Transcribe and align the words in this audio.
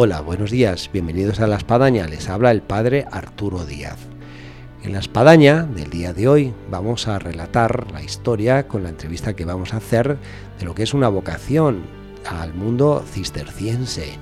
Hola, 0.00 0.20
buenos 0.20 0.52
días, 0.52 0.90
bienvenidos 0.92 1.40
a 1.40 1.48
La 1.48 1.56
Espadaña, 1.56 2.06
les 2.06 2.28
habla 2.28 2.52
el 2.52 2.62
Padre 2.62 3.04
Arturo 3.10 3.64
Díaz. 3.64 3.98
En 4.84 4.92
La 4.92 5.00
Espadaña 5.00 5.64
del 5.64 5.90
día 5.90 6.12
de 6.12 6.28
hoy 6.28 6.54
vamos 6.70 7.08
a 7.08 7.18
relatar 7.18 7.90
la 7.90 8.00
historia 8.00 8.68
con 8.68 8.84
la 8.84 8.90
entrevista 8.90 9.34
que 9.34 9.44
vamos 9.44 9.74
a 9.74 9.78
hacer 9.78 10.16
de 10.60 10.64
lo 10.64 10.72
que 10.72 10.84
es 10.84 10.94
una 10.94 11.08
vocación 11.08 11.82
al 12.24 12.54
mundo 12.54 13.04
cisterciense. 13.10 14.12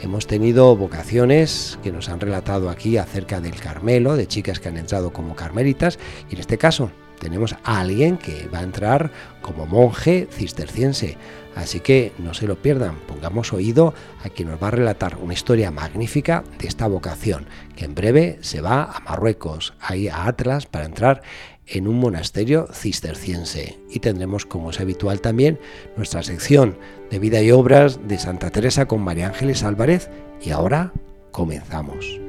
Hemos 0.00 0.28
tenido 0.28 0.76
vocaciones 0.76 1.76
que 1.82 1.90
nos 1.90 2.08
han 2.08 2.20
relatado 2.20 2.70
aquí 2.70 2.96
acerca 2.96 3.40
del 3.40 3.56
Carmelo, 3.56 4.14
de 4.14 4.28
chicas 4.28 4.60
que 4.60 4.68
han 4.68 4.76
entrado 4.76 5.12
como 5.12 5.34
carmelitas, 5.34 5.98
y 6.30 6.34
en 6.34 6.40
este 6.40 6.56
caso 6.56 6.92
tenemos 7.18 7.56
a 7.64 7.80
alguien 7.80 8.16
que 8.16 8.46
va 8.46 8.60
a 8.60 8.62
entrar 8.62 9.10
como 9.42 9.66
monje 9.66 10.28
cisterciense. 10.30 11.16
Así 11.56 11.80
que 11.80 12.12
no 12.18 12.34
se 12.34 12.46
lo 12.46 12.60
pierdan, 12.60 12.96
pongamos 13.08 13.54
oído 13.54 13.94
a 14.22 14.28
quien 14.28 14.50
nos 14.50 14.62
va 14.62 14.68
a 14.68 14.72
relatar 14.72 15.16
una 15.16 15.32
historia 15.32 15.70
magnífica 15.70 16.44
de 16.58 16.68
esta 16.68 16.86
vocación, 16.86 17.46
que 17.74 17.86
en 17.86 17.94
breve 17.94 18.38
se 18.42 18.60
va 18.60 18.84
a 18.84 19.00
Marruecos, 19.00 19.72
ahí 19.80 20.06
a 20.06 20.26
Atlas, 20.26 20.66
para 20.66 20.84
entrar 20.84 21.22
en 21.66 21.88
un 21.88 21.98
monasterio 21.98 22.68
cisterciense. 22.72 23.78
Y 23.90 24.00
tendremos, 24.00 24.44
como 24.44 24.70
es 24.70 24.80
habitual 24.80 25.22
también, 25.22 25.58
nuestra 25.96 26.22
sección 26.22 26.78
de 27.10 27.18
vida 27.18 27.40
y 27.40 27.50
obras 27.50 28.06
de 28.06 28.18
Santa 28.18 28.50
Teresa 28.50 28.86
con 28.86 29.02
María 29.02 29.28
Ángeles 29.28 29.64
Álvarez. 29.64 30.10
Y 30.42 30.50
ahora 30.50 30.92
comenzamos. 31.32 32.25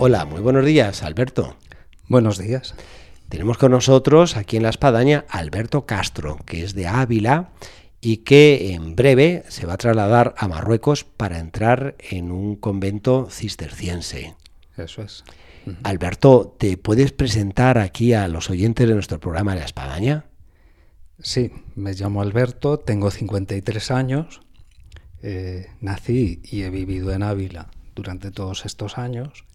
Hola, 0.00 0.24
muy 0.26 0.40
buenos 0.40 0.64
días, 0.64 1.02
Alberto. 1.02 1.56
Buenos 2.06 2.38
días. 2.38 2.76
Tenemos 3.28 3.58
con 3.58 3.72
nosotros 3.72 4.36
aquí 4.36 4.56
en 4.56 4.62
la 4.62 4.68
espadaña 4.68 5.24
Alberto 5.28 5.86
Castro, 5.86 6.38
que 6.46 6.62
es 6.62 6.72
de 6.74 6.86
Ávila 6.86 7.50
y 8.00 8.18
que 8.18 8.74
en 8.74 8.94
breve 8.94 9.42
se 9.48 9.66
va 9.66 9.72
a 9.72 9.76
trasladar 9.76 10.36
a 10.38 10.46
Marruecos 10.46 11.02
para 11.02 11.40
entrar 11.40 11.96
en 11.98 12.30
un 12.30 12.54
convento 12.54 13.26
cisterciense. 13.28 14.36
Eso 14.76 15.02
es. 15.02 15.24
Alberto, 15.82 16.54
¿te 16.56 16.76
puedes 16.76 17.10
presentar 17.10 17.76
aquí 17.78 18.12
a 18.12 18.28
los 18.28 18.50
oyentes 18.50 18.86
de 18.86 18.94
nuestro 18.94 19.18
programa 19.18 19.56
La 19.56 19.64
Espadaña? 19.64 20.26
Sí, 21.18 21.50
me 21.74 21.94
llamo 21.94 22.22
Alberto, 22.22 22.78
tengo 22.78 23.10
53 23.10 23.90
años, 23.90 24.42
eh, 25.22 25.66
nací 25.80 26.40
y 26.44 26.62
he 26.62 26.70
vivido 26.70 27.12
en 27.12 27.24
Ávila 27.24 27.72
durante 27.96 28.30
todos 28.30 28.64
estos 28.64 28.96
años 28.96 29.47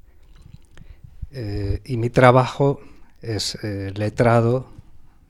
eh, 1.33 1.81
y 1.85 1.97
mi 1.97 2.09
trabajo 2.09 2.79
es 3.21 3.55
eh, 3.63 3.91
letrado 3.95 4.67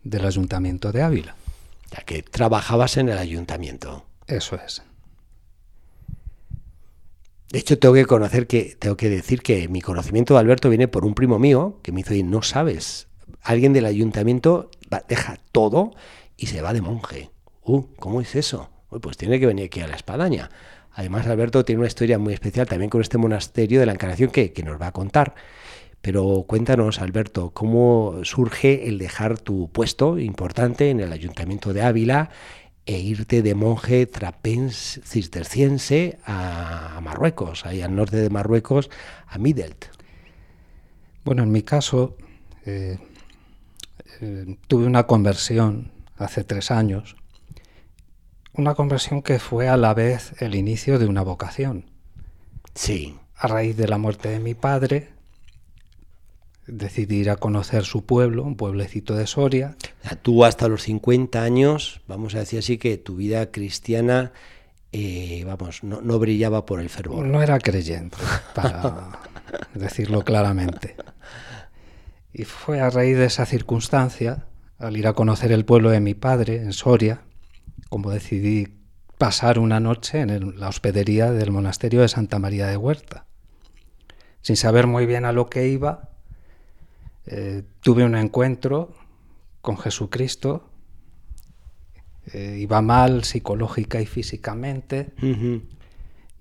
del 0.03 0.25
Ayuntamiento 0.25 0.91
de 0.91 1.01
Ávila. 1.01 1.35
Ya 1.91 2.03
que 2.03 2.23
trabajabas 2.23 2.97
en 2.97 3.09
el 3.09 3.17
ayuntamiento. 3.17 4.05
Eso 4.27 4.55
es. 4.55 4.81
De 7.51 7.59
hecho, 7.59 7.77
tengo 7.77 7.93
que 7.93 8.05
conocer 8.05 8.47
que, 8.47 8.75
tengo 8.79 8.97
que 8.97 9.09
decir 9.09 9.43
que 9.43 9.67
mi 9.67 9.79
conocimiento 9.79 10.33
de 10.33 10.39
Alberto 10.39 10.69
viene 10.69 10.87
por 10.87 11.05
un 11.05 11.13
primo 11.13 11.37
mío 11.37 11.79
que 11.83 11.91
me 11.91 12.01
hizo 12.01 12.13
no 12.25 12.41
sabes, 12.41 13.07
alguien 13.43 13.73
del 13.73 13.85
ayuntamiento 13.85 14.71
deja 15.07 15.37
todo 15.51 15.91
y 16.35 16.47
se 16.47 16.61
va 16.61 16.73
de 16.73 16.81
monje. 16.81 17.29
Uh, 17.63 17.83
¿cómo 17.99 18.21
es 18.21 18.35
eso? 18.35 18.69
pues 19.01 19.17
tiene 19.17 19.39
que 19.39 19.47
venir 19.47 19.65
aquí 19.65 19.81
a 19.81 19.87
la 19.87 19.95
espadaña. 19.95 20.49
Además, 20.91 21.25
Alberto 21.25 21.65
tiene 21.65 21.79
una 21.79 21.87
historia 21.87 22.19
muy 22.19 22.33
especial 22.33 22.67
también 22.67 22.89
con 22.89 23.01
este 23.01 23.17
monasterio 23.17 23.79
de 23.79 23.87
la 23.87 23.93
Encarnación 23.93 24.29
que, 24.29 24.53
que 24.53 24.63
nos 24.63 24.79
va 24.79 24.87
a 24.87 24.91
contar. 24.91 25.33
Pero 26.03 26.43
cuéntanos, 26.45 26.99
Alberto, 26.99 27.51
¿cómo 27.51 28.19
surge 28.23 28.89
el 28.89 28.97
dejar 28.97 29.39
tu 29.39 29.69
puesto 29.69 30.19
importante 30.19 30.89
en 30.89 30.99
el 30.99 31.13
Ayuntamiento 31.13 31.71
de 31.71 31.81
Ávila 31.81 32.29
e 32.85 32.99
irte 32.99 33.41
de 33.41 33.55
monje 33.55 34.05
trapens 34.05 34.99
cisterciense 35.05 36.19
a 36.25 36.99
Marruecos, 37.01 37.65
ahí 37.65 37.79
al 37.81 37.95
norte 37.95 38.17
de 38.17 38.29
Marruecos, 38.29 38.89
a 39.27 39.37
Midelt? 39.37 39.85
Bueno, 41.23 41.43
en 41.43 41.53
mi 41.53 41.61
caso, 41.61 42.17
eh, 42.65 42.97
eh, 44.19 44.57
tuve 44.67 44.85
una 44.85 45.07
conversión 45.07 45.93
hace 46.17 46.43
tres 46.43 46.69
años, 46.69 47.15
una 48.51 48.75
conversión 48.75 49.21
que 49.21 49.39
fue 49.39 49.69
a 49.69 49.77
la 49.77 49.93
vez 49.93 50.33
el 50.41 50.55
inicio 50.55 50.99
de 50.99 51.05
una 51.05 51.21
vocación. 51.21 51.85
Sí. 52.75 53.17
A 53.35 53.47
raíz 53.47 53.77
de 53.77 53.87
la 53.87 53.97
muerte 53.97 54.29
de 54.29 54.39
mi 54.39 54.53
padre, 54.53 55.12
decidí 56.67 57.17
ir 57.17 57.29
a 57.29 57.35
conocer 57.35 57.83
su 57.83 58.05
pueblo, 58.05 58.43
un 58.43 58.55
pueblecito 58.55 59.15
de 59.15 59.27
Soria. 59.27 59.75
Tú 60.21 60.45
hasta 60.45 60.67
los 60.67 60.83
50 60.83 61.41
años, 61.41 62.01
vamos 62.07 62.35
a 62.35 62.39
decir 62.39 62.59
así, 62.59 62.77
que 62.77 62.97
tu 62.97 63.15
vida 63.15 63.51
cristiana, 63.51 64.31
eh, 64.91 65.43
vamos, 65.45 65.83
no, 65.83 66.01
no, 66.01 66.19
brillaba 66.19 66.65
por 66.65 66.79
el 66.79 66.89
fervor. 66.89 67.25
No 67.25 67.41
era 67.41 67.59
creyente, 67.59 68.17
para 68.53 69.19
decirlo 69.73 70.21
claramente. 70.21 70.95
Y 72.31 72.45
fue 72.45 72.79
a 72.79 72.89
raíz 72.89 73.17
de 73.17 73.25
esa 73.25 73.45
circunstancia, 73.45 74.45
al 74.79 74.97
ir 74.97 75.07
a 75.07 75.13
conocer 75.13 75.51
el 75.51 75.65
pueblo 75.65 75.89
de 75.89 75.99
mi 75.99 76.13
padre, 76.13 76.57
en 76.57 76.73
Soria, 76.73 77.21
como 77.89 78.11
decidí 78.11 78.79
pasar 79.17 79.59
una 79.59 79.79
noche 79.79 80.19
en 80.19 80.59
la 80.59 80.67
hospedería 80.67 81.31
del 81.31 81.51
monasterio 81.51 82.01
de 82.01 82.07
Santa 82.07 82.39
María 82.39 82.67
de 82.67 82.77
Huerta. 82.77 83.25
Sin 84.41 84.57
saber 84.57 84.87
muy 84.87 85.05
bien 85.05 85.25
a 85.25 85.31
lo 85.31 85.49
que 85.49 85.67
iba, 85.67 86.12
eh, 87.25 87.63
tuve 87.79 88.03
un 88.03 88.15
encuentro 88.15 88.93
con 89.61 89.77
Jesucristo, 89.77 90.69
eh, 92.33 92.57
iba 92.59 92.81
mal 92.81 93.23
psicológica 93.23 94.01
y 94.01 94.05
físicamente, 94.05 95.13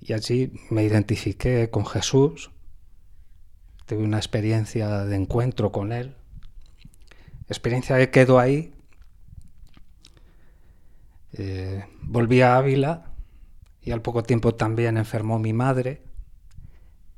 y 0.01 0.13
allí 0.13 0.53
me 0.71 0.83
identifiqué 0.85 1.71
con 1.71 1.87
Jesús, 1.87 2.51
tuve 3.87 4.03
una 4.03 4.19
experiencia 4.19 5.05
de 5.05 5.17
encuentro 5.17 5.71
con 5.71 5.93
Él, 5.93 6.17
experiencia 7.49 7.97
que 7.99 8.11
quedó 8.11 8.39
ahí, 8.39 8.73
eh, 11.35 11.85
volví 12.03 12.43
a 12.43 12.57
Ávila 12.57 13.15
y 13.81 13.91
al 13.91 14.03
poco 14.03 14.23
tiempo 14.23 14.55
también 14.55 14.97
enfermó 14.97 15.39
mi 15.39 15.53
madre, 15.53 16.03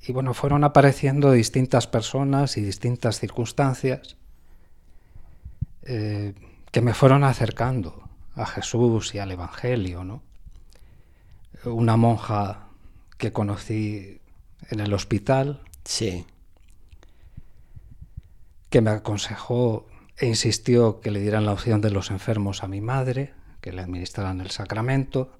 y 0.06 0.12
bueno, 0.12 0.34
fueron 0.34 0.64
apareciendo 0.64 1.32
distintas 1.32 1.86
personas 1.86 2.58
y 2.58 2.60
distintas 2.60 3.18
circunstancias 3.18 4.16
eh, 5.82 6.34
que 6.70 6.80
me 6.82 6.92
fueron 6.92 7.24
acercando 7.24 8.08
a 8.34 8.44
Jesús 8.44 9.14
y 9.14 9.18
al 9.18 9.32
Evangelio, 9.32 10.04
¿no? 10.04 10.22
Una 11.64 11.96
monja 11.96 12.68
que 13.16 13.32
conocí 13.32 14.20
en 14.70 14.80
el 14.80 14.92
hospital. 14.92 15.62
Sí. 15.84 16.26
Que 18.68 18.82
me 18.82 18.90
aconsejó 18.90 19.86
e 20.18 20.26
insistió 20.26 21.00
que 21.00 21.10
le 21.10 21.20
dieran 21.20 21.46
la 21.46 21.52
opción 21.52 21.80
de 21.80 21.90
los 21.90 22.10
enfermos 22.10 22.62
a 22.62 22.68
mi 22.68 22.80
madre, 22.80 23.32
que 23.62 23.72
le 23.72 23.80
administraran 23.80 24.40
el 24.40 24.50
sacramento. 24.50 25.32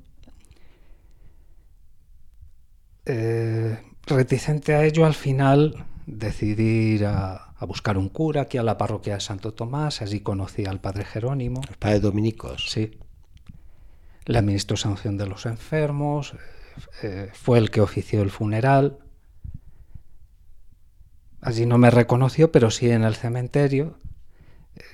Eh, 3.04 3.78
reticente 4.06 4.74
a 4.74 4.84
ello, 4.84 5.06
al 5.06 5.14
final 5.14 5.86
decidí 6.06 6.94
ir 6.94 7.06
a, 7.06 7.40
buscar 7.60 7.96
un 7.96 8.10
cura 8.10 8.42
aquí 8.42 8.58
a 8.58 8.62
la 8.62 8.76
parroquia 8.76 9.14
de 9.14 9.20
Santo 9.20 9.54
Tomás. 9.54 10.02
Allí 10.02 10.20
conocí 10.20 10.66
al 10.66 10.80
padre 10.80 11.04
Jerónimo. 11.04 11.62
Los 11.66 11.78
padres 11.78 12.02
dominicos. 12.02 12.70
Sí. 12.70 12.98
Le 14.26 14.38
administró 14.38 14.76
sanción 14.76 15.16
de 15.16 15.26
los 15.26 15.46
enfermos. 15.46 16.34
Eh, 17.02 17.30
fue 17.32 17.58
el 17.58 17.70
que 17.70 17.80
ofició 17.80 18.20
el 18.20 18.30
funeral. 18.30 18.98
Allí 21.40 21.64
no 21.64 21.78
me 21.78 21.90
reconoció, 21.90 22.52
pero 22.52 22.70
sí 22.70 22.90
en 22.90 23.04
el 23.04 23.14
cementerio. 23.14 23.98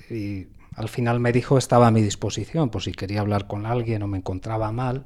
Y 0.09 0.47
al 0.75 0.87
final 0.87 1.19
me 1.19 1.33
dijo 1.33 1.57
estaba 1.57 1.87
a 1.87 1.91
mi 1.91 2.01
disposición, 2.01 2.69
por 2.69 2.83
si 2.83 2.93
quería 2.93 3.19
hablar 3.19 3.47
con 3.47 3.65
alguien 3.65 4.03
o 4.03 4.07
me 4.07 4.17
encontraba 4.17 4.71
mal. 4.71 5.05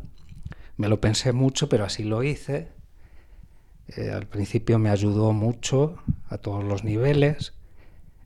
Me 0.78 0.88
lo 0.88 1.02
pensé 1.02 1.32
mucho, 1.32 1.68
pero 1.70 1.86
así 1.86 2.04
lo 2.04 2.22
hice. 2.22 2.75
Eh, 3.88 4.10
al 4.10 4.28
principio 4.28 4.80
me 4.80 4.90
ayudó 4.90 5.32
mucho 5.32 5.98
a 6.30 6.38
todos 6.38 6.64
los 6.64 6.84
niveles. 6.84 7.54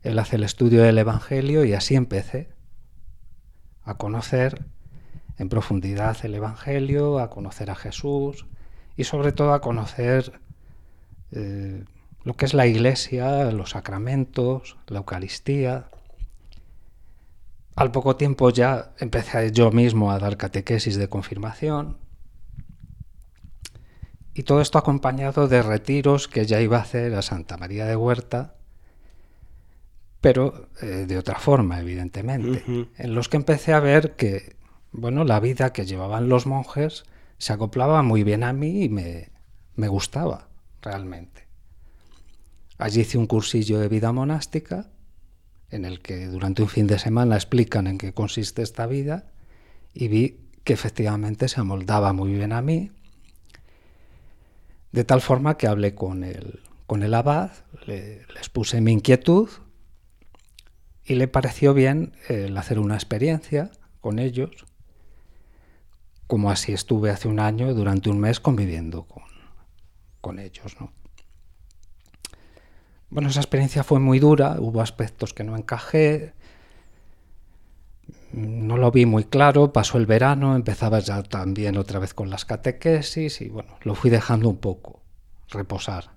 Él 0.02 0.18
hace 0.18 0.36
el 0.36 0.44
estudio 0.44 0.82
del 0.82 0.98
Evangelio 0.98 1.64
y 1.64 1.74
así 1.74 1.94
empecé 1.94 2.48
a 3.84 3.94
conocer 3.94 4.64
en 5.38 5.48
profundidad 5.48 6.16
el 6.24 6.34
Evangelio, 6.34 7.18
a 7.18 7.30
conocer 7.30 7.70
a 7.70 7.74
Jesús 7.74 8.46
y 8.96 9.04
sobre 9.04 9.32
todo 9.32 9.52
a 9.52 9.60
conocer 9.60 10.40
eh, 11.32 11.84
lo 12.24 12.34
que 12.34 12.46
es 12.46 12.54
la 12.54 12.66
iglesia, 12.66 13.50
los 13.50 13.70
sacramentos, 13.70 14.76
la 14.86 14.98
Eucaristía. 14.98 15.88
Al 17.76 17.92
poco 17.92 18.16
tiempo 18.16 18.50
ya 18.50 18.92
empecé 18.98 19.52
yo 19.52 19.70
mismo 19.70 20.10
a 20.10 20.18
dar 20.18 20.36
catequesis 20.36 20.96
de 20.96 21.08
confirmación 21.08 21.98
y 24.34 24.44
todo 24.44 24.60
esto 24.60 24.78
acompañado 24.78 25.48
de 25.48 25.62
retiros 25.62 26.28
que 26.28 26.46
ya 26.46 26.60
iba 26.60 26.78
a 26.78 26.82
hacer 26.82 27.14
a 27.14 27.22
Santa 27.22 27.56
María 27.56 27.86
de 27.86 27.96
Huerta, 27.96 28.54
pero 30.20 30.68
eh, 30.82 31.06
de 31.08 31.18
otra 31.18 31.38
forma, 31.38 31.80
evidentemente, 31.80 32.62
en 32.96 33.14
los 33.14 33.28
que 33.28 33.38
empecé 33.38 33.72
a 33.72 33.80
ver 33.80 34.16
que, 34.16 34.56
bueno, 34.92 35.24
la 35.24 35.40
vida 35.40 35.72
que 35.72 35.86
llevaban 35.86 36.28
los 36.28 36.46
monjes 36.46 37.04
se 37.38 37.52
acoplaba 37.52 38.02
muy 38.02 38.22
bien 38.22 38.44
a 38.44 38.52
mí 38.52 38.84
y 38.84 38.88
me, 38.88 39.30
me 39.76 39.88
gustaba 39.88 40.48
realmente. 40.82 41.48
Allí 42.78 43.00
hice 43.00 43.18
un 43.18 43.26
cursillo 43.26 43.78
de 43.78 43.88
vida 43.88 44.12
monástica 44.12 44.90
en 45.70 45.84
el 45.84 46.00
que 46.00 46.26
durante 46.26 46.62
un 46.62 46.68
fin 46.68 46.86
de 46.86 46.98
semana 46.98 47.36
explican 47.36 47.86
en 47.86 47.98
qué 47.98 48.12
consiste 48.12 48.62
esta 48.62 48.86
vida 48.86 49.32
y 49.94 50.08
vi 50.08 50.40
que 50.64 50.72
efectivamente 50.72 51.48
se 51.48 51.60
amoldaba 51.60 52.12
muy 52.12 52.32
bien 52.32 52.52
a 52.52 52.60
mí, 52.60 52.90
de 54.92 55.04
tal 55.04 55.20
forma 55.20 55.56
que 55.56 55.66
hablé 55.66 55.94
con 55.94 56.24
el, 56.24 56.60
con 56.86 57.02
el 57.02 57.14
abad, 57.14 57.50
les 57.86 58.48
puse 58.52 58.80
mi 58.80 58.92
inquietud 58.92 59.48
y 61.04 61.14
le 61.14 61.28
pareció 61.28 61.74
bien 61.74 62.12
el 62.28 62.56
hacer 62.56 62.78
una 62.78 62.94
experiencia 62.94 63.70
con 64.00 64.18
ellos, 64.18 64.66
como 66.26 66.50
así 66.50 66.72
estuve 66.72 67.10
hace 67.10 67.28
un 67.28 67.40
año 67.40 67.74
durante 67.74 68.10
un 68.10 68.18
mes 68.18 68.40
conviviendo 68.40 69.04
con, 69.04 69.24
con 70.20 70.38
ellos. 70.38 70.76
¿no? 70.80 70.92
Bueno, 73.08 73.28
esa 73.28 73.40
experiencia 73.40 73.82
fue 73.82 73.98
muy 73.98 74.20
dura, 74.20 74.56
hubo 74.60 74.80
aspectos 74.80 75.34
que 75.34 75.42
no 75.42 75.56
encajé, 75.56 76.34
no 78.32 78.76
lo 78.76 78.90
vi 78.90 79.06
muy 79.06 79.24
claro, 79.24 79.72
pasó 79.72 79.98
el 79.98 80.06
verano, 80.06 80.54
empezaba 80.54 80.98
ya 81.00 81.22
también 81.22 81.76
otra 81.76 81.98
vez 81.98 82.14
con 82.14 82.30
las 82.30 82.44
catequesis 82.44 83.40
y 83.40 83.48
bueno, 83.48 83.76
lo 83.82 83.94
fui 83.94 84.10
dejando 84.10 84.48
un 84.48 84.58
poco 84.58 85.02
reposar. 85.48 86.10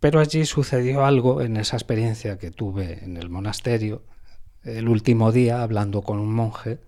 Pero 0.00 0.20
allí 0.20 0.44
sucedió 0.44 1.04
algo 1.04 1.40
en 1.40 1.56
esa 1.56 1.76
experiencia 1.76 2.38
que 2.38 2.50
tuve 2.50 3.04
en 3.04 3.16
el 3.16 3.30
monasterio, 3.30 4.02
el 4.62 4.88
último 4.88 5.32
día 5.32 5.62
hablando 5.62 6.02
con 6.02 6.18
un 6.18 6.32
monje. 6.32 6.78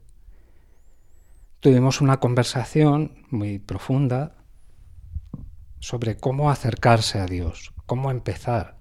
Tuvimos 1.60 2.00
una 2.00 2.20
conversación 2.20 3.24
muy 3.30 3.58
profunda 3.58 4.36
sobre 5.80 6.16
cómo 6.16 6.50
acercarse 6.50 7.18
a 7.18 7.26
Dios, 7.26 7.72
cómo 7.86 8.10
empezar 8.10 8.76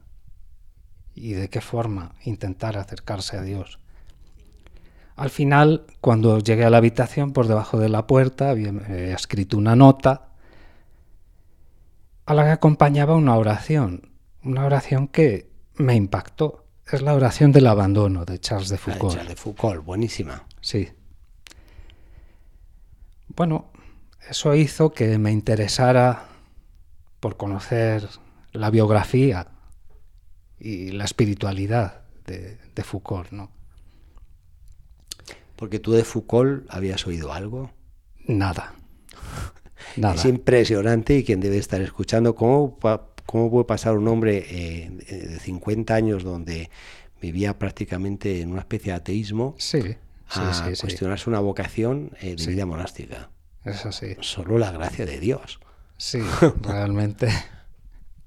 y 1.13 1.33
de 1.33 1.49
qué 1.49 1.61
forma 1.61 2.15
intentar 2.23 2.77
acercarse 2.77 3.37
a 3.37 3.41
Dios. 3.41 3.79
Al 5.15 5.29
final, 5.29 5.85
cuando 6.01 6.39
llegué 6.39 6.65
a 6.65 6.69
la 6.69 6.77
habitación, 6.77 7.31
por 7.31 7.47
debajo 7.47 7.79
de 7.79 7.87
la 7.89 8.05
puerta 8.05 8.49
había 8.49 8.71
escrito 9.13 9.57
una 9.57 9.75
nota 9.75 10.29
a 12.25 12.33
la 12.33 12.43
que 12.43 12.49
acompañaba 12.49 13.15
una 13.15 13.37
oración, 13.37 14.11
una 14.43 14.65
oración 14.65 15.07
que 15.07 15.49
me 15.75 15.95
impactó. 15.95 16.65
Es 16.91 17.01
la 17.01 17.13
oración 17.13 17.51
del 17.51 17.67
abandono 17.67 18.25
de 18.25 18.39
Charles 18.39 18.69
de 18.69 18.77
Foucault. 18.77 19.13
Charles 19.13 19.29
de 19.29 19.35
Foucault, 19.35 19.85
buenísima. 19.85 20.43
Sí. 20.61 20.89
Bueno, 23.29 23.71
eso 24.29 24.53
hizo 24.53 24.91
que 24.91 25.17
me 25.17 25.31
interesara 25.31 26.25
por 27.19 27.37
conocer 27.37 28.07
la 28.51 28.69
biografía 28.69 29.47
y 30.59 30.91
la 30.91 31.05
espiritualidad 31.05 32.01
de, 32.25 32.57
de 32.75 32.83
Foucault, 32.83 33.31
¿no? 33.31 33.54
Porque 35.55 35.79
tú 35.79 35.93
de 35.93 36.03
Foucault 36.03 36.65
habías 36.69 37.05
oído 37.07 37.33
algo. 37.33 37.71
Nada. 38.27 38.73
Nada. 39.97 40.15
Es 40.15 40.25
impresionante 40.25 41.17
y 41.17 41.23
quien 41.23 41.39
debe 41.39 41.57
estar 41.57 41.81
escuchando 41.81 42.35
cómo, 42.35 42.77
cómo 43.25 43.49
puede 43.49 43.65
pasar 43.65 43.97
un 43.97 44.07
hombre 44.07 44.45
eh, 44.49 44.89
de 44.89 45.39
50 45.39 45.93
años 45.93 46.23
donde 46.23 46.69
vivía 47.21 47.57
prácticamente 47.57 48.41
en 48.41 48.51
una 48.51 48.61
especie 48.61 48.91
de 48.91 48.97
ateísmo 48.97 49.55
sí, 49.57 49.81
sí, 49.81 49.95
a 50.27 50.53
sí, 50.53 50.81
cuestionarse 50.81 51.29
una 51.29 51.39
vocación 51.39 52.11
eh, 52.21 52.35
de 52.35 52.47
vida 52.47 52.65
monástica. 52.65 53.29
Es 53.63 53.85
así. 53.85 54.15
Solo 54.19 54.57
la 54.57 54.71
gracia 54.71 55.05
de 55.05 55.19
Dios. 55.19 55.59
Sí, 55.97 56.19
realmente 56.61 57.29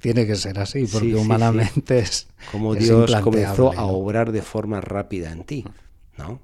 tiene 0.01 0.27
que 0.27 0.37
ser 0.37 0.59
así, 0.59 0.87
porque 0.87 1.15
humanamente 1.15 1.99
es. 1.99 2.29
Como 2.51 2.75
Dios 2.75 3.15
comenzó 3.23 3.73
a 3.73 3.85
obrar 3.85 4.33
de 4.33 4.43
forma 4.43 4.81
rápida 4.81 5.31
en 5.33 5.45
ti, 5.45 5.65
¿no? 6.17 6.41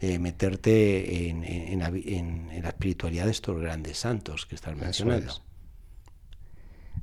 De 0.00 0.18
meterte 0.18 1.28
en, 1.28 1.44
en, 1.44 1.82
en, 1.82 2.62
la 2.62 2.68
espiritualidad 2.68 3.24
de 3.24 3.30
estos 3.30 3.60
grandes 3.60 3.98
santos 3.98 4.46
que 4.46 4.54
estás 4.54 4.76
mencionando. 4.76 5.32
Es. 5.32 5.42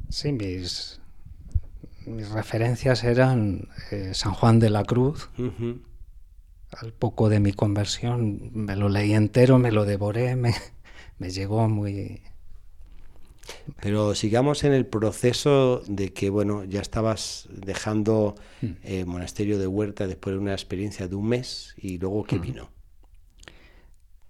Sí, 0.10 0.32
mis, 0.32 1.02
mis, 2.06 2.30
referencias 2.30 3.04
eran 3.04 3.68
eh, 3.92 4.12
San 4.14 4.34
Juan 4.34 4.60
de 4.60 4.70
la 4.70 4.84
Cruz. 4.84 5.30
Uh 5.38 5.44
-huh. 5.44 5.82
Al 6.72 6.94
poco 6.94 7.30
de 7.30 7.40
mi 7.40 7.54
conversión 7.54 8.52
me 8.54 8.76
lo 8.76 8.90
leí 8.90 9.14
entero, 9.14 9.58
me 9.60 9.72
lo 9.72 9.86
devoré, 9.86 10.36
me, 10.36 10.54
me 11.18 11.30
llegó 11.30 11.68
muy... 11.68 12.22
Pero 13.82 14.16
sigamos 14.16 14.64
en 14.64 14.74
el 14.74 14.86
proceso 14.86 15.82
de 15.88 16.14
que, 16.14 16.30
bueno, 16.30 16.64
ya 16.64 16.80
estabas 16.80 17.50
dejando 17.52 18.36
el 18.62 18.78
eh, 18.84 19.06
monasterio 19.06 19.60
de 19.60 19.68
Huerta 19.68 20.08
después 20.08 20.34
de 20.36 20.40
una 20.40 20.54
experiencia 20.54 21.08
de 21.08 21.16
un 21.16 21.28
mes 21.28 21.74
y 21.78 21.98
luego, 21.98 22.24
¿qué 22.24 22.38
vino? 22.40 22.70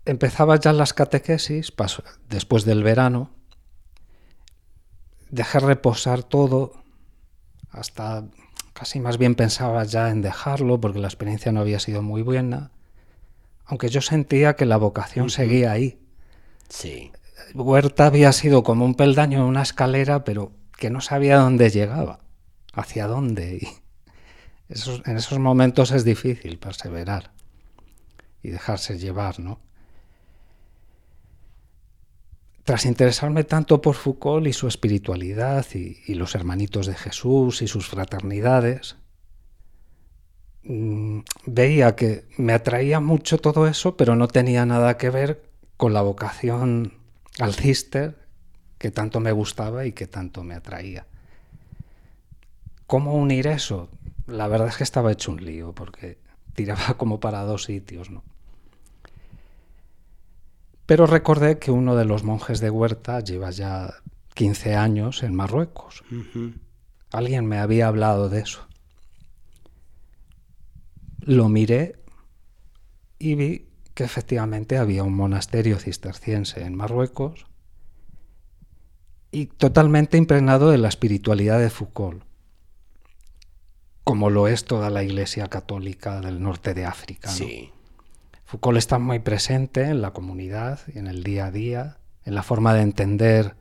Empezaba 0.05 0.59
ya 0.59 0.73
las 0.73 0.93
catequesis, 0.93 1.71
paso, 1.71 2.03
después 2.29 2.65
del 2.65 2.83
verano, 2.83 3.31
dejé 5.29 5.59
reposar 5.59 6.23
todo, 6.23 6.73
hasta 7.71 8.25
casi 8.73 8.99
más 8.99 9.17
bien 9.17 9.35
pensaba 9.35 9.83
ya 9.83 10.09
en 10.09 10.21
dejarlo 10.21 10.79
porque 10.79 10.99
la 10.99 11.07
experiencia 11.07 11.51
no 11.51 11.61
había 11.61 11.79
sido 11.79 12.01
muy 12.01 12.21
buena, 12.21 12.71
aunque 13.65 13.89
yo 13.89 14.01
sentía 14.01 14.55
que 14.55 14.65
la 14.65 14.77
vocación 14.77 15.25
uh 15.25 15.29
-huh. 15.29 15.31
seguía 15.31 15.71
ahí. 15.71 15.99
Sí. 16.69 17.11
Huerta 17.53 18.07
había 18.07 18.31
sido 18.31 18.63
como 18.63 18.85
un 18.85 18.95
peldaño 18.95 19.39
en 19.39 19.45
una 19.45 19.61
escalera, 19.61 20.23
pero 20.23 20.51
que 20.77 20.89
no 20.89 21.01
sabía 21.01 21.37
dónde 21.37 21.69
llegaba, 21.69 22.19
hacia 22.73 23.07
dónde. 23.07 23.59
Y 23.61 23.67
esos, 24.73 25.01
en 25.05 25.17
esos 25.17 25.39
momentos 25.39 25.91
es 25.91 26.03
difícil 26.03 26.57
perseverar 26.57 27.31
y 28.41 28.49
dejarse 28.49 28.97
llevar, 28.97 29.39
¿no? 29.39 29.59
Tras 32.63 32.85
interesarme 32.85 33.43
tanto 33.43 33.81
por 33.81 33.95
Foucault 33.95 34.47
y 34.47 34.53
su 34.53 34.67
espiritualidad 34.67 35.65
y, 35.73 36.13
los 36.15 36.33
hermanitos 36.33 36.87
de 36.87 36.95
Jesús 36.95 37.61
y 37.61 37.67
sus 37.67 37.87
fraternidades, 37.87 38.95
mmm, 40.63 41.19
veía 41.45 41.95
que 41.95 42.25
me 42.37 42.53
atraía 42.53 43.01
mucho 43.01 43.37
todo 43.37 43.67
eso, 43.67 43.97
pero 43.97 44.15
no 44.15 44.29
tenía 44.29 44.65
nada 44.65 44.97
que 44.97 45.09
ver 45.09 45.43
con 45.75 45.93
la 45.93 46.01
vocación 46.01 46.93
al 47.39 47.53
cister 47.53 48.17
que 48.77 48.91
tanto 48.91 49.19
me 49.19 49.33
gustaba 49.33 49.85
y 49.85 49.91
que 49.91 50.07
tanto 50.07 50.43
me 50.43 50.55
atraía. 50.55 51.05
¿Cómo 52.87 53.15
unir 53.15 53.47
eso? 53.47 53.89
La 54.25 54.47
verdad 54.47 54.69
es 54.69 54.77
que 54.77 54.83
estaba 54.83 55.11
hecho 55.11 55.31
un 55.31 55.43
lío 55.43 55.73
porque 55.73 56.17
tiraba 56.53 56.93
como 56.97 57.19
para 57.19 57.41
dos 57.43 57.65
sitios, 57.65 58.09
¿no? 58.09 58.23
Pero 60.85 61.05
recordé 61.07 61.59
que 61.59 61.71
uno 61.71 61.95
de 61.95 62.05
los 62.05 62.23
monjes 62.23 62.59
de 62.59 62.69
Huerta 62.69 63.19
lleva 63.21 63.51
ya 63.51 63.93
15 64.35 64.75
años 64.75 65.23
en 65.23 65.33
Marruecos. 65.35 66.03
Uh 66.11 66.15
-huh. 66.15 66.53
Alguien 67.11 67.45
me 67.45 67.59
había 67.59 67.87
hablado 67.87 68.29
de 68.29 68.39
eso. 68.41 68.67
Lo 71.19 71.47
miré 71.47 71.95
y 73.17 73.35
vi 73.35 73.69
que 73.93 74.03
efectivamente 74.03 74.77
había 74.77 75.03
un 75.03 75.15
monasterio 75.15 75.77
cisterciense 75.79 76.63
en 76.63 76.75
Marruecos 76.75 77.45
y 79.31 79.45
totalmente 79.45 80.17
impregnado 80.17 80.69
de 80.69 80.77
la 80.79 80.89
espiritualidad 80.89 81.59
de 81.59 81.69
Foucault. 81.69 82.23
como 84.03 84.29
lo 84.29 84.49
es 84.49 84.65
toda 84.65 84.89
la 84.89 85.01
Iglesia 85.01 85.47
Católica 85.47 86.19
del 86.19 86.41
norte 86.41 86.73
de 86.73 86.85
África. 86.85 87.29
Foucault 88.53 88.77
está 88.77 88.99
muy 88.99 89.17
presente 89.17 89.81
en 89.85 90.03
la 90.03 90.11
comunidad 90.11 90.79
y 90.93 90.99
en 90.99 91.07
el 91.07 91.23
día 91.23 91.47
a 91.47 91.51
día, 91.51 91.97
en 92.23 92.35
la 92.35 92.43
forma 92.43 92.75
de 92.75 92.81
entender 92.81 93.55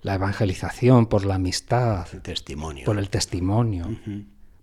la 0.00 0.14
evangelización 0.14 1.04
por 1.04 1.26
la 1.26 1.34
amistad, 1.34 2.06
testimonio. 2.22 2.86
por 2.86 2.96
el 2.96 3.10
testimonio, 3.10 3.94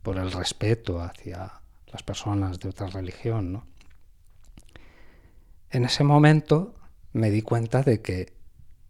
por 0.02 0.18
el 0.18 0.32
respeto 0.32 1.02
hacia 1.02 1.62
las 1.86 2.02
personas 2.02 2.60
de 2.60 2.70
otra 2.70 2.88
religión. 2.88 3.54
¿no? 3.54 3.68
En 5.70 5.86
ese 5.86 6.04
momento 6.04 6.74
me 7.14 7.30
di 7.30 7.44
cuenta 7.44 7.84
de 7.84 8.02
que 8.02 8.34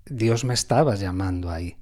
Dios 0.05 0.45
me 0.45 0.53
estaba 0.53 0.95
llamando 0.95 1.51
ahí. 1.51 1.75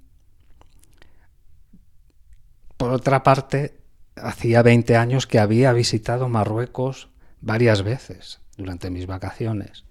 Por 2.78 2.90
otra 2.90 3.22
parte, 3.22 3.80
hacía 4.16 4.64
20 4.64 4.98
años 4.98 5.28
que 5.28 5.38
había 5.38 5.72
visitado 5.72 6.30
Marruecos 6.30 7.10
varias 7.42 7.84
veces 7.84 8.42
durante 8.58 8.90
mis 8.90 9.06
vacaciones. 9.06 9.86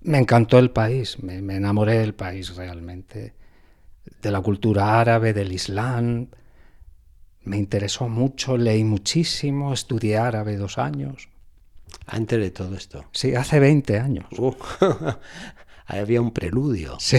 Me 0.00 0.18
encantó 0.18 0.58
el 0.58 0.70
país, 0.70 1.22
me, 1.22 1.36
enamoré 1.36 1.98
del 1.98 2.14
país 2.14 2.54
realmente, 2.56 3.34
de 4.22 4.30
la 4.30 4.40
cultura 4.40 5.00
árabe, 5.00 5.32
del 5.32 5.52
Islam. 5.52 6.28
Me 7.42 7.56
interesó 7.56 8.08
mucho, 8.08 8.56
leí 8.56 8.84
muchísimo, 8.84 9.72
estudié 9.72 10.18
árabe 10.18 10.56
dos 10.56 10.78
años. 10.78 11.28
Antes 12.06 12.38
de 12.38 12.50
todo 12.50 12.74
esto. 12.76 13.04
Sí, 13.12 13.34
hace 13.34 13.58
20 13.58 13.98
años. 13.98 14.26
Uh, 14.38 14.54
había 15.86 16.20
un 16.20 16.32
preludio. 16.32 16.96
Sí. 17.00 17.18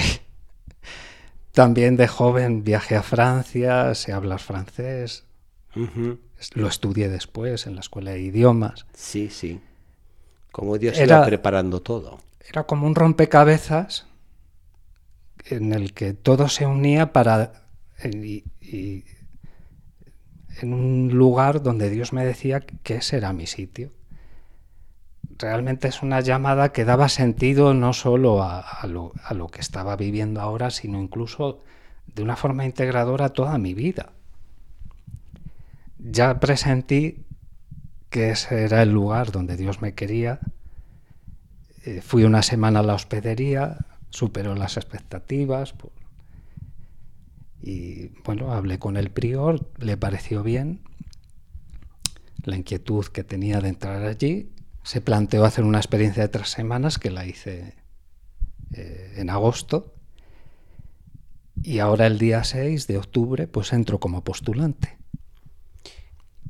También 1.51 1.97
de 1.97 2.07
joven 2.07 2.63
viajé 2.63 2.95
a 2.95 3.03
Francia, 3.03 3.93
sé 3.95 4.13
hablar 4.13 4.39
francés. 4.39 5.25
Lo 6.53 6.67
estudié 6.67 7.09
después 7.09 7.67
en 7.67 7.75
la 7.75 7.81
escuela 7.81 8.11
de 8.11 8.21
idiomas. 8.21 8.85
Sí, 8.93 9.29
sí. 9.29 9.59
Como 10.51 10.77
Dios 10.77 10.97
era, 10.97 11.25
preparando 11.25 11.81
todo. 11.81 12.19
Era 12.47 12.63
como 12.63 12.87
un 12.87 12.95
rompecabezas 12.95 14.07
en 15.45 15.73
el 15.73 15.93
que 15.93 16.13
todo 16.13 16.49
se 16.49 16.65
unía 16.65 17.13
para... 17.13 17.63
en 18.01 19.03
un 20.61 21.09
lugar 21.13 21.61
donde 21.61 21.89
Dios 21.89 22.13
me 22.13 22.25
decía 22.25 22.59
que 22.59 22.95
ese 22.95 23.17
era 23.17 23.33
mi 23.33 23.47
sitio 23.47 23.91
realmente 25.39 25.87
es 25.87 26.03
una 26.03 26.19
llamada 26.19 26.71
que 26.71 26.85
daba 26.85 27.09
sentido 27.09 27.73
no 27.73 27.93
solo 27.93 28.43
a, 28.43 28.85
lo, 28.85 29.47
que 29.47 29.61
estaba 29.61 29.95
viviendo 29.95 30.41
ahora, 30.41 30.69
sino 30.69 31.01
incluso 31.01 31.59
de 32.07 32.21
una 32.21 32.35
forma 32.35 32.65
integradora 32.65 33.25
a 33.25 33.33
toda 33.33 33.57
mi 33.57 33.73
vida. 33.73 34.11
Ya 35.97 36.39
presentí 36.39 37.25
que 38.09 38.31
ese 38.31 38.63
era 38.63 38.81
el 38.81 38.89
lugar 38.91 39.31
donde 39.31 39.57
Dios 39.57 39.81
me 39.81 39.93
quería. 39.93 40.39
Eh, 41.85 42.01
fui 42.01 42.23
una 42.23 42.41
semana 42.41 42.79
a 42.79 42.83
la 42.83 42.93
hospedería, 42.95 43.85
superó 44.09 44.55
las 44.55 44.77
expectativas. 44.77 45.73
y 47.61 48.09
bueno, 48.23 48.53
hablé 48.53 48.79
con 48.79 48.97
el 48.97 49.11
prior, 49.11 49.69
le 49.77 49.97
pareció 49.97 50.43
bien 50.43 50.81
la 52.43 52.55
inquietud 52.55 53.05
que 53.07 53.23
tenía 53.23 53.59
de 53.59 53.69
entrar 53.69 54.03
allí 54.03 54.49
se 54.83 55.01
planteó 55.01 55.45
hacer 55.45 55.65
una 55.65 55.77
experiencia 55.77 56.23
de 56.23 56.29
tres 56.29 56.49
semanas 56.49 56.97
que 56.97 57.11
la 57.11 57.25
hice 57.25 57.75
eh, 58.71 59.13
en 59.17 59.29
agosto 59.29 59.93
y 61.61 61.79
ahora 61.79 62.07
el 62.07 62.17
día 62.17 62.43
6 62.43 62.87
de 62.87 62.97
octubre 62.97 63.47
pues 63.47 63.73
entro 63.73 63.99
como 63.99 64.23
postulante. 64.23 64.97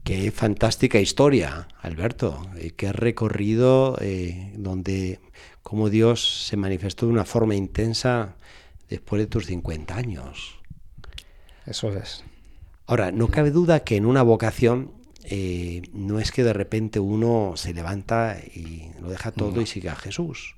Qué 0.10 0.32
fantástica 0.32 1.00
historia, 1.00 1.68
Alberto. 1.84 2.42
Qué 2.78 2.92
recorrido 2.92 3.96
eh, 4.01 4.54
donde 4.56 5.20
cómo 5.62 5.92
Dios 5.92 6.48
se 6.48 6.58
manifestó 6.58 7.06
de 7.06 7.12
una 7.12 7.25
forma 7.25 7.54
intensa 7.54 8.36
después 8.89 9.22
de 9.22 9.28
tus 9.28 9.46
50 9.46 9.96
años. 9.96 10.58
Eso 11.68 11.96
es. 11.96 12.24
Ahora, 12.88 13.12
no 13.12 13.28
cabe 13.28 13.51
duda 13.51 13.82
que 13.82 13.98
en 13.98 14.08
una 14.08 14.24
vocación 14.24 14.94
eh, 15.25 15.84
no 15.94 16.20
es 16.20 16.32
que 16.32 16.44
de 16.44 16.54
repente 16.54 17.00
uno 17.00 17.54
se 17.56 17.75
levanta 17.75 18.39
y 18.39 18.89
lo 19.00 19.12
deja 19.12 19.32
todo 19.32 19.62
y 19.62 19.68
sigue 19.68 19.89
a 19.89 19.96
Jesús. 19.96 20.56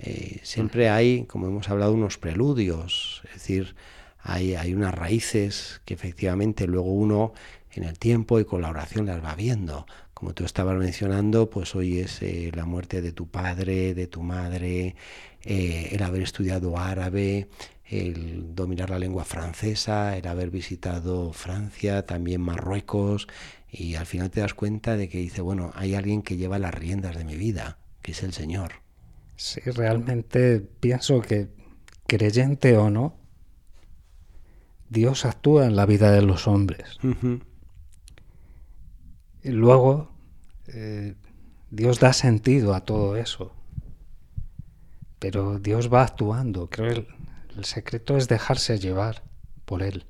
Eh, 0.00 0.40
siempre 0.42 0.90
hay, 0.90 1.24
como 1.24 1.46
hemos 1.46 1.70
hablado, 1.70 1.94
unos 1.94 2.18
preludios, 2.18 3.22
es 3.28 3.32
decir, 3.32 3.74
hay, 4.20 4.54
hay 4.54 4.74
unas 4.74 4.94
raíces 4.94 5.80
que 5.86 5.94
efectivamente 5.94 6.66
luego 6.66 6.92
uno 6.92 7.32
en 7.74 7.84
el 7.84 7.98
tiempo 7.98 8.40
y 8.40 8.44
con 8.44 8.62
la 8.62 8.70
oración 8.70 9.06
las 9.06 9.24
va 9.24 9.34
viendo. 9.34 9.86
Como 10.14 10.34
tú 10.34 10.44
estabas 10.44 10.76
mencionando, 10.76 11.50
pues 11.50 11.74
hoy 11.74 11.98
es 11.98 12.22
eh, 12.22 12.50
la 12.54 12.64
muerte 12.64 13.02
de 13.02 13.12
tu 13.12 13.28
padre, 13.28 13.94
de 13.94 14.06
tu 14.06 14.22
madre, 14.22 14.94
el 15.44 16.02
haber 16.02 16.22
estudiado 16.22 16.78
árabe, 16.78 17.48
el 17.92 18.54
dominar 18.54 18.90
la 18.90 18.98
lengua 18.98 19.24
francesa, 19.24 20.16
el 20.16 20.26
haber 20.26 20.50
visitado 20.50 21.32
Francia, 21.32 22.06
también 22.06 22.40
Marruecos, 22.40 23.28
y 23.70 23.96
al 23.96 24.06
final 24.06 24.30
te 24.30 24.40
das 24.40 24.54
cuenta 24.54 24.96
de 24.96 25.08
que 25.08 25.18
dice, 25.18 25.42
bueno, 25.42 25.72
hay 25.74 25.94
alguien 25.94 26.22
que 26.22 26.36
lleva 26.36 26.58
las 26.58 26.74
riendas 26.74 27.16
de 27.16 27.24
mi 27.24 27.36
vida, 27.36 27.78
que 28.00 28.12
es 28.12 28.22
el 28.22 28.32
Señor. 28.32 28.72
Sí, 29.36 29.60
realmente 29.60 30.60
pienso 30.60 31.20
que, 31.20 31.48
creyente 32.06 32.76
o 32.76 32.90
no, 32.90 33.16
Dios 34.88 35.24
actúa 35.24 35.66
en 35.66 35.74
la 35.74 35.86
vida 35.86 36.12
de 36.12 36.22
los 36.22 36.46
hombres. 36.46 36.98
Y 37.02 37.51
luego, 39.50 40.08
eh, 40.68 41.14
Dios 41.70 42.00
da 42.00 42.12
sentido 42.12 42.74
a 42.74 42.84
todo 42.84 43.16
eso. 43.16 43.52
Pero 45.18 45.58
Dios 45.58 45.92
va 45.92 46.02
actuando. 46.02 46.68
Creo 46.68 47.06
que 47.06 47.06
el 47.56 47.64
secreto 47.64 48.16
es 48.16 48.28
dejarse 48.28 48.78
llevar 48.78 49.22
por 49.64 49.82
Él. 49.82 50.04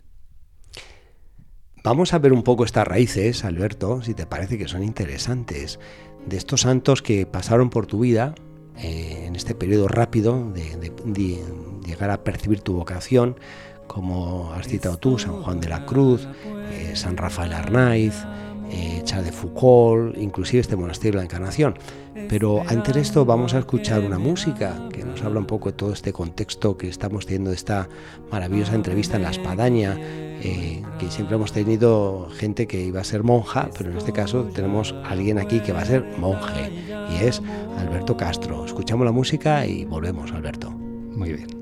Vamos 1.85 2.15
a 2.15 2.19
ver 2.19 2.33
un 2.33 2.45
poco 2.45 2.65
estas 2.65 2.87
raíces, 2.87 3.45
Alberto, 3.45 4.03
si 4.03 4.15
te 4.15 4.25
parece 4.25 4.57
que 4.57 4.69
son 4.69 4.85
interesantes, 4.85 5.81
de 6.27 6.37
estos 6.37 6.61
santos 6.61 7.03
que 7.03 7.27
pasaron 7.27 7.71
por 7.71 7.87
tu 7.87 7.99
vida 7.99 8.37
eh, 8.79 9.25
en 9.27 9.35
este 9.35 9.57
periodo 9.57 9.89
rápido 9.89 10.51
de, 10.53 11.43
llegar 11.85 12.11
a 12.11 12.23
percibir 12.23 12.61
tu 12.61 12.75
vocación, 12.75 13.37
como 13.89 14.53
has 14.53 14.69
citado 14.69 14.97
tú, 14.97 15.19
San 15.19 15.43
Juan 15.43 15.61
de 15.61 15.69
la 15.69 15.85
Cruz, 15.85 16.29
eh, 16.71 16.93
San 16.95 17.17
Rafael 17.17 17.53
Arnaiz, 17.53 18.15
eh, 18.73 19.03
de 19.23 19.33
Foucault, 19.33 20.17
inclusive 20.17 20.61
este 20.61 20.77
monasterio 20.77 21.13
de 21.13 21.19
la 21.19 21.25
Encarnación. 21.25 21.75
Pero 22.29 22.63
antes 22.67 22.95
de 22.95 23.01
esto 23.01 23.25
vamos 23.25 23.55
a 23.55 23.59
escuchar 23.59 24.01
una 24.01 24.19
música 24.19 24.89
que 24.91 25.05
nos 25.05 25.23
habla 25.23 25.41
un 25.41 25.47
poco 25.47 25.71
de 25.71 25.77
todo 25.77 25.93
este 25.93 26.13
contexto 26.13 26.77
que 26.77 26.89
estamos 26.89 27.27
teniendo 27.27 27.51
de 27.51 27.57
esta 27.57 27.89
maravillosa 28.31 28.75
entrevista 28.75 29.17
en 29.17 29.23
La 29.23 29.31
Espadaña, 29.31 29.97
eh, 29.99 30.83
que 30.99 31.11
siempre 31.11 31.37
hemos 31.37 31.53
tenido 31.53 32.29
gente 32.31 32.67
que 32.67 32.83
iba 32.83 33.01
a 33.01 33.05
ser 33.05 33.23
monja, 33.23 33.71
pero 33.77 33.91
en 33.91 33.99
este 33.99 34.13
caso 34.13 34.45
tenemos 34.55 34.93
a 35.05 35.11
alguien 35.11 35.39
aquí 35.39 35.61
que 35.61 35.73
va 35.73 35.83
a 35.83 35.87
ser 35.87 36.05
monje, 36.19 36.71
y 37.11 37.25
es 37.25 37.43
Alberto 37.79 38.17
Castro. 38.17 38.65
Escuchamos 38.65 39.05
la 39.05 39.13
música 39.13 39.67
y 39.67 39.85
volvemos, 39.85 40.33
Alberto. 40.33 40.71
Muy 40.71 41.33
bien. 41.33 41.62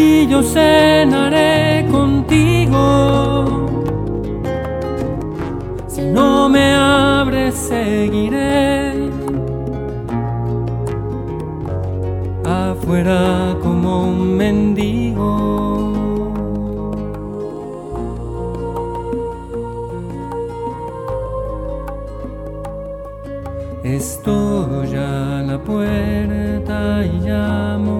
y 0.00 0.26
yo 0.26 0.42
cenaré 0.42 1.86
contigo. 1.90 2.82
Si 5.88 6.02
no 6.02 6.48
me 6.48 6.74
abres 6.74 7.54
seguiré 7.54 8.80
fuera 12.90 13.56
como 13.62 14.08
un 14.08 14.36
mendigo. 14.36 15.92
Estoy 23.82 24.94
a 24.96 25.42
la 25.46 25.58
puerta 25.58 27.04
y 27.04 27.12
llamo. 27.26 27.99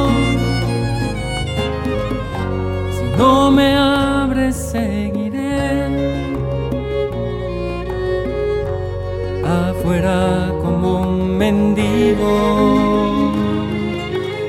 como 10.61 11.01
un 11.01 11.37
mendigo, 11.37 13.31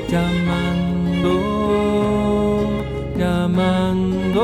llamando, 0.09 1.29
llamando, 3.17 4.43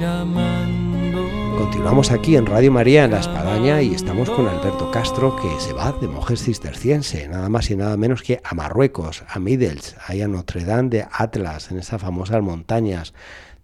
llamando. 0.00 1.28
Continuamos 1.58 2.10
aquí 2.10 2.36
en 2.36 2.46
Radio 2.46 2.72
María 2.72 3.04
en 3.04 3.10
La 3.10 3.20
Espadaña 3.20 3.82
y 3.82 3.94
estamos 3.94 4.30
con 4.30 4.48
Alberto 4.48 4.90
Castro 4.90 5.36
que 5.36 5.60
se 5.60 5.74
va 5.74 5.92
de 5.92 6.08
monjes 6.08 6.42
cisterciense, 6.42 7.28
nada 7.28 7.50
más 7.50 7.70
y 7.70 7.76
nada 7.76 7.98
menos 7.98 8.22
que 8.22 8.40
a 8.42 8.54
Marruecos, 8.54 9.22
a 9.28 9.38
Midels, 9.38 9.96
ahí 10.06 10.22
a 10.22 10.28
Notre 10.28 10.64
Dame 10.64 10.88
de 10.88 11.06
Atlas, 11.12 11.70
en 11.70 11.78
esas 11.78 12.00
famosas 12.00 12.40
montañas 12.40 13.12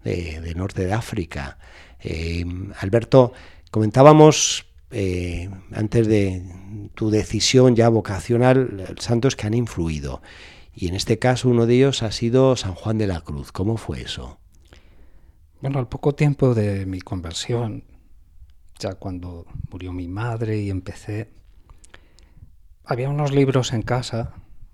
de, 0.03 0.39
de 0.39 0.53
norte 0.53 0.85
de 0.85 0.93
África. 0.93 1.57
Eh, 1.99 2.45
Alberto, 2.79 3.33
comentábamos 3.71 4.67
eh, 4.93 5.49
antes 5.73 6.07
de 6.07 6.43
tu 6.95 7.09
decisión 7.09 7.75
ya 7.75 7.89
vocacional, 7.89 8.95
santos 8.99 9.35
que 9.35 9.47
han 9.47 9.53
influido. 9.53 10.21
Y 10.75 10.87
en 10.87 10.95
este 10.95 11.19
caso 11.19 11.49
uno 11.49 11.65
de 11.65 11.75
ellos 11.75 12.03
ha 12.03 12.11
sido 12.11 12.55
San 12.55 12.73
Juan 12.73 12.97
de 12.97 13.07
la 13.07 13.21
Cruz. 13.21 13.51
¿Cómo 13.51 13.77
fue 13.77 14.01
eso? 14.01 14.39
Bueno, 15.61 15.79
al 15.79 15.87
poco 15.87 16.13
tiempo 16.15 16.53
de 16.53 16.85
mi 16.85 16.99
conversión, 17.01 17.83
ya 18.79 18.95
cuando 18.95 19.45
murió 19.71 19.93
mi 19.93 20.07
madre 20.07 20.57
y 20.59 20.69
empecé, 20.69 21.29
había 22.85 23.09
unos 23.09 23.31
libros 23.31 23.71
en 23.73 23.81
casa 23.81 24.33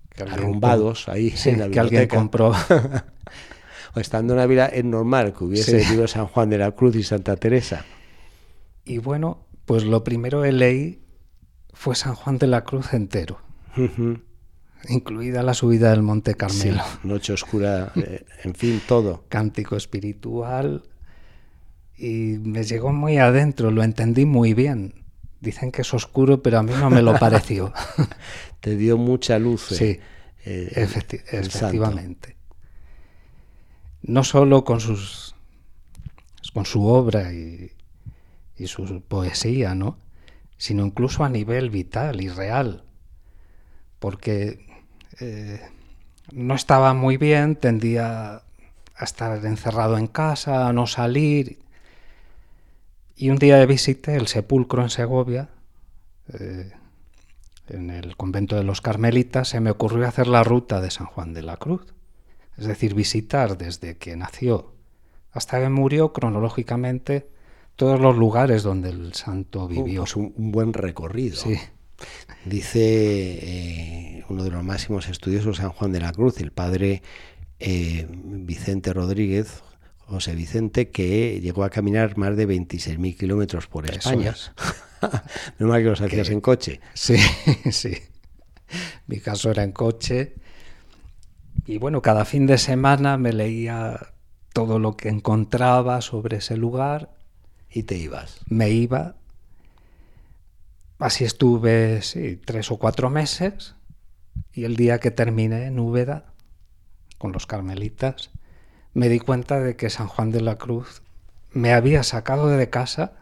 que 0.09 0.23
arrumbados 0.23 1.07
ahí 1.09 1.29
sí, 1.31 1.49
en 1.49 1.59
la 1.59 1.69
que 1.69 1.79
alguien 1.79 2.07
compró. 2.07 2.51
o 3.95 3.99
estando 3.99 4.33
en 4.33 4.39
Ávila 4.39 4.65
es 4.67 4.83
normal 4.85 5.33
que 5.33 5.43
hubiese 5.43 5.81
Sí. 5.83 5.91
libro 5.91 6.07
San 6.07 6.27
Juan 6.27 6.49
de 6.49 6.57
la 6.57 6.71
Cruz 6.71 6.95
y 6.95 7.03
Santa 7.03 7.35
Teresa. 7.35 7.85
Y 8.85 8.97
bueno, 8.97 9.45
pues 9.69 9.83
lo 9.83 10.03
primero 10.03 10.41
que 10.41 10.51
leí 10.51 10.99
fue 11.73 11.93
San 11.95 12.15
Juan 12.15 12.39
de 12.39 12.47
la 12.47 12.63
Cruz 12.63 12.91
entero, 12.93 13.39
incluida 14.87 15.43
la 15.43 15.53
subida 15.53 15.91
del 15.91 16.01
Monte 16.01 16.31
Sí, 16.31 16.37
Carmelo. 16.37 16.81
noche 17.03 17.33
oscura, 17.33 17.91
eh, 17.95 18.25
en 18.43 18.55
fin, 18.55 18.81
todo. 18.87 19.25
Cántico 19.29 19.75
espiritual. 19.75 20.83
Y 21.97 22.37
me 22.41 22.63
llegó 22.63 22.93
muy 22.93 23.17
adentro, 23.17 23.71
lo 23.71 23.83
entendí 23.83 24.25
muy 24.25 24.53
bien. 24.53 25.03
Dicen 25.41 25.71
que 25.71 25.81
es 25.83 25.93
oscuro, 25.93 26.41
pero 26.41 26.57
a 26.59 26.63
mí 26.63 26.71
no 26.79 26.89
me 26.89 27.01
lo 27.01 27.13
pareció. 27.19 27.71
Te 28.61 28.75
dio 28.75 28.97
mucha 28.97 29.37
luz. 29.37 29.71
eh, 29.73 29.75
Sí, 29.75 29.99
eh, 30.45 30.71
Efecti- 30.87 31.21
el 31.31 31.51
santo. 31.51 31.67
efectivamente. 31.67 32.37
No 34.01 34.23
solo 34.23 34.63
con 34.63 34.79
sus 34.79 35.35
con 36.53 36.65
su 36.65 36.83
obra 36.85 37.31
y, 37.33 37.71
y 38.59 38.67
su 38.67 39.01
poesía, 39.01 39.75
¿no? 39.75 39.97
sino 40.59 40.85
incluso 40.85 41.23
a 41.23 41.29
nivel 41.29 41.69
vital 41.69 42.21
y 42.21 42.27
real. 42.27 42.83
Porque 43.97 44.67
eh, 45.19 45.61
no 46.33 46.53
estaba 46.53 46.93
muy 46.93 47.17
bien, 47.17 47.55
tendía 47.55 48.43
a 48.95 49.03
estar 49.03 49.43
encerrado 49.45 49.97
en 49.97 50.07
casa, 50.07 50.67
a 50.67 50.73
no 50.73 50.85
salir. 50.85 51.59
Y 53.15 53.29
un 53.29 53.37
día 53.37 53.65
visité 53.65 54.15
el 54.15 54.27
sepulcro 54.27 54.83
en 54.83 54.89
Segovia, 54.89 55.49
eh, 56.33 56.71
en 57.69 57.89
el 57.89 58.17
convento 58.17 58.57
de 58.57 58.63
los 58.63 58.81
Carmelitas, 58.81 59.47
se 59.47 59.61
me 59.61 59.71
ocurrió 59.71 60.07
hacer 60.07 60.27
la 60.27 60.43
ruta 60.43 60.81
de 60.81 60.91
San 60.91 61.07
Juan 61.07 61.33
de 61.33 61.41
la 61.41 61.55
Cruz. 61.55 61.93
Es 62.57 62.67
decir, 62.67 62.93
visitar 62.93 63.57
desde 63.57 63.97
que 63.97 64.17
nació 64.17 64.73
hasta 65.31 65.61
que 65.61 65.69
murió 65.69 66.11
cronológicamente 66.11 67.29
todos 67.79 67.99
los 68.01 68.17
lugares 68.17 68.61
donde 68.61 68.89
el 68.89 69.13
santo 69.13 69.65
vivió. 69.67 70.01
Pues 70.01 70.15
un, 70.17 70.33
un 70.35 70.51
buen 70.51 70.73
recorrido. 70.73 71.37
Sí, 71.37 71.55
Dice 72.45 72.79
eh, 73.41 74.25
uno 74.29 74.43
de 74.43 74.51
los 74.51 74.63
máximos 74.63 75.07
estudiosos 75.07 75.57
San 75.57 75.69
Juan 75.69 75.91
de 75.93 75.99
la 76.01 76.11
Cruz, 76.11 76.39
el 76.41 76.51
padre 76.51 77.01
eh, 77.59 78.05
Vicente 78.09 78.91
Rodríguez, 78.93 79.61
José 79.99 80.35
Vicente, 80.35 80.89
que 80.89 81.39
llegó 81.41 81.63
a 81.63 81.69
caminar 81.69 82.17
más 82.17 82.35
de 82.35 82.47
26.000 82.47 83.17
kilómetros 83.17 83.67
por 83.67 83.85
Eso 83.85 83.97
España. 83.97 84.31
es. 84.31 84.51
no 85.59 85.71
que 85.73 85.83
los 85.83 86.01
hacías 86.01 86.27
Que- 86.27 86.33
en 86.33 86.41
coche. 86.41 86.79
sí, 86.93 87.15
sí. 87.71 87.93
Mi 89.07 89.19
caso 89.19 89.51
era 89.51 89.63
en 89.63 89.71
coche. 89.71 90.35
Y 91.65 91.77
bueno, 91.77 92.01
cada 92.01 92.25
fin 92.25 92.45
de 92.45 92.57
semana 92.57 93.17
me 93.17 93.31
leía 93.31 93.99
todo 94.53 94.79
lo 94.79 94.97
que 94.97 95.09
encontraba 95.09 96.01
sobre 96.01 96.37
ese 96.37 96.57
lugar 96.57 97.18
Y 97.71 97.83
te 97.83 97.97
ibas. 97.97 98.39
me 98.47 98.69
iba. 98.69 99.15
Así 100.97 101.23
estuve, 101.23 102.01
sí, 102.01 102.35
tres 102.43 102.71
o 102.71 102.77
cuatro 102.77 103.09
meses. 103.09 103.75
Y 104.53 104.65
el 104.65 104.75
día 104.75 104.99
que 104.99 105.11
terminé 105.11 105.65
en 105.65 105.79
Úbeda, 105.79 106.33
con 107.17 107.31
los 107.31 107.45
carmelitas, 107.45 108.31
me 108.93 109.09
di 109.09 109.19
cuenta 109.19 109.59
de 109.59 109.75
que 109.75 109.89
San 109.89 110.07
Juan 110.07 110.31
de 110.31 110.41
la 110.41 110.57
Cruz 110.57 111.01
me 111.51 111.73
había 111.73 112.03
sacado 112.03 112.47
de 112.47 112.69
casa 112.69 113.13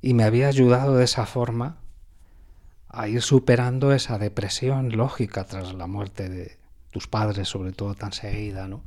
y 0.00 0.14
me 0.14 0.24
había 0.24 0.48
ayudado 0.48 0.96
de 0.96 1.04
esa 1.04 1.26
forma 1.26 1.78
a 2.88 3.08
ir 3.08 3.22
superando 3.22 3.92
esa 3.92 4.18
depresión 4.18 4.96
lógica 4.96 5.44
tras 5.44 5.74
la 5.74 5.86
muerte 5.86 6.28
de 6.28 6.58
tus 6.90 7.08
padres, 7.08 7.48
sobre 7.48 7.72
todo 7.72 7.94
tan 7.94 8.12
seguida, 8.12 8.68
¿no? 8.68 8.82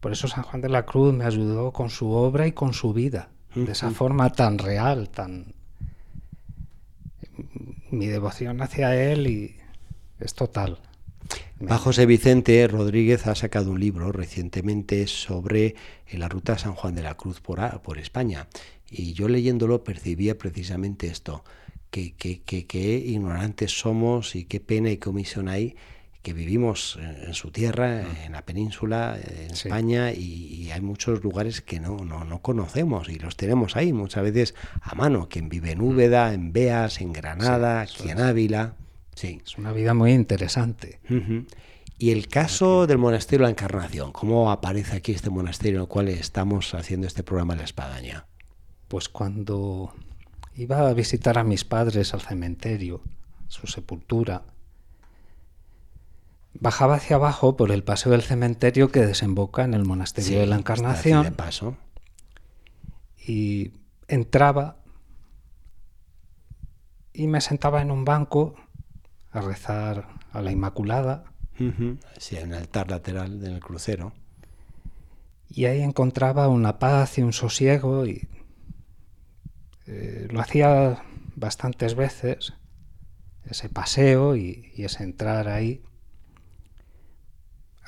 Por 0.00 0.12
eso 0.12 0.28
San 0.28 0.44
Juan 0.44 0.60
de 0.60 0.68
la 0.68 0.84
Cruz 0.84 1.12
me 1.14 1.24
ayudó 1.24 1.72
con 1.72 1.90
su 1.90 2.10
obra 2.10 2.46
y 2.46 2.52
con 2.52 2.72
su 2.74 2.92
vida, 2.92 3.30
de 3.54 3.72
esa 3.72 3.90
forma 3.90 4.30
tan 4.30 4.58
real, 4.58 5.08
tan... 5.08 5.46
Mi 7.90 8.06
devoción 8.06 8.60
hacia 8.62 8.94
él 9.12 9.26
y 9.26 9.56
es 10.20 10.34
total. 10.34 10.78
Va 11.60 11.78
José 11.78 12.06
Vicente 12.06 12.66
Rodríguez 12.68 13.26
ha 13.26 13.34
sacado 13.34 13.70
un 13.70 13.80
libro 13.80 14.12
recientemente 14.12 15.06
sobre 15.06 15.74
eh, 16.06 16.18
la 16.18 16.28
ruta 16.28 16.58
San 16.58 16.74
Juan 16.74 16.94
de 16.94 17.02
la 17.02 17.16
Cruz 17.16 17.40
por, 17.40 17.60
a- 17.60 17.82
por 17.82 17.98
España. 17.98 18.48
Y 18.90 19.12
yo 19.14 19.28
leyéndolo 19.28 19.82
percibía 19.82 20.36
precisamente 20.38 21.06
esto, 21.08 21.44
que, 21.90 22.14
que, 22.14 22.42
que- 22.42 22.66
que 22.66 22.96
ignorantes 22.98 23.78
somos 23.78 24.36
y 24.36 24.44
qué 24.44 24.60
pena 24.60 24.90
y 24.90 24.98
qué 24.98 25.08
omisión 25.08 25.48
hay 25.48 25.76
que 26.26 26.32
vivimos 26.32 26.98
en, 27.00 27.28
en 27.28 27.34
su 27.34 27.52
tierra, 27.52 28.02
en 28.24 28.32
la 28.32 28.42
península, 28.44 29.16
en 29.24 29.54
Sí. 29.54 29.68
España, 29.68 30.10
y, 30.10 30.18
y 30.64 30.70
hay 30.72 30.80
muchos 30.80 31.22
lugares 31.22 31.60
que 31.60 31.78
no, 31.78 31.98
no, 31.98 32.24
no 32.24 32.42
conocemos 32.42 33.08
y 33.08 33.20
los 33.20 33.36
tenemos 33.36 33.76
ahí 33.76 33.92
muchas 33.92 34.24
veces 34.24 34.54
a 34.82 34.96
mano. 34.96 35.28
Quien 35.28 35.48
vive 35.48 35.70
en 35.70 35.80
Úbeda, 35.80 36.34
en 36.34 36.52
Beas, 36.52 37.00
en 37.00 37.12
Granada, 37.12 37.84
eso 37.84 38.02
aquí 38.02 38.10
en. 38.10 38.18
Ávila. 38.18 38.74
Sí. 39.14 39.40
Es 39.46 39.56
una 39.56 39.70
vida 39.70 39.94
muy 39.94 40.10
interesante. 40.12 40.98
Y 41.96 42.10
el 42.10 42.26
caso 42.26 42.88
del 42.88 42.98
monasterio 42.98 43.44
de 43.44 43.50
la 43.50 43.50
Encarnación, 43.52 44.10
¿cómo 44.10 44.50
aparece 44.50 44.96
aquí 44.96 45.12
este 45.12 45.30
monasterio 45.30 45.76
en 45.78 45.82
el 45.82 45.88
cual 45.88 46.08
estamos 46.08 46.74
haciendo 46.74 47.06
este 47.06 47.22
programa 47.22 47.54
de 47.54 47.58
la 47.58 47.64
Espadaña? 47.66 48.26
Pues 48.88 49.08
cuando 49.08 49.94
iba 50.56 50.88
a 50.88 50.92
visitar 50.92 51.38
a 51.38 51.44
mis 51.44 51.64
padres 51.64 52.14
al 52.14 52.20
cementerio, 52.20 53.00
su 53.46 53.68
sepultura, 53.68 54.42
bajaba 56.60 56.96
hacia 56.96 57.16
abajo 57.16 57.56
por 57.56 57.70
el 57.72 57.82
paseo 57.84 58.12
del 58.12 58.22
cementerio 58.22 58.90
que 58.90 59.00
desemboca 59.06 59.64
en 59.64 59.74
el 59.74 59.84
monasterio 59.84 60.28
Sí, 60.30 60.34
de 60.36 60.46
la 60.46 60.56
Encarnación 60.56 61.22
de 61.24 61.30
paso. 61.32 61.76
y 63.26 63.72
entraba 64.08 64.76
y 67.12 67.26
me 67.26 67.40
sentaba 67.40 67.82
en 67.82 67.90
un 67.90 68.04
banco 68.04 68.54
a 69.32 69.40
rezar 69.40 70.08
a 70.32 70.40
la 70.42 70.52
Inmaculada. 70.52 71.24
Sí, 72.18 72.36
hay 72.36 72.44
un 72.44 72.52
altar 72.54 72.90
lateral 72.90 73.40
del 73.40 73.60
crucero. 73.60 74.12
y 75.48 75.64
ahí 75.64 75.80
encontraba 75.80 76.48
una 76.48 76.78
paz 76.78 77.18
y 77.18 77.22
un 77.22 77.32
sosiego 77.32 78.04
y 78.06 78.28
eh, 79.86 80.26
lo 80.30 80.40
hacía 80.40 81.02
bastantes 81.36 81.94
veces 81.94 82.52
ese 83.44 83.68
paseo 83.68 84.36
y, 84.36 84.72
y 84.76 84.84
ese 84.84 85.04
entrar 85.04 85.48
ahí 85.48 85.82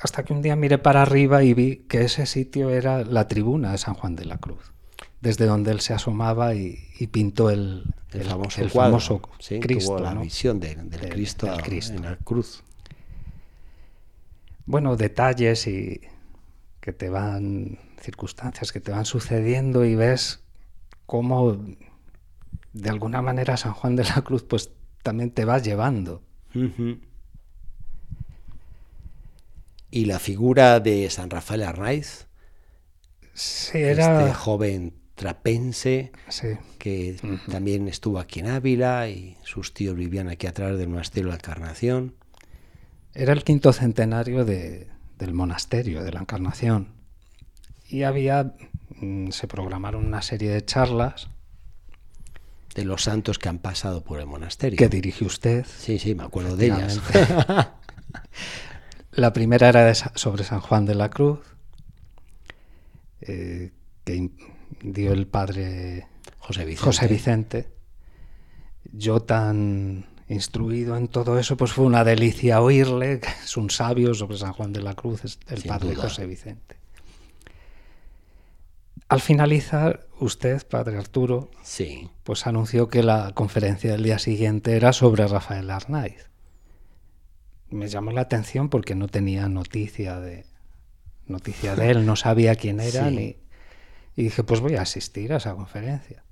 hasta 0.01 0.23
que 0.23 0.33
un 0.33 0.41
día 0.41 0.55
miré 0.55 0.77
para 0.77 1.01
arriba 1.01 1.43
y 1.43 1.53
vi 1.53 1.75
que 1.89 2.01
ese 2.03 2.25
sitio 2.25 2.69
era 2.69 3.03
la 3.03 3.27
tribuna 3.27 3.71
de 3.73 3.77
San 3.77 3.93
Juan 3.95 4.15
de 4.15 4.25
la 4.25 4.37
Cruz 4.37 4.71
desde 5.21 5.45
donde 5.45 5.71
él 5.71 5.81
se 5.81 5.93
asomaba 5.93 6.55
y, 6.55 6.77
y 6.97 7.07
pintó 7.07 7.49
el, 7.49 7.83
El, 8.13 8.23
famoso 8.23 8.61
el 8.61 8.71
cuadro. 8.71 8.99
famoso 8.99 9.21
sí, 9.39 9.59
Cristo 9.59 9.95
tuvo 9.97 9.99
la 10.05 10.13
¿no? 10.13 10.21
visión 10.21 10.59
de- 10.61 10.75
del, 10.75 10.89
Del- 10.89 11.09
Cristo, 11.09 11.45
del 11.47 11.61
Cristo. 11.61 11.93
en 11.97 12.03
la 12.03 12.15
cruz. 12.17 12.63
bueno, 14.65 14.95
detalles 14.95 15.67
y 15.67 16.01
que 16.79 16.93
te 16.93 17.09
van, 17.09 17.79
circunstancias 18.01 18.71
que 18.71 18.79
te 18.79 18.91
van 18.91 19.03
sucediendo 19.05 19.83
y 19.83 19.95
ves 19.95 20.41
cómo 21.05 21.57
de 22.71 22.89
alguna 22.89 23.21
manera 23.21 23.57
San 23.57 23.73
Juan 23.73 23.95
de 23.97 24.03
la 24.05 24.21
Cruz 24.21 24.43
pues 24.43 24.71
también 25.03 25.31
te 25.31 25.43
va 25.43 25.57
llevando. 25.59 26.21
Y 29.91 30.05
la 30.05 30.19
figura 30.19 30.79
de 30.79 31.09
San 31.09 31.29
Rafael 31.29 31.63
Arnaiz, 31.63 32.27
Sí, 33.33 33.77
era... 33.77 34.21
este 34.21 34.33
joven 34.33 34.93
trapense 35.15 36.11
sí, 36.29 36.47
que 36.77 37.17
también 37.51 37.87
estuvo 37.87 38.19
aquí 38.19 38.39
en 38.39 38.47
Ávila 38.47 39.09
y 39.09 39.35
sus 39.43 39.73
tíos 39.73 39.95
vivían 39.95 40.29
aquí 40.29 40.47
atrás 40.47 40.77
del 40.77 40.89
monasterio 40.89 41.25
de 41.27 41.31
la 41.31 41.35
Encarnación. 41.37 42.15
era 43.13 43.33
el 43.33 43.43
quinto 43.43 43.73
centenario 43.73 44.45
de- 44.45 44.87
del 45.17 45.33
monasterio 45.33 46.03
de 46.03 46.11
la 46.11 46.21
Encarnación. 46.21 46.93
Y 47.89 48.03
había, 48.03 48.53
mm, 49.01 49.31
se 49.31 49.47
programaron 49.47 50.05
una 50.05 50.21
serie 50.21 50.51
de 50.51 50.63
charlas 50.63 51.27
de 52.75 52.85
los 52.85 53.03
santos 53.03 53.39
que 53.39 53.49
han 53.49 53.57
pasado 53.57 54.03
por 54.03 54.19
el 54.19 54.27
monasterio. 54.27 54.77
que 54.77 54.87
dirige 54.87 55.25
usted. 55.25 55.65
Sí, 55.65 55.97
sí, 55.99 56.13
me 56.15 56.23
acuerdo 56.23 56.55
de 56.55 56.67
ellas. 56.67 57.01
La 59.11 59.33
primera 59.33 59.69
era 59.69 59.85
de 59.85 59.95
sobre 59.95 60.43
San 60.43 60.59
Juan 60.59 60.85
de 60.85 60.95
la 60.95 61.09
Cruz, 61.09 61.39
eh, 63.21 63.71
que 64.03 64.29
dio 64.81 65.13
el 65.13 65.27
padre 65.27 66.07
José 66.37 66.65
Vicente. 66.65 66.85
José 66.85 67.07
Vicente. 67.07 67.69
Yo 68.91 69.19
tan 69.21 70.05
instruido 70.29 70.95
en 70.95 71.07
todo 71.07 71.39
eso, 71.39 71.57
pues 71.57 71.71
fue 71.73 71.85
una 71.85 72.03
delicia 72.03 72.61
oírle, 72.61 73.19
que 73.21 73.29
es 73.43 73.57
un 73.57 73.69
sabio 73.69 74.13
sobre 74.13 74.37
San 74.37 74.53
Juan 74.53 74.73
de 74.73 74.81
la 74.81 74.93
Cruz, 74.93 75.25
es 75.25 75.39
el 75.47 75.59
Sin 75.59 75.69
padre 75.69 75.93
duda. 75.95 76.03
José 76.03 76.25
Vicente. 76.25 76.77
Al 79.09 79.21
finalizar, 79.21 80.07
usted, 80.19 80.65
padre 80.67 80.97
Arturo, 80.99 81.49
Sí, 81.63 82.11
pues 82.23 82.45
anunció 82.45 82.89
que 82.89 83.01
la 83.01 83.31
conferencia 83.33 83.91
del 83.91 84.03
día 84.03 84.19
siguiente 84.19 84.75
era 84.75 84.93
sobre 84.93 85.27
Rafael 85.27 85.71
Arnaiz. 85.71 86.28
Me 87.69 87.87
llamó 87.87 88.11
la 88.11 88.21
atención 88.21 88.69
porque 88.69 88.95
no 88.95 89.07
tenía 89.07 89.47
noticia 89.49 90.19
de 90.19 90.45
noticia 91.27 91.75
de 91.75 91.91
él, 91.91 92.05
no 92.05 92.15
sabía 92.15 92.55
quién 92.55 92.79
era 92.79 93.09
Sí. 93.09 93.15
ni 93.15 93.37
y 94.15 94.23
dije, 94.23 94.43
pues 94.43 94.59
voy 94.59 94.75
a 94.75 94.81
asistir 94.81 95.31
a 95.31 95.37
esa 95.37 95.53
conferencia. 95.55 96.25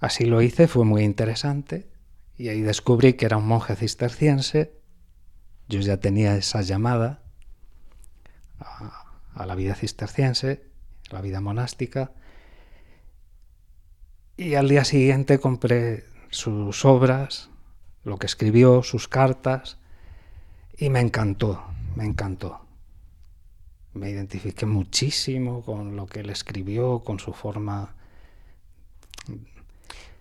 Así 0.00 0.26
lo 0.26 0.42
hice, 0.42 0.68
fue 0.68 0.84
muy 0.84 1.04
interesante 1.04 1.88
y 2.36 2.48
ahí 2.48 2.60
descubrí 2.60 3.14
que 3.14 3.24
era 3.24 3.38
un 3.38 3.46
monje 3.46 3.76
cisterciense. 3.76 4.78
Yo 5.68 5.80
ya 5.80 5.98
tenía 5.98 6.36
esa 6.36 6.60
llamada 6.60 7.22
a, 8.58 9.14
a 9.34 9.46
la 9.46 9.54
vida 9.54 9.74
cisterciense, 9.74 10.64
a 11.10 11.14
la 11.14 11.20
vida 11.22 11.40
monástica. 11.40 12.12
Y 14.36 14.54
al 14.54 14.68
día 14.68 14.84
siguiente 14.84 15.38
compré 15.38 16.04
sus 16.30 16.84
obras, 16.84 17.48
lo 18.04 18.18
que 18.18 18.26
escribió, 18.26 18.82
sus 18.82 19.08
cartas, 19.08 19.78
y 20.78 20.90
me 20.90 21.00
encantó, 21.00 21.62
me 21.96 22.04
encantó. 22.04 22.60
Me 23.94 24.10
identifiqué 24.10 24.64
muchísimo 24.66 25.62
con 25.62 25.96
lo 25.96 26.06
que 26.06 26.20
él 26.20 26.30
escribió, 26.30 27.00
con 27.00 27.18
su 27.20 27.32
forma. 27.34 27.94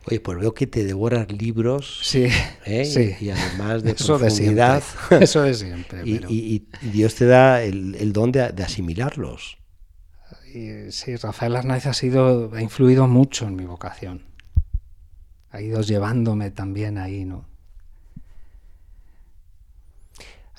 Oye, 0.08 0.20
pues 0.20 0.40
veo 0.40 0.54
que 0.54 0.66
te 0.68 0.84
devoras 0.84 1.32
libros 1.32 2.00
Sí, 2.04 2.28
¿eh? 2.66 2.86
sí. 2.86 3.16
y 3.24 3.30
además 3.30 3.84
de 3.84 3.92
Eso 3.92 4.18
de 4.18 4.32
siempre. 4.32 4.82
Eso 5.22 5.44
de 5.44 5.54
siempre. 5.54 6.02
y, 6.06 6.16
pero- 6.16 6.30
y- 6.30 6.68
y 6.82 6.88
Dios 6.90 7.16
te 7.16 7.26
da 7.26 7.62
el, 7.64 7.96
el 7.96 8.12
don 8.12 8.32
de, 8.32 8.52
de 8.52 8.64
asimilarlos. 8.64 9.58
Y 10.54 10.92
sí, 10.92 11.16
Rafael 11.16 11.56
Arnaiz 11.56 11.86
ha 11.86 11.94
sido, 11.94 12.52
ha 12.54 12.62
influido 12.62 13.08
mucho 13.08 13.48
en 13.48 13.56
mi 13.56 13.66
vocación. 13.66 14.26
Ha 15.52 15.62
ido 15.62 15.82
llevándome 15.82 16.50
también 16.52 16.98
ahí, 16.98 17.24
¿no? 17.24 17.46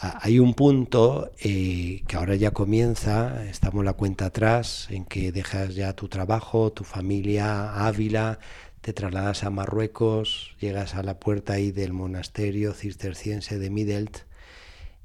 Hay 0.04 0.40
un 0.40 0.54
punto 0.54 1.30
eh, 1.38 2.02
que 2.08 2.16
ahora 2.16 2.34
ya 2.34 2.50
comienza, 2.50 3.44
estamos 3.44 3.84
la 3.84 3.92
cuenta 3.92 4.26
atrás, 4.26 4.88
en 4.90 5.04
que 5.04 5.30
dejas 5.30 5.76
ya 5.76 5.92
tu 5.92 6.08
trabajo, 6.08 6.72
tu 6.72 6.82
familia, 6.82 7.86
Ávila, 7.86 8.40
te 8.80 8.92
trasladas 8.92 9.44
a 9.44 9.50
Marruecos, 9.50 10.56
llegas 10.58 10.96
a 10.96 11.04
la 11.04 11.20
puerta 11.20 11.52
ahí 11.52 11.70
del 11.70 11.92
monasterio 11.92 12.72
cisterciense 12.72 13.60
de 13.60 13.70
Midelt 13.70 14.22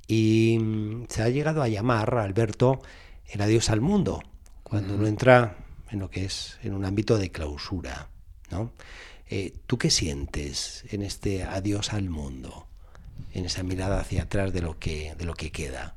y 0.07 0.57
mm, 0.59 1.05
se 1.09 1.21
ha 1.21 1.29
llegado 1.29 1.61
a 1.61 1.67
llamar, 1.67 2.15
Alberto, 2.15 2.81
el 3.27 3.39
adiós 3.41 3.69
al 3.69 3.81
mundo, 3.81 4.23
cuando 4.63 4.95
uno 4.95 5.05
entra 5.05 5.57
en 5.91 5.99
lo 5.99 6.09
que 6.09 6.25
es 6.25 6.57
en 6.63 6.73
un 6.73 6.85
ámbito 6.85 7.19
de 7.19 7.29
clausura, 7.29 8.09
¿no? 8.49 8.71
Eh, 9.29 9.53
¿Tú 9.67 9.77
qué 9.77 9.91
sientes 9.91 10.85
en 10.89 11.03
este 11.03 11.43
adiós 11.43 11.93
al 11.93 12.09
mundo? 12.09 12.66
En 13.33 13.45
esa 13.45 13.63
mirada 13.63 13.99
hacia 13.99 14.23
atrás 14.23 14.53
de 14.53 14.61
lo 14.61 14.79
que, 14.79 15.15
de 15.15 15.25
lo 15.25 15.33
que 15.33 15.51
queda. 15.51 15.95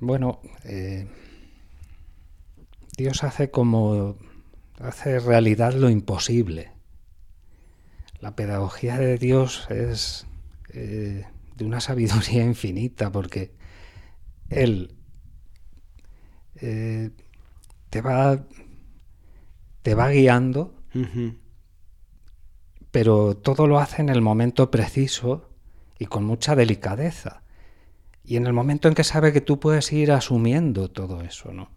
Bueno, 0.00 0.40
eh, 0.64 1.06
Dios 2.96 3.22
hace 3.24 3.50
como 3.50 4.16
hace 4.80 5.20
realidad 5.20 5.74
lo 5.74 5.90
imposible. 5.90 6.72
La 8.20 8.34
pedagogía 8.34 8.98
de 8.98 9.18
Dios 9.18 9.66
es 9.70 10.26
eh, 10.72 11.24
de 11.56 11.64
una 11.64 11.80
sabiduría 11.80 12.44
infinita 12.44 13.10
porque 13.12 13.52
Él 14.48 14.94
eh, 16.56 17.10
te 17.90 18.00
va 18.00 18.44
te 19.82 19.94
va 19.94 20.10
guiando. 20.10 20.74
Pero 22.92 23.36
todo 23.36 23.66
lo 23.66 23.80
hace 23.80 24.02
en 24.02 24.08
el 24.08 24.20
momento 24.20 24.70
preciso 24.70 25.50
y 25.98 26.06
con 26.06 26.24
mucha 26.24 26.54
delicadeza. 26.54 27.42
Y 28.24 28.36
en 28.36 28.46
el 28.46 28.52
momento 28.52 28.86
en 28.86 28.94
que 28.94 29.02
sabe 29.02 29.32
que 29.32 29.40
tú 29.40 29.58
puedes 29.58 29.92
ir 29.92 30.12
asumiendo 30.12 30.88
todo 30.88 31.22
eso, 31.22 31.52
¿no? 31.52 31.70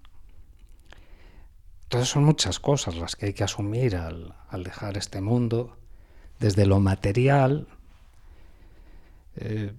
Entonces 1.83 2.09
son 2.09 2.23
muchas 2.23 2.59
cosas 2.59 2.95
las 2.95 3.15
que 3.15 3.27
hay 3.27 3.33
que 3.33 3.43
asumir 3.43 3.95
al, 3.95 4.35
al 4.49 4.63
dejar 4.63 4.97
este 4.97 5.21
mundo, 5.21 5.77
desde 6.39 6.65
lo 6.65 6.79
material, 6.79 7.67
eh, 9.37 9.73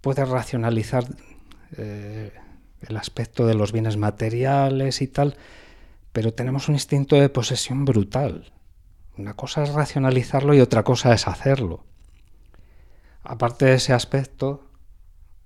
puedes 0.00 0.28
racionalizar 0.28 1.04
eh, 1.76 2.32
el 2.80 2.96
aspecto 2.96 3.46
de 3.46 3.54
los 3.54 3.72
bienes 3.72 3.96
materiales 3.96 5.02
y 5.02 5.08
tal, 5.08 5.36
pero 6.12 6.32
tenemos 6.32 6.68
un 6.68 6.74
instinto 6.74 7.16
de 7.16 7.28
posesión 7.28 7.84
brutal. 7.84 8.52
Una 9.18 9.34
cosa 9.34 9.64
es 9.64 9.70
racionalizarlo 9.72 10.54
y 10.54 10.60
otra 10.60 10.84
cosa 10.84 11.12
es 11.12 11.26
hacerlo. 11.26 11.84
Aparte 13.24 13.66
de 13.66 13.74
ese 13.74 13.92
aspecto, 13.92 14.64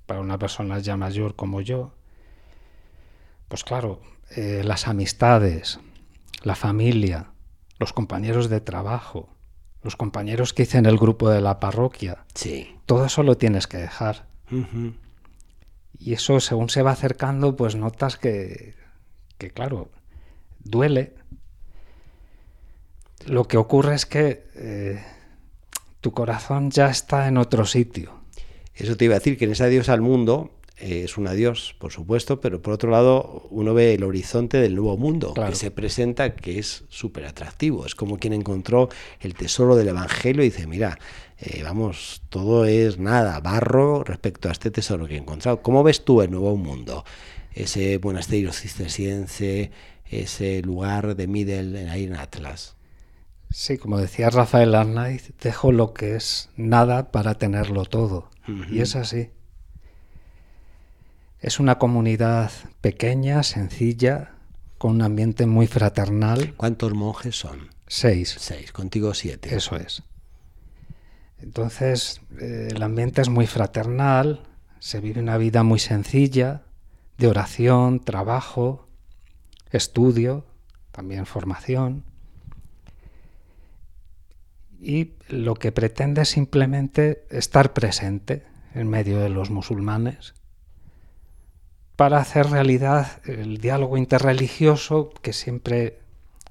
para 0.06 0.20
una 0.20 0.38
persona 0.38 0.78
ya 0.78 0.96
mayor 0.98 1.34
como 1.36 1.62
yo, 1.62 1.94
pues 3.48 3.64
claro, 3.64 4.00
eh, 4.36 4.62
las 4.64 4.86
amistades, 4.88 5.80
la 6.42 6.54
familia, 6.54 7.32
los 7.78 7.92
compañeros 7.94 8.50
de 8.50 8.60
trabajo, 8.60 9.30
los 9.82 9.96
compañeros 9.96 10.52
que 10.52 10.62
hice 10.64 10.78
en 10.78 10.86
el 10.86 10.98
grupo 10.98 11.30
de 11.30 11.40
la 11.40 11.58
parroquia, 11.58 12.24
Sí. 12.34 12.76
todo 12.86 13.06
eso 13.06 13.22
lo 13.22 13.36
tienes 13.36 13.66
que 13.66 13.78
dejar. 13.78 14.26
Y 15.98 16.12
eso 16.12 16.40
según 16.40 16.68
se 16.68 16.82
va 16.82 16.90
acercando, 16.92 17.56
pues 17.56 17.74
notas 17.74 18.18
que, 18.18 18.74
que 19.38 19.50
claro, 19.50 19.90
duele. 20.60 21.14
Lo 23.26 23.46
que 23.46 23.56
ocurre 23.56 23.94
es 23.94 24.06
que 24.06 24.44
eh, 24.54 25.02
tu 26.00 26.12
corazón 26.12 26.70
ya 26.70 26.88
está 26.90 27.28
en 27.28 27.36
otro 27.36 27.64
sitio. 27.66 28.12
Eso 28.74 28.96
te 28.96 29.04
iba 29.04 29.14
a 29.14 29.18
decir, 29.18 29.36
que 29.38 29.44
en 29.44 29.52
ese 29.52 29.64
adiós 29.64 29.88
al 29.88 30.00
mundo 30.00 30.50
eh, 30.78 31.02
es 31.04 31.16
un 31.18 31.28
adiós, 31.28 31.76
por 31.78 31.92
supuesto, 31.92 32.40
pero 32.40 32.62
por 32.62 32.72
otro 32.72 32.90
lado 32.90 33.46
uno 33.50 33.74
ve 33.74 33.94
el 33.94 34.02
horizonte 34.02 34.58
del 34.60 34.74
nuevo 34.74 34.96
mundo 34.96 35.34
Claro. 35.34 35.50
que 35.50 35.56
se 35.56 35.70
presenta, 35.70 36.34
que 36.34 36.58
es 36.58 36.84
súper 36.88 37.26
atractivo. 37.26 37.86
Es 37.86 37.94
como 37.94 38.18
quien 38.18 38.32
encontró 38.32 38.88
el 39.20 39.34
tesoro 39.34 39.76
del 39.76 39.88
Evangelio 39.88 40.42
y 40.42 40.50
dice, 40.50 40.66
mira, 40.66 40.98
eh, 41.38 41.62
vamos, 41.62 42.22
todo 42.30 42.64
es 42.64 42.98
nada, 42.98 43.38
barro 43.40 44.02
respecto 44.04 44.48
a 44.48 44.52
este 44.52 44.70
tesoro 44.70 45.06
que 45.06 45.14
he 45.14 45.18
encontrado. 45.18 45.62
¿Cómo 45.62 45.82
ves 45.82 46.04
tú 46.04 46.22
el 46.22 46.30
nuevo 46.30 46.56
mundo? 46.56 47.04
Ese 47.54 48.00
monasterio 48.02 48.52
cisterciense, 48.52 49.70
ese 50.10 50.62
lugar 50.62 51.14
de 51.14 51.26
Middle 51.26 51.80
en 51.82 51.88
ahí 51.88 52.04
en 52.04 52.16
Atlas. 52.16 52.76
Sí, 53.52 53.78
como 53.78 53.98
decía 53.98 54.30
Rafael 54.30 54.74
Arnaiz, 54.74 55.32
dejo 55.40 55.72
lo 55.72 55.92
que 55.92 56.16
es 56.16 56.48
nada 56.56 57.10
para 57.10 57.34
tenerlo 57.34 57.84
todo. 57.84 58.30
Y 58.70 58.80
es 58.80 58.96
así. 58.96 59.30
Es 61.38 61.60
una 61.60 61.78
comunidad 61.78 62.50
pequeña, 62.80 63.42
sencilla, 63.42 64.34
con 64.78 64.92
un 64.92 65.02
ambiente 65.02 65.46
muy 65.46 65.66
fraternal. 65.66 66.54
¿Cuántos 66.56 66.92
monjes 66.94 67.36
son? 67.36 67.70
Seis, 67.86 68.34
Seis, 68.38 68.72
contigo 68.72 69.14
siete. 69.14 69.54
eso 69.54 69.76
es. 69.76 70.02
Entonces, 71.40 72.20
eh, 72.40 72.68
el 72.70 72.82
ambiente 72.82 73.20
es 73.20 73.28
muy 73.28 73.46
fraternal, 73.46 74.42
se 74.78 75.00
vive 75.00 75.20
una 75.20 75.36
vida 75.36 75.62
muy 75.62 75.78
sencilla, 75.78 76.62
de 77.18 77.28
oración, 77.28 78.00
trabajo, 78.00 78.88
estudio, 79.70 80.46
también 80.90 81.26
formación. 81.26 82.04
Y 84.84 85.12
lo 85.28 85.54
que 85.54 85.70
pretende 85.70 86.22
es 86.22 86.28
simplemente 86.28 87.24
estar 87.30 87.72
presente 87.72 88.44
en 88.74 88.88
medio 88.88 89.20
de 89.20 89.28
los 89.28 89.48
musulmanes 89.48 90.34
para 92.02 92.18
hacer 92.18 92.50
realidad 92.50 93.20
el 93.26 93.58
diálogo 93.58 93.96
interreligioso 93.96 95.10
que 95.22 95.32
siempre 95.32 96.00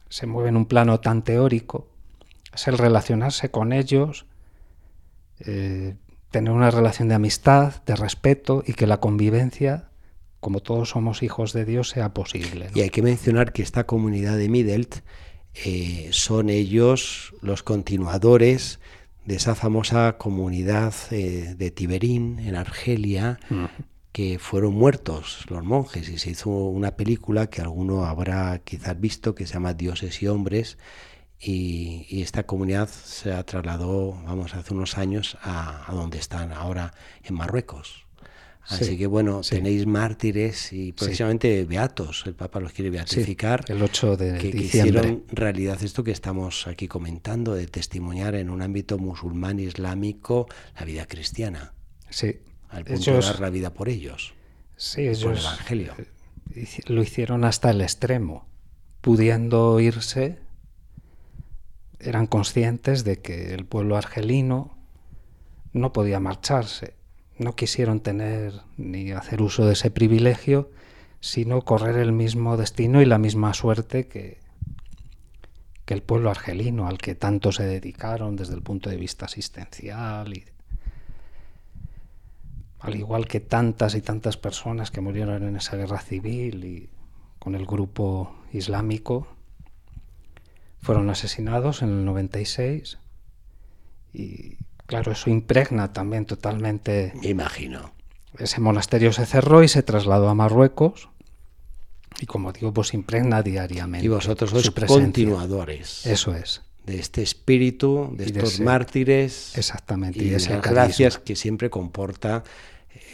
se 0.07 0.25
mueve 0.25 0.47
en 0.47 0.55
un 0.55 0.65
plano 0.65 1.01
tan 1.01 1.23
teórico, 1.23 1.89
es 2.53 2.69
el 2.69 2.77
relacionarse 2.77 3.51
con 3.51 3.73
ellos, 3.73 4.25
eh, 5.39 5.95
tener 6.29 6.53
una 6.53 6.71
relación 6.71 7.09
de 7.09 7.15
amistad, 7.15 7.83
de 7.85 7.97
respeto 7.97 8.63
y 8.65 8.73
que 8.73 8.87
la 8.87 9.01
convivencia, 9.01 9.89
como 10.39 10.61
todos 10.61 10.89
somos 10.89 11.21
hijos 11.21 11.51
de 11.51 11.65
Dios, 11.65 11.89
sea 11.89 12.13
posible. 12.13 12.69
Y 12.73 12.79
hay 12.79 12.89
que 12.89 13.01
mencionar 13.01 13.51
que 13.51 13.61
esta 13.61 13.85
comunidad 13.85 14.37
de 14.37 14.47
Middelt 14.47 15.01
eh, 15.53 16.09
son 16.11 16.49
ellos 16.49 17.33
los 17.41 17.63
continuadores 17.63 18.79
de 19.25 19.35
esa 19.35 19.55
famosa 19.55 20.17
comunidad 20.17 20.93
eh, 21.11 21.55
de 21.57 21.71
Tiberín 21.71 22.39
en 22.39 22.55
Argelia, 22.55 23.39
que 24.11 24.39
fueron 24.39 24.73
muertos 24.73 25.45
los 25.49 25.63
monjes. 25.63 26.09
Y 26.09 26.17
se 26.17 26.31
hizo 26.31 26.49
una 26.49 26.95
película 26.95 27.47
que 27.47 27.61
alguno 27.61 28.05
habrá 28.05 28.59
quizás 28.59 28.99
visto 28.99 29.35
que 29.35 29.45
se 29.45 29.53
llama 29.53 29.73
Dioses 29.73 30.21
y 30.21 30.27
Hombres. 30.27 30.77
Y, 31.39 32.05
y 32.09 32.21
esta 32.21 32.43
comunidad 32.43 32.87
se 32.87 33.33
ha 33.33 33.43
trasladó, 33.43 34.11
vamos, 34.25 34.53
hace 34.53 34.73
unos 34.73 34.97
años 34.97 35.37
a, 35.41 35.89
a 35.89 35.93
donde 35.93 36.19
están 36.19 36.51
ahora 36.51 36.93
en 37.23 37.35
Marruecos. 37.35 38.05
Así 38.67 38.85
Sí, 38.85 38.97
que 38.97 39.07
bueno, 39.07 39.41
sí. 39.43 39.55
tenéis 39.55 39.87
mártires 39.87 40.71
y 40.71 40.91
próximamente 40.93 41.65
beatos, 41.65 42.23
el 42.27 42.35
Papa 42.35 42.59
los 42.59 42.71
quiere 42.73 42.89
beatificar. 42.91 43.65
el 43.69 43.81
8 43.81 44.15
de 44.17 44.37
que, 44.37 44.51
que 44.51 44.57
diciembre. 44.57 44.99
hicieron 45.01 45.23
realidad 45.31 45.81
esto 45.83 46.03
que 46.03 46.11
estamos 46.11 46.67
aquí 46.67 46.87
comentando, 46.87 47.55
de 47.55 47.65
testimoniar 47.67 48.35
en 48.35 48.49
un 48.49 48.61
ámbito 48.61 48.97
musulmán 48.99 49.59
islámico 49.59 50.47
la 50.79 50.85
vida 50.85 51.05
cristiana, 51.07 51.73
Sí, 52.09 52.37
al 52.69 52.85
punto 52.85 53.11
ellos, 53.11 53.25
de 53.25 53.31
dar 53.31 53.39
la 53.41 53.49
vida 53.49 53.73
por 53.73 53.89
ellos, 53.89 54.33
sí, 54.77 54.97
por 54.97 55.03
el 55.05 55.09
ellos 55.15 55.39
Evangelio. 55.43 55.93
hici- 56.55 56.87
lo 56.87 57.01
hicieron 57.01 57.43
hasta 57.45 57.71
el 57.71 57.81
extremo, 57.81 58.45
pudiendo 59.01 59.79
irse, 59.79 60.37
eran 61.99 62.27
conscientes 62.27 63.03
de 63.03 63.21
que 63.21 63.53
el 63.53 63.65
pueblo 63.65 63.97
argelino 63.97 64.77
no 65.73 65.93
podía 65.93 66.19
marcharse, 66.19 66.93
no 67.41 67.55
quisieron 67.55 67.99
tener 67.99 68.61
ni 68.77 69.11
hacer 69.11 69.41
uso 69.41 69.65
de 69.65 69.73
ese 69.73 69.91
privilegio, 69.91 70.69
sino 71.19 71.61
correr 71.61 71.97
el 71.97 72.11
mismo 72.11 72.55
destino 72.55 73.01
y 73.01 73.05
la 73.05 73.17
misma 73.17 73.53
suerte 73.53 74.07
que, 74.07 74.39
que 75.85 75.93
el 75.93 76.03
pueblo 76.03 76.29
argelino, 76.29 76.87
al 76.87 76.99
que 76.99 77.15
tanto 77.15 77.51
se 77.51 77.63
dedicaron 77.63 78.35
desde 78.35 78.53
el 78.53 78.61
punto 78.61 78.89
de 78.89 78.97
vista 78.97 79.25
asistencial 79.25 80.37
y 80.37 80.45
al 82.79 82.95
igual 82.95 83.27
que 83.27 83.39
tantas 83.39 83.95
y 83.95 84.01
tantas 84.01 84.37
personas 84.37 84.89
que 84.89 85.01
murieron 85.01 85.43
en 85.43 85.55
esa 85.55 85.77
guerra 85.77 85.99
civil 85.99 86.65
y 86.65 86.89
con 87.37 87.55
el 87.55 87.65
grupo 87.65 88.35
islámico, 88.53 89.27
fueron 90.79 91.09
asesinados 91.09 91.81
en 91.81 91.89
el 91.89 92.05
96 92.05 92.97
y 94.13 94.57
claro, 94.91 95.13
eso 95.13 95.29
impregna 95.29 95.93
también 95.93 96.25
totalmente. 96.25 97.13
Me 97.21 97.29
imagino. 97.29 97.93
Ese 98.37 98.59
monasterio 98.59 99.13
se 99.13 99.25
cerró 99.25 99.63
y 99.63 99.69
se 99.69 99.83
trasladó 99.83 100.27
a 100.27 100.35
Marruecos 100.35 101.07
y 102.19 102.25
como 102.25 102.51
digo, 102.51 102.73
pues 102.73 102.93
impregna 102.93 103.41
diariamente. 103.41 104.05
Y 104.05 104.09
vosotros 104.09 104.49
sois 104.51 104.69
continuadores 104.87 106.05
Eso 106.05 106.35
es, 106.35 106.61
de 106.85 106.99
este 106.99 107.21
espíritu, 107.23 108.09
de 108.17 108.25
Y 108.27 108.31
de 108.31 108.39
estos 108.39 108.53
ese- 108.55 108.63
mártires 108.63 109.57
exactamente. 109.57 110.19
y 110.23 110.25
de 110.29 110.33
las 110.33 110.47
carisma. 110.47 110.71
gracias 110.71 111.17
que 111.19 111.35
siempre 111.37 111.69
comporta 111.69 112.43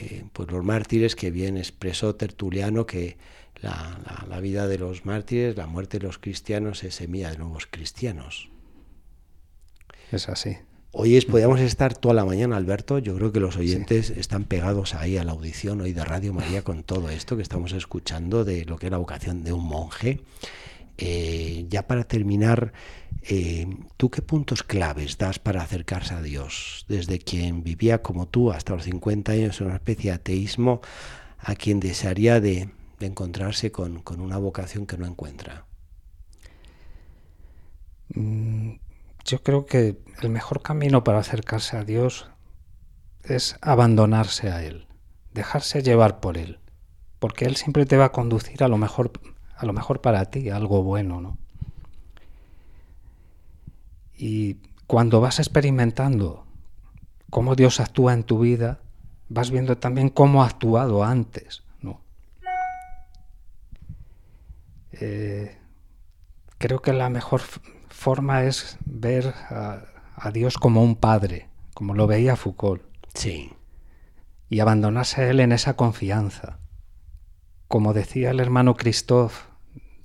eh, 0.02 0.26
pues 0.34 0.52
los 0.52 0.63
mártires, 0.63 1.16
que 1.16 1.30
bien 1.32 1.58
expresó 1.58 2.16
Tertuliano 2.16 2.86
que 2.88 3.18
la, 3.62 4.00
la- 4.06 4.26
la 4.28 4.40
vida 4.40 4.68
de 4.68 4.78
los 4.80 5.06
mártires, 5.06 5.56
la 5.58 5.68
muerte 5.68 6.00
de 6.00 6.06
los 6.08 6.18
cristianos 6.18 6.84
es 6.84 6.96
semilla 6.96 7.30
de 7.32 7.38
nuevos 7.38 7.68
cristianos. 7.68 8.50
Es 10.12 10.28
así. 10.30 10.58
Hoy 10.91 11.17
es, 11.17 11.26
podríamos 11.26 11.60
estar 11.60 11.95
toda 11.95 12.13
la 12.13 12.26
mañana, 12.26 12.56
Alberto. 12.56 12.97
Yo 13.00 13.15
creo 13.15 13.32
que 13.32 13.39
los 13.39 13.58
oyentes 13.58 14.10
están 14.10 14.45
pegados 14.45 14.95
ahí 14.95 15.17
a 15.17 15.23
la 15.23 15.34
audición 15.34 15.82
hoy 15.82 15.91
de 15.93 16.04
Radio 16.04 16.34
María 16.34 16.63
con 16.63 16.84
todo 16.84 17.10
esto 17.10 17.36
que 17.36 17.43
estamos 17.43 17.73
escuchando 17.73 18.45
de 18.45 18.65
lo 18.65 18.78
que 18.78 18.88
es 18.88 18.91
la 18.91 18.97
vocación 18.97 19.43
de 19.43 19.52
un 19.52 19.65
monje. 19.65 20.21
Eh, 20.97 21.65
ya 21.69 21.86
para 21.86 22.06
terminar, 22.06 22.73
eh, 23.21 23.67
¿tú 23.97 24.10
qué 24.10 24.21
puntos 24.21 24.63
claves 24.63 25.17
das 25.17 25.39
para 25.39 25.62
acercarse 25.62 26.13
a 26.13 26.21
Dios? 26.21 26.86
Desde 26.88 27.19
quien 27.19 27.63
vivía 27.63 28.02
como 28.02 28.28
tú 28.28 28.52
hasta 28.52 28.73
los 28.73 28.84
50 28.84 29.34
años 29.34 29.60
en 29.60 29.67
una 29.67 29.76
especie 29.76 30.12
de 30.12 30.15
ateísmo, 30.15 30.82
a 31.38 31.56
quien 31.56 31.80
desearía 31.82 32.39
de, 32.39 32.69
de 33.00 33.06
encontrarse 33.06 33.71
con, 33.71 34.02
con 34.02 34.21
una 34.21 34.38
vocación 34.38 34.88
que 34.88 34.97
no 34.97 35.06
encuentra. 35.06 35.65
Mm, 38.15 38.71
Yo 39.28 39.44
creo 39.44 39.66
que 39.66 39.98
el 40.22 40.30
mejor 40.30 40.62
camino 40.62 41.04
para 41.04 41.20
acercarse 41.20 41.76
a 41.76 41.84
Dios 41.84 42.30
es 43.24 43.58
abandonarse 43.62 44.50
a 44.50 44.63
Él, 44.63 44.88
dejarse 45.34 45.84
llevar 45.84 46.22
por 46.22 46.38
Él, 46.38 46.60
porque 47.20 47.44
Él 47.44 47.58
siempre 47.58 47.86
te 47.86 47.98
va 47.98 48.06
a 48.06 48.12
conducir 48.13 48.63
a 48.63 48.70
lo 48.70 48.78
mejor, 48.78 49.12
a 49.58 49.66
lo 49.66 49.74
mejor 49.74 50.00
para 50.00 50.24
ti, 50.26 50.50
a 50.50 50.56
algo 50.56 50.82
bueno, 50.82 51.20
¿no? 51.20 51.38
Y 54.16 54.60
cuando 54.88 55.20
vas 55.20 55.40
experimentando 55.40 56.46
cómo 57.30 57.56
Dios 57.56 57.82
actúa 57.82 58.13
en 58.13 58.24
tu 58.24 58.40
vida, 58.40 58.80
vas 59.28 59.52
viendo 59.52 59.78
también 59.78 60.08
cómo 60.08 60.42
ha 60.42 60.48
actuado 60.48 61.04
antes, 61.04 61.63
¿no? 61.82 62.00
Eh, 64.94 65.58
creo 66.58 66.82
que 66.82 66.94
la 66.94 67.10
mejor 67.10 67.42
forma 67.98 68.44
es 68.44 68.78
ver 68.86 69.34
a, 69.50 69.82
a 70.16 70.32
Dios 70.32 70.58
como 70.58 70.84
un 70.84 70.96
padre, 70.96 71.50
como 71.74 71.94
lo 71.94 72.08
veía 72.08 72.36
Foucault, 72.36 72.84
Sí, 73.18 73.52
y 74.48 74.60
abandonarse 74.60 75.24
a 75.24 75.30
Él 75.32 75.40
en 75.40 75.52
esa 75.52 75.76
confianza. 75.76 76.60
Como 77.68 77.94
decía 77.94 78.30
el 78.30 78.40
hermano 78.40 78.76
Christophe 78.76 79.48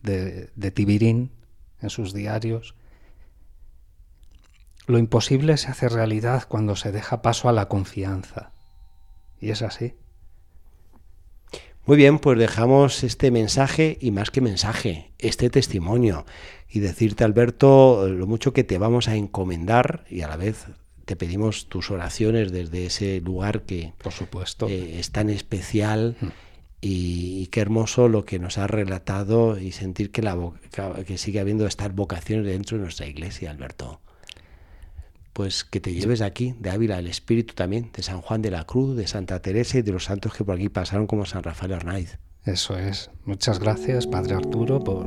de, 0.03 0.51
de 0.57 0.71
Tibirín 0.71 1.31
en 1.81 1.91
sus 1.91 2.15
diarios, 2.15 2.75
lo 4.87 4.97
imposible 4.97 5.59
se 5.59 5.71
hace 5.71 5.91
realidad 5.91 6.45
cuando 6.49 6.75
se 6.75 6.91
deja 6.91 7.21
paso 7.21 7.51
a 7.51 7.53
la 7.53 7.69
confianza. 7.69 8.53
Y 9.39 9.51
es 9.51 9.61
así. 9.61 9.95
Muy 11.85 11.97
bien, 11.97 12.19
pues 12.21 12.39
dejamos 12.39 13.03
este 13.03 13.31
mensaje 13.31 13.99
y 14.01 14.13
más 14.13 14.31
que 14.31 14.41
mensaje, 14.41 15.11
este 15.19 15.51
testimonio 15.51 16.25
y 16.69 16.79
decirte 16.81 17.25
Alberto 17.25 18.09
lo 18.09 18.27
mucho 18.27 18.53
que 18.53 18.63
te 18.65 18.79
vamos 18.79 19.09
a 19.09 19.17
encomendar 19.17 20.05
y 20.09 20.21
a 20.23 20.29
la 20.29 20.37
vez 20.37 20.67
te 21.05 21.17
pedimos 21.17 21.69
tus 21.69 21.91
oraciones 21.91 22.53
desde 22.53 22.87
ese 22.87 23.21
lugar 23.21 23.63
que 23.63 23.93
Por 24.01 24.13
supuesto. 24.13 24.69
eh, 24.69 25.01
es 25.01 25.11
tan 25.11 25.29
especial 25.29 26.17
Mm. 26.21 26.27
y, 26.81 27.43
y 27.43 27.47
qué 27.49 27.61
hermoso 27.61 28.09
lo 28.09 28.25
que 28.25 28.39
nos 28.39 28.59
has 28.59 28.71
relatado 28.71 29.59
y 29.59 29.73
sentir 29.73 30.13
que, 30.13 30.23
la, 30.23 30.39
que 31.07 31.19
sigue 31.19 31.41
habiendo 31.41 31.67
estas 31.67 31.93
vocaciones 31.95 32.47
dentro 32.47 32.77
de 32.77 32.85
nuestra 32.85 33.07
iglesia, 33.07 33.51
Alberto. 33.51 34.01
Pues 35.33 35.65
que 35.65 35.81
te 35.81 35.93
lleves 35.93 36.19
de 36.19 36.27
aquí, 36.27 36.55
de 36.59 36.71
Ávila, 36.71 36.99
el 36.99 37.07
espíritu 37.07 37.55
también, 37.55 37.91
de 37.95 38.03
San 38.03 38.21
Juan 38.21 38.43
de 38.43 38.51
la 38.51 38.65
Cruz, 38.65 38.97
de 38.97 39.07
Santa 39.07 39.41
Teresa 39.41 39.79
y 39.79 39.83
de 39.83 39.93
los 39.93 40.05
santos 40.05 40.35
que 40.35 40.45
por 40.45 40.57
aquí 40.57 40.69
pasaron 40.69 41.07
como 41.07 41.25
San 41.25 41.43
Rafael 41.43 41.73
Arnaiz. 41.73 42.19
Eso 42.45 42.77
es. 42.77 43.11
Muchas 43.25 43.61
gracias, 43.61 44.07
Padre 44.07 44.35
Arturo, 44.35 44.81
por 44.81 45.07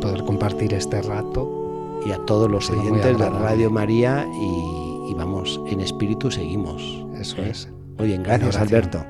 poder 0.00 0.24
compartir 0.24 0.72
este 0.74 1.02
rato. 1.02 2.00
Y 2.06 2.12
a 2.12 2.18
todos 2.26 2.48
los 2.48 2.70
oyentes 2.70 3.18
de 3.18 3.28
Radio 3.28 3.70
María 3.70 4.24
y, 4.32 5.14
vamos, 5.14 5.60
en 5.66 5.80
espíritu 5.80 6.30
seguimos. 6.30 7.04
Eso 7.20 7.42
es. 7.42 7.68
Muy 7.98 8.08
bien, 8.08 8.22
gracias 8.22 8.56
Alberto. 8.56 9.04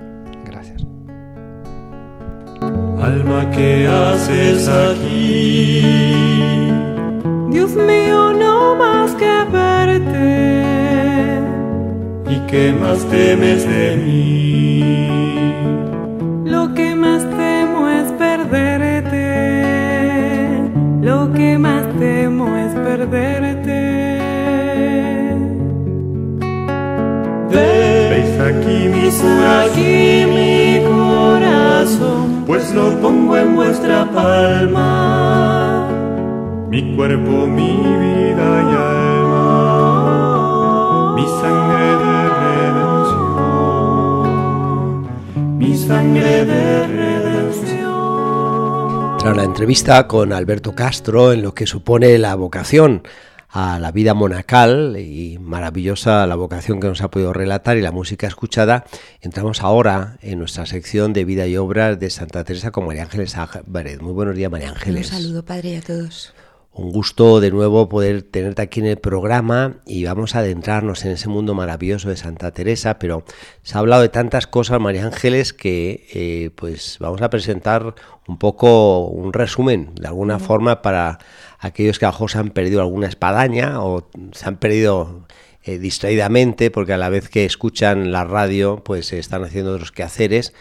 Gracias. 0.47 0.87
Alma, 2.99 3.51
¿qué 3.51 3.87
haces 3.87 4.69
aquí? 4.69 6.68
Dios 7.51 7.75
mío, 7.75 8.33
no 8.35 8.77
más 8.77 9.13
que 9.15 9.45
verte. 9.51 10.19
¿Y 12.29 12.41
qué 12.47 12.75
más 12.79 12.99
temes 13.07 13.67
de 13.67 13.97
mí? 13.97 15.15
Lo 16.45 16.75
que 16.75 16.95
más 16.95 17.23
temo 17.23 17.89
es 17.89 18.13
perderte. 18.13 19.19
Lo 21.01 21.33
que 21.33 21.57
más 21.59 21.85
temo 21.99 22.55
es 22.59 22.75
perderte. 22.75 24.19
Veis 27.51 28.41
aquí 28.41 28.89
mi 28.93 29.09
aquí 29.63 30.27
mi 30.35 30.85
corazón, 30.87 32.45
pues 32.47 32.75
lo 32.75 33.01
pongo 33.01 33.39
en 33.39 33.57
vuestra 33.57 34.05
palma 34.11 35.58
mi 36.69 36.95
cuerpo, 36.95 37.47
mi 37.47 37.77
vida 37.77 38.63
y 38.63 38.75
alma, 38.77 40.05
mi 41.17 41.27
sangre 41.27 41.97
de 42.05 42.29
redención, 42.45 43.59
mi 45.57 45.75
sangre 45.77 46.45
de 46.45 46.87
redención. 46.87 47.89
Tras 49.19 49.35
la 49.35 49.45
entrevista 49.45 50.07
con 50.07 50.35
Alberto 50.35 50.75
Castro 50.75 51.33
en 51.33 51.41
lo 51.41 51.55
que 51.55 51.67
supone 51.67 52.19
la 52.19 52.35
vocación 52.35 53.03
a 53.49 53.79
la 53.79 53.91
vida 53.91 54.13
monacal 54.13 54.99
y 54.99 55.39
maravillosa 55.39 56.27
la 56.27 56.35
vocación 56.35 56.81
que 56.81 56.89
nos 56.89 57.01
ha 57.01 57.11
podido 57.11 57.33
relatar 57.33 57.79
y 57.79 57.81
la 57.81 57.93
música 57.93 58.27
escuchada, 58.27 58.85
entramos 59.23 59.63
ahora 59.63 60.19
en 60.21 60.39
nuestra 60.39 60.67
sección 60.67 61.15
de 61.15 61.25
vida 61.25 61.47
y 61.47 61.57
obras 61.57 61.99
de 61.99 62.11
Santa 62.11 62.45
Teresa 62.45 62.73
con 62.73 62.85
María 62.85 63.05
Ángeles 63.05 63.39
Álvarez. 63.39 64.03
Muy 64.03 64.13
buenos 64.13 64.37
días, 64.37 64.51
María 64.51 64.69
Ángeles. 64.69 65.11
Un 65.11 65.23
saludo, 65.23 65.47
Padre, 65.47 65.79
a 65.79 65.81
todos. 65.81 66.35
Un 66.79 66.93
gusto 66.93 67.41
de 67.41 67.51
nuevo 67.51 67.89
poder 67.89 68.23
tenerte 68.23 68.63
aquí 68.63 68.79
en 68.79 68.87
el 68.87 68.99
programa 68.99 69.81
y 69.85 70.05
vamos 70.05 70.37
a 70.37 70.39
adentrarnos 70.39 71.05
en 71.05 71.11
ese 71.11 71.29
mundo 71.29 71.53
maravilloso 71.53 72.09
de 72.09 72.17
Santa 72.17 72.53
Teresa, 72.53 73.01
pero 73.01 73.25
se 73.65 73.77
ha 73.77 73.81
hablado 73.81 74.03
de 74.03 74.11
tantas 74.11 74.47
cosas, 74.47 74.81
María 74.81 75.05
Ángeles, 75.05 75.53
que 75.53 76.07
eh, 76.15 76.51
pues 76.55 76.99
vamos 77.01 77.21
a 77.21 77.31
presentar 77.31 77.97
un 78.29 78.39
poco 78.39 79.09
un 79.09 79.33
resumen, 79.33 79.91
de 79.97 80.07
alguna 80.07 80.39
forma, 80.39 80.81
para 80.81 81.19
aquellos 81.59 81.99
que 81.99 82.05
a 82.05 82.11
lo 82.11 82.13
mejor 82.13 82.31
se 82.31 82.39
han 82.39 82.51
perdido 82.51 82.81
alguna 82.81 83.09
espadaña 83.09 83.83
o 83.83 84.09
se 84.31 84.49
han 84.49 84.59
perdido 84.59 85.27
eh, 85.65 85.81
distraídamente, 85.81 86.71
porque 86.71 86.93
a 86.93 86.97
la 86.97 87.09
vez 87.09 87.29
que 87.29 87.45
escuchan 87.45 88.13
la 88.13 88.23
radio, 88.23 88.85
pues 88.85 89.13
están 89.13 89.43
haciendo 89.43 89.73
otros 89.73 89.91
quehaceres, 89.91 90.55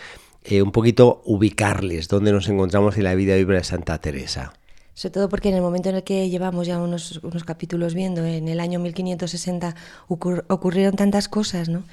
eh, 0.46 0.64
un 0.64 0.72
poquito 0.72 1.22
ubicarles 1.26 2.08
dónde 2.08 2.32
nos 2.32 2.50
encontramos 2.50 2.98
en 2.98 3.04
la 3.04 3.14
vida 3.14 3.38
y 3.38 3.44
obra 3.44 3.58
de 3.58 3.64
Santa 3.64 4.00
Teresa. 4.02 4.54
Sobre 4.98 5.14
todo 5.14 5.30
porque 5.30 5.50
en 5.50 5.54
el 5.54 5.62
momento 5.62 5.90
en 5.90 5.96
el 5.98 6.04
que 6.04 6.28
llevamos 6.28 6.66
ya 6.66 6.80
unos, 6.80 7.22
capítulos 7.46 7.94
viendo, 7.94 8.26
en 8.26 8.48
el 8.48 8.60
año 8.60 8.80
1560 8.80 9.76
ocurrieron 10.08 10.96
tantas 10.96 11.28
cosas, 11.28 11.70
¿no? 11.70 11.84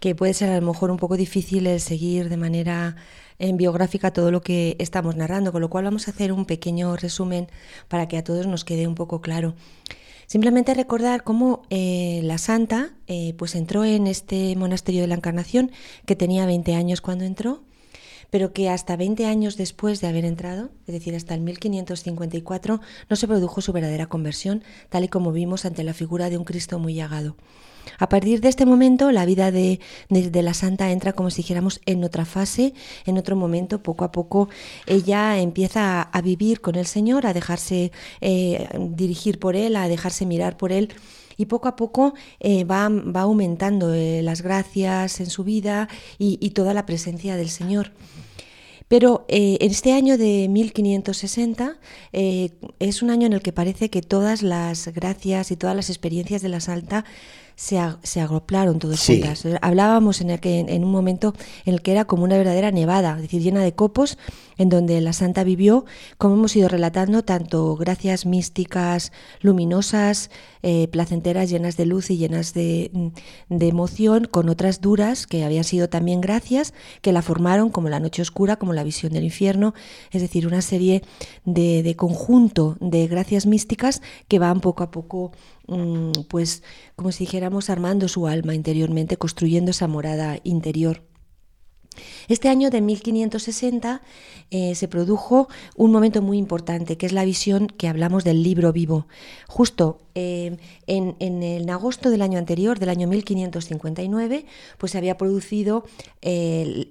que 0.00 0.16
puede 0.16 0.34
ser 0.34 0.50
a 0.50 0.60
lo 0.60 0.66
mejor 0.66 0.90
un 0.90 0.96
poco 0.96 1.16
difícil 1.16 1.68
el 1.68 1.78
seguir 1.78 2.28
de 2.28 2.36
manera 2.36 2.96
en 3.38 3.56
biográfica 3.58 4.12
todo 4.12 4.32
lo 4.32 4.40
que 4.40 4.74
estamos 4.80 5.14
narrando, 5.14 5.52
con 5.52 5.60
lo 5.60 5.70
cual 5.70 5.84
vamos 5.84 6.08
a 6.08 6.10
hacer 6.10 6.32
un 6.32 6.46
pequeño 6.46 6.96
resumen 6.96 7.46
para 7.86 8.08
que 8.08 8.18
a 8.18 8.24
todos 8.24 8.48
nos 8.48 8.64
quede 8.64 8.88
un 8.88 8.96
poco 8.96 9.20
claro. 9.20 9.54
Simplemente 10.26 10.74
recordar 10.74 11.22
cómo 11.22 11.62
eh, 11.70 12.22
la 12.24 12.38
santa 12.38 12.90
eh, 13.06 13.34
pues 13.38 13.54
entró 13.54 13.84
en 13.84 14.08
este 14.08 14.56
monasterio 14.56 15.02
de 15.02 15.06
la 15.06 15.14
Encarnación, 15.14 15.70
que 16.06 16.16
tenía 16.16 16.44
20 16.44 16.74
años 16.74 17.00
cuando 17.00 17.24
entró, 17.24 17.62
pero 18.30 18.52
que 18.52 18.68
hasta 18.68 18.96
20 18.96 19.26
años 19.26 19.56
después 19.56 20.00
de 20.00 20.08
haber 20.08 20.24
entrado, 20.24 20.70
es 20.86 20.94
decir, 20.94 21.14
hasta 21.14 21.34
el 21.34 21.40
1554, 21.40 22.80
no 23.08 23.16
se 23.16 23.28
produjo 23.28 23.60
su 23.60 23.72
verdadera 23.72 24.06
conversión, 24.06 24.62
tal 24.88 25.04
y 25.04 25.08
como 25.08 25.32
vimos 25.32 25.64
ante 25.64 25.84
la 25.84 25.94
figura 25.94 26.30
de 26.30 26.38
un 26.38 26.44
Cristo 26.44 26.78
muy 26.78 26.94
llagado. 26.94 27.36
A 27.98 28.08
partir 28.08 28.40
de 28.40 28.48
este 28.48 28.66
momento, 28.66 29.10
la 29.12 29.24
vida 29.24 29.50
de, 29.50 29.80
la 30.10 30.54
santa 30.54 30.90
entra, 30.90 31.14
como 31.14 31.30
si 31.30 31.38
dijéramos, 31.38 31.80
en 31.86 32.04
otra 32.04 32.26
fase, 32.26 32.74
en 33.06 33.16
otro 33.16 33.34
momento, 33.34 33.82
poco 33.82 34.04
a 34.04 34.12
poco 34.12 34.48
ella 34.86 35.38
empieza 35.38 36.02
a, 36.02 36.20
vivir 36.20 36.60
con 36.60 36.74
el 36.74 36.86
Señor, 36.86 37.26
a 37.26 37.32
dejarse 37.32 37.92
eh, 38.20 38.68
dirigir 38.90 39.38
por 39.38 39.56
Él, 39.56 39.76
a 39.76 39.88
dejarse 39.88 40.26
mirar 40.26 40.56
por 40.56 40.72
Él 40.72 40.92
y 41.38 41.46
poco 41.46 41.68
a 41.68 41.76
poco 41.76 42.14
eh, 42.40 42.64
va, 42.64 42.88
va, 42.88 43.22
aumentando 43.22 43.94
eh, 43.94 44.20
las 44.22 44.42
gracias 44.42 45.20
en 45.20 45.30
su 45.30 45.44
vida 45.44 45.88
y, 46.18 46.50
toda 46.50 46.74
la 46.74 46.84
presencia 46.84 47.36
del 47.36 47.48
Señor. 47.48 47.92
Pero 48.88 49.26
eh, 49.28 49.58
en 49.60 49.70
este 49.70 49.92
año 49.92 50.16
de 50.16 50.48
1560 50.48 51.76
es 52.12 53.02
un 53.02 53.10
año 53.10 53.26
en 53.26 53.34
el 53.34 53.42
que 53.42 53.52
parece 53.52 53.90
que 53.90 54.00
todas 54.02 54.42
las 54.42 54.88
gracias 54.88 55.50
y 55.50 55.56
todas 55.56 55.76
las 55.76 55.90
experiencias 55.90 56.42
de 56.42 56.48
la 56.48 56.60
Salta 56.60 57.04
se, 57.58 57.76
se 58.04 58.20
agruparon 58.20 58.78
todas 58.78 59.04
juntas. 59.04 59.44
Hablábamos 59.62 60.20
en, 60.20 60.30
el 60.30 60.38
que, 60.38 60.60
en 60.60 60.84
un 60.84 60.92
momento 60.92 61.34
en 61.64 61.74
el 61.74 61.82
que 61.82 61.90
era 61.90 62.04
como 62.04 62.22
una 62.22 62.36
verdadera 62.36 62.70
nevada, 62.70 63.16
es 63.16 63.22
decir, 63.22 63.42
llena 63.42 63.64
de 63.64 63.72
copos, 63.72 64.16
en 64.58 64.68
donde 64.68 65.00
la 65.00 65.12
santa 65.12 65.42
vivió, 65.42 65.84
como 66.18 66.34
hemos 66.34 66.54
ido 66.54 66.68
relatando, 66.68 67.24
tanto 67.24 67.74
gracias 67.74 68.26
místicas, 68.26 69.10
luminosas, 69.40 70.30
eh, 70.62 70.86
placenteras, 70.86 71.50
llenas 71.50 71.76
de 71.76 71.86
luz 71.86 72.10
y 72.10 72.16
llenas 72.16 72.54
de, 72.54 73.12
de, 73.48 73.68
emoción, 73.68 74.26
con 74.26 74.48
otras 74.48 74.80
duras 74.80 75.26
que 75.26 75.42
habían 75.42 75.64
sido 75.64 75.88
también 75.88 76.20
gracias, 76.20 76.74
que 77.02 77.12
la 77.12 77.22
formaron 77.22 77.70
como 77.70 77.88
la 77.88 77.98
noche 77.98 78.22
oscura, 78.22 78.54
como 78.54 78.72
la 78.72 78.84
visión 78.84 79.12
del 79.12 79.24
infierno, 79.24 79.74
es 80.12 80.22
decir, 80.22 80.46
una 80.46 80.62
serie 80.62 81.02
de, 81.44 81.82
de 81.82 81.96
conjunto 81.96 82.76
de 82.80 83.08
gracias 83.08 83.46
místicas 83.46 84.00
que 84.28 84.38
van 84.38 84.60
poco 84.60 84.84
a 84.84 84.92
poco 84.92 85.32
pues 86.28 86.62
como 86.96 87.12
si 87.12 87.24
dijéramos 87.24 87.70
armando 87.70 88.08
su 88.08 88.26
alma 88.26 88.54
interiormente, 88.54 89.16
construyendo 89.16 89.70
esa 89.70 89.86
morada 89.86 90.38
interior. 90.44 91.02
Este 92.28 92.48
año 92.48 92.70
de 92.70 92.80
1560 92.80 94.02
eh, 94.50 94.74
se 94.74 94.88
produjo 94.88 95.48
un 95.76 95.92
momento 95.92 96.22
muy 96.22 96.38
importante, 96.38 96.96
que 96.96 97.06
es 97.06 97.12
la 97.12 97.24
visión 97.24 97.66
que 97.66 97.88
hablamos 97.88 98.24
del 98.24 98.42
libro 98.42 98.72
vivo. 98.72 99.06
Justo 99.48 99.98
eh, 100.18 100.56
en, 100.88 101.14
en, 101.20 101.70
agosto 101.70 102.10
del 102.10 102.22
año 102.22 102.40
anterior, 102.40 102.80
del 102.80 102.88
año 102.88 103.06
1559, 103.06 104.46
pues 104.76 104.92
se 104.92 104.98
había 104.98 105.16
producido 105.16 105.84
el 106.22 106.88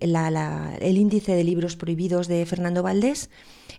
índice 0.97 1.35
de 1.35 1.43
libros 1.43 1.75
prohibidos 1.75 2.29
de 2.29 2.45
Fernando 2.45 2.83
Valdés, 2.83 3.29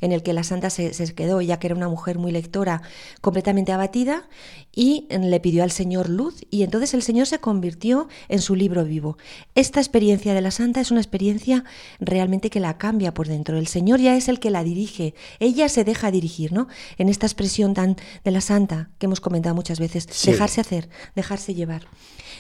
en 0.00 0.12
el 0.12 0.22
que 0.22 0.32
la 0.32 0.42
santa 0.42 0.70
se, 0.70 0.92
quedó, 1.14 1.40
ya 1.40 1.58
que 1.58 1.68
era 1.68 1.76
una 1.76 1.88
mujer 1.88 2.18
muy 2.18 2.32
lectora, 2.32 2.82
completamente 3.20 3.72
abatida, 3.72 4.28
y 4.74 5.06
le 5.10 5.40
pidió 5.40 5.62
al 5.62 5.70
Señor 5.70 6.08
luz, 6.08 6.44
y 6.50 6.62
entonces 6.62 6.94
el 6.94 7.02
Señor 7.02 7.26
se 7.26 7.40
convirtió 7.40 8.08
en 8.28 8.40
su 8.40 8.54
libro 8.54 8.84
vivo. 8.84 9.18
Esta 9.54 9.80
experiencia 9.80 10.34
de 10.34 10.40
la 10.40 10.50
santa 10.50 10.80
es 10.80 10.90
una 10.90 11.00
experiencia 11.00 11.64
realmente 12.00 12.50
que 12.50 12.60
la 12.60 12.78
cambia 12.78 13.14
por 13.14 13.28
dentro. 13.28 13.58
El 13.58 13.66
Señor 13.66 14.00
ya 14.00 14.16
es 14.16 14.28
el 14.28 14.40
que 14.40 14.50
la 14.50 14.64
dirige, 14.64 15.14
ella 15.40 15.68
se 15.68 15.84
deja 15.84 16.10
dirigir, 16.10 16.52
¿no? 16.52 16.68
En 16.98 17.08
esta 17.08 17.26
expresión 17.26 17.74
tan 17.74 17.96
de 18.24 18.30
la 18.30 18.40
santa 18.40 18.90
que 18.98 19.06
hemos 19.06 19.20
comentado 19.20 19.37
muchas 19.54 19.80
veces, 19.80 20.06
dejarse 20.24 20.60
hacer, 20.60 20.88
dejarse 21.14 21.54
llevar. 21.54 21.86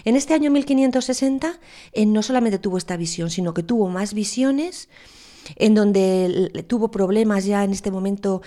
En 0.04 0.16
este 0.16 0.34
año 0.34 0.50
1560 0.50 1.58
eh, 1.92 2.06
no 2.06 2.22
solamente 2.22 2.58
tuvo 2.58 2.78
esta 2.78 2.96
visión, 2.96 3.30
sino 3.30 3.54
que 3.54 3.62
tuvo 3.62 3.88
más 3.88 4.14
visiones 4.14 4.88
en 5.56 5.74
donde 5.74 6.64
tuvo 6.66 6.90
problemas 6.90 7.44
ya 7.44 7.64
en 7.64 7.72
este 7.72 7.90
momento 7.90 8.42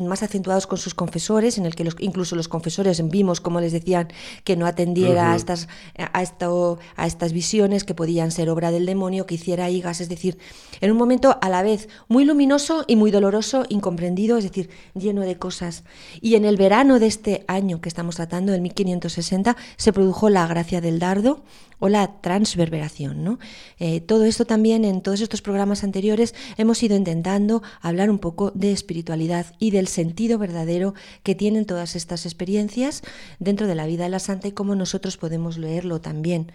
más 0.00 0.22
acentuados 0.22 0.66
con 0.66 0.78
sus 0.78 0.94
confesores, 0.94 1.58
en 1.58 1.66
el 1.66 1.74
que 1.74 1.88
incluso 2.00 2.36
los 2.36 2.48
confesores 2.48 3.06
vimos 3.08 3.40
como 3.40 3.60
les 3.60 3.72
decían 3.72 4.08
que 4.44 4.56
no 4.56 4.66
atendiera 4.66 5.32
a, 5.32 5.36
estas, 5.36 5.68
a, 5.96 6.22
esto, 6.22 6.78
a 6.96 7.06
estas 7.06 7.32
visiones 7.32 7.84
que 7.84 7.94
podían 7.94 8.30
ser 8.30 8.50
obra 8.50 8.70
del 8.70 8.86
demonio, 8.86 9.26
que 9.26 9.34
hiciera 9.34 9.70
higas, 9.70 10.00
es 10.00 10.08
decir, 10.08 10.38
en 10.80 10.90
un 10.90 10.96
momento 10.96 11.38
a 11.40 11.48
la 11.48 11.62
vez 11.62 11.88
muy 12.08 12.24
luminoso 12.24 12.84
y 12.86 12.96
muy 12.96 13.10
doloroso, 13.10 13.64
incomprendido, 13.68 14.38
es 14.38 14.44
decir, 14.44 14.70
lleno 14.94 15.22
de 15.22 15.36
cosas. 15.38 15.84
Y 16.20 16.34
en 16.34 16.44
el 16.44 16.56
verano 16.56 16.98
de 16.98 17.06
este 17.06 17.44
año 17.48 17.80
que 17.80 17.88
estamos 17.88 18.16
tratando, 18.16 18.54
el 18.54 18.60
1560, 18.60 19.56
se 19.76 19.92
produjo 19.92 20.28
la 20.30 20.46
gracia 20.46 20.80
del 20.80 20.98
dardo, 20.98 21.42
o 21.78 21.88
la 21.90 22.20
transverberación. 22.22 23.24
¿no? 23.24 23.38
Eh, 23.78 24.00
todo 24.00 24.24
esto 24.24 24.44
también 24.44 24.84
en 24.84 25.02
todos 25.02 25.20
estos 25.20 25.42
programas 25.42 25.84
anteriores 25.84 26.34
hemos 26.56 26.82
ido 26.82 26.96
intentando 26.96 27.62
hablar 27.80 28.10
un 28.10 28.18
poco 28.18 28.50
de 28.54 28.72
espiritualidad 28.72 29.46
y 29.58 29.70
del 29.70 29.88
sentido 29.88 30.38
verdadero 30.38 30.94
que 31.22 31.34
tienen 31.34 31.64
todas 31.66 31.96
estas 31.96 32.26
experiencias 32.26 33.02
dentro 33.38 33.66
de 33.66 33.74
la 33.74 33.86
vida 33.86 34.04
de 34.04 34.10
la 34.10 34.18
santa 34.18 34.48
y 34.48 34.52
cómo 34.52 34.74
nosotros 34.74 35.16
podemos 35.16 35.58
leerlo 35.58 36.00
también. 36.00 36.52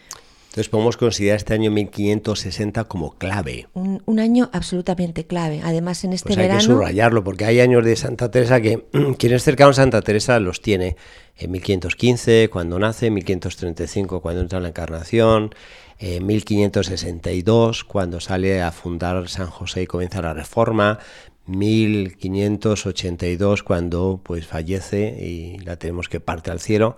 Entonces 0.50 0.70
podemos 0.70 0.98
considerar 0.98 1.38
este 1.38 1.54
año 1.54 1.70
1560 1.70 2.86
como 2.86 3.12
clave. 3.20 3.68
Un, 3.76 4.20
año 4.20 4.50
absolutamente 4.52 5.28
clave. 5.28 5.62
Además 5.64 6.04
en 6.04 6.14
este 6.14 6.30
pues 6.30 6.38
verano... 6.38 6.60
Hay 6.60 6.66
que 6.66 6.74
subrayarlo 6.74 7.24
porque 7.24 7.46
hay 7.46 7.60
años 7.60 7.86
de 7.86 7.96
Santa 7.96 8.32
Teresa 8.32 8.60
que 8.60 8.84
quienes 9.20 9.44
cercanos 9.44 9.78
a 9.78 9.84
Santa 9.84 10.02
Teresa 10.02 10.40
los 10.40 10.60
tiene. 10.60 10.96
En 11.38 11.52
1515 11.52 12.50
cuando 12.52 12.80
nace, 12.80 13.12
1535 13.12 14.22
cuando 14.22 14.42
entra 14.42 14.58
en 14.58 14.64
la 14.64 14.70
Encarnación, 14.70 15.54
en 16.00 16.26
1562 16.26 17.84
cuando 17.84 18.22
sale 18.22 18.62
a 18.62 18.72
fundar 18.72 19.28
San 19.28 19.50
José 19.50 19.82
y 19.84 19.88
comienza 19.88 20.22
la 20.22 20.34
Reforma, 20.34 21.00
1582 21.46 23.64
cuando 23.64 24.22
pues 24.24 24.48
fallece 24.48 25.18
y 25.20 25.58
la 25.60 25.76
tenemos 25.76 26.08
que 26.08 26.20
parte 26.20 26.52
al 26.52 26.60
cielo. 26.60 26.96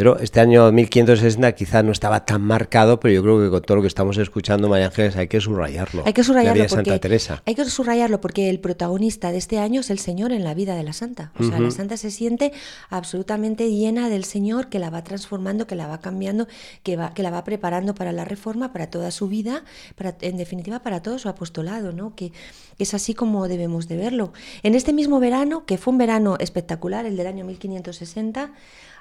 Pero 0.00 0.18
este 0.18 0.40
año 0.40 0.72
1560 0.72 1.52
quizás 1.52 1.84
no 1.84 1.92
estaba 1.92 2.24
tan 2.24 2.40
marcado, 2.40 2.98
pero 3.00 3.12
yo 3.12 3.22
creo 3.22 3.38
que 3.38 3.50
con 3.50 3.60
todo 3.60 3.76
lo 3.76 3.82
que 3.82 3.88
estamos 3.88 4.16
escuchando, 4.16 4.66
María 4.66 4.86
Ángeles, 4.86 5.14
hay 5.14 5.28
que 5.28 5.42
subrayarlo. 5.42 6.04
Hay 6.06 6.14
que 6.14 6.24
subrayarlo, 6.24 6.62
porque, 6.62 6.74
Santa 6.74 6.98
Teresa. 6.98 7.42
hay 7.44 7.54
que 7.54 7.66
subrayarlo 7.66 8.18
porque 8.18 8.48
el 8.48 8.60
protagonista 8.60 9.30
de 9.30 9.36
este 9.36 9.58
año 9.58 9.82
es 9.82 9.90
el 9.90 9.98
Señor 9.98 10.32
en 10.32 10.42
la 10.42 10.54
vida 10.54 10.74
de 10.74 10.84
la 10.84 10.94
Santa. 10.94 11.32
O 11.38 11.44
sea, 11.44 11.60
la 11.60 11.70
Santa 11.70 11.98
se 11.98 12.10
siente 12.10 12.50
absolutamente 12.88 13.70
llena 13.70 14.08
del 14.08 14.24
Señor 14.24 14.70
que 14.70 14.78
la 14.78 14.88
va 14.88 15.04
transformando, 15.04 15.66
que 15.66 15.74
la 15.74 15.86
va 15.86 16.00
cambiando, 16.00 16.48
que, 16.82 16.96
va, 16.96 17.12
que 17.12 17.22
la 17.22 17.30
va 17.30 17.44
preparando 17.44 17.94
para 17.94 18.12
la 18.12 18.24
reforma, 18.24 18.72
para 18.72 18.86
toda 18.86 19.10
su 19.10 19.28
vida, 19.28 19.64
para, 19.96 20.16
en 20.22 20.38
definitiva 20.38 20.78
para 20.78 21.02
todo 21.02 21.18
su 21.18 21.28
apostolado, 21.28 21.92
¿no? 21.92 22.14
que, 22.14 22.32
que 22.78 22.84
es 22.84 22.94
así 22.94 23.12
como 23.12 23.48
debemos 23.48 23.86
de 23.86 23.98
verlo. 23.98 24.32
En 24.62 24.74
este 24.74 24.94
mismo 24.94 25.20
verano, 25.20 25.66
que 25.66 25.76
fue 25.76 25.92
un 25.92 25.98
verano 25.98 26.36
espectacular, 26.38 27.04
el 27.04 27.18
del 27.18 27.26
año 27.26 27.44
1560, 27.44 28.52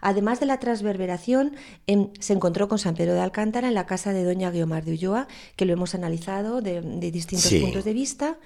Además 0.01 0.39
de 0.39 0.45
la 0.45 0.59
transverberación, 0.59 1.55
em, 1.87 2.09
se 2.19 2.33
encontró 2.33 2.67
con 2.67 2.79
San 2.79 2.95
Pedro 2.95 3.13
de 3.13 3.21
Alcántara 3.21 3.67
en 3.67 3.73
la 3.73 3.85
casa 3.85 4.13
de 4.13 4.23
doña 4.23 4.51
Guiomar 4.51 4.85
de 4.85 4.93
Ulloa, 4.93 5.27
que 5.55 5.65
lo 5.65 5.73
hemos 5.73 5.95
analizado 5.95 6.61
de, 6.61 6.81
distintos 7.11 7.53
puntos 7.53 7.83
de 7.83 7.93
vista. 7.93 8.37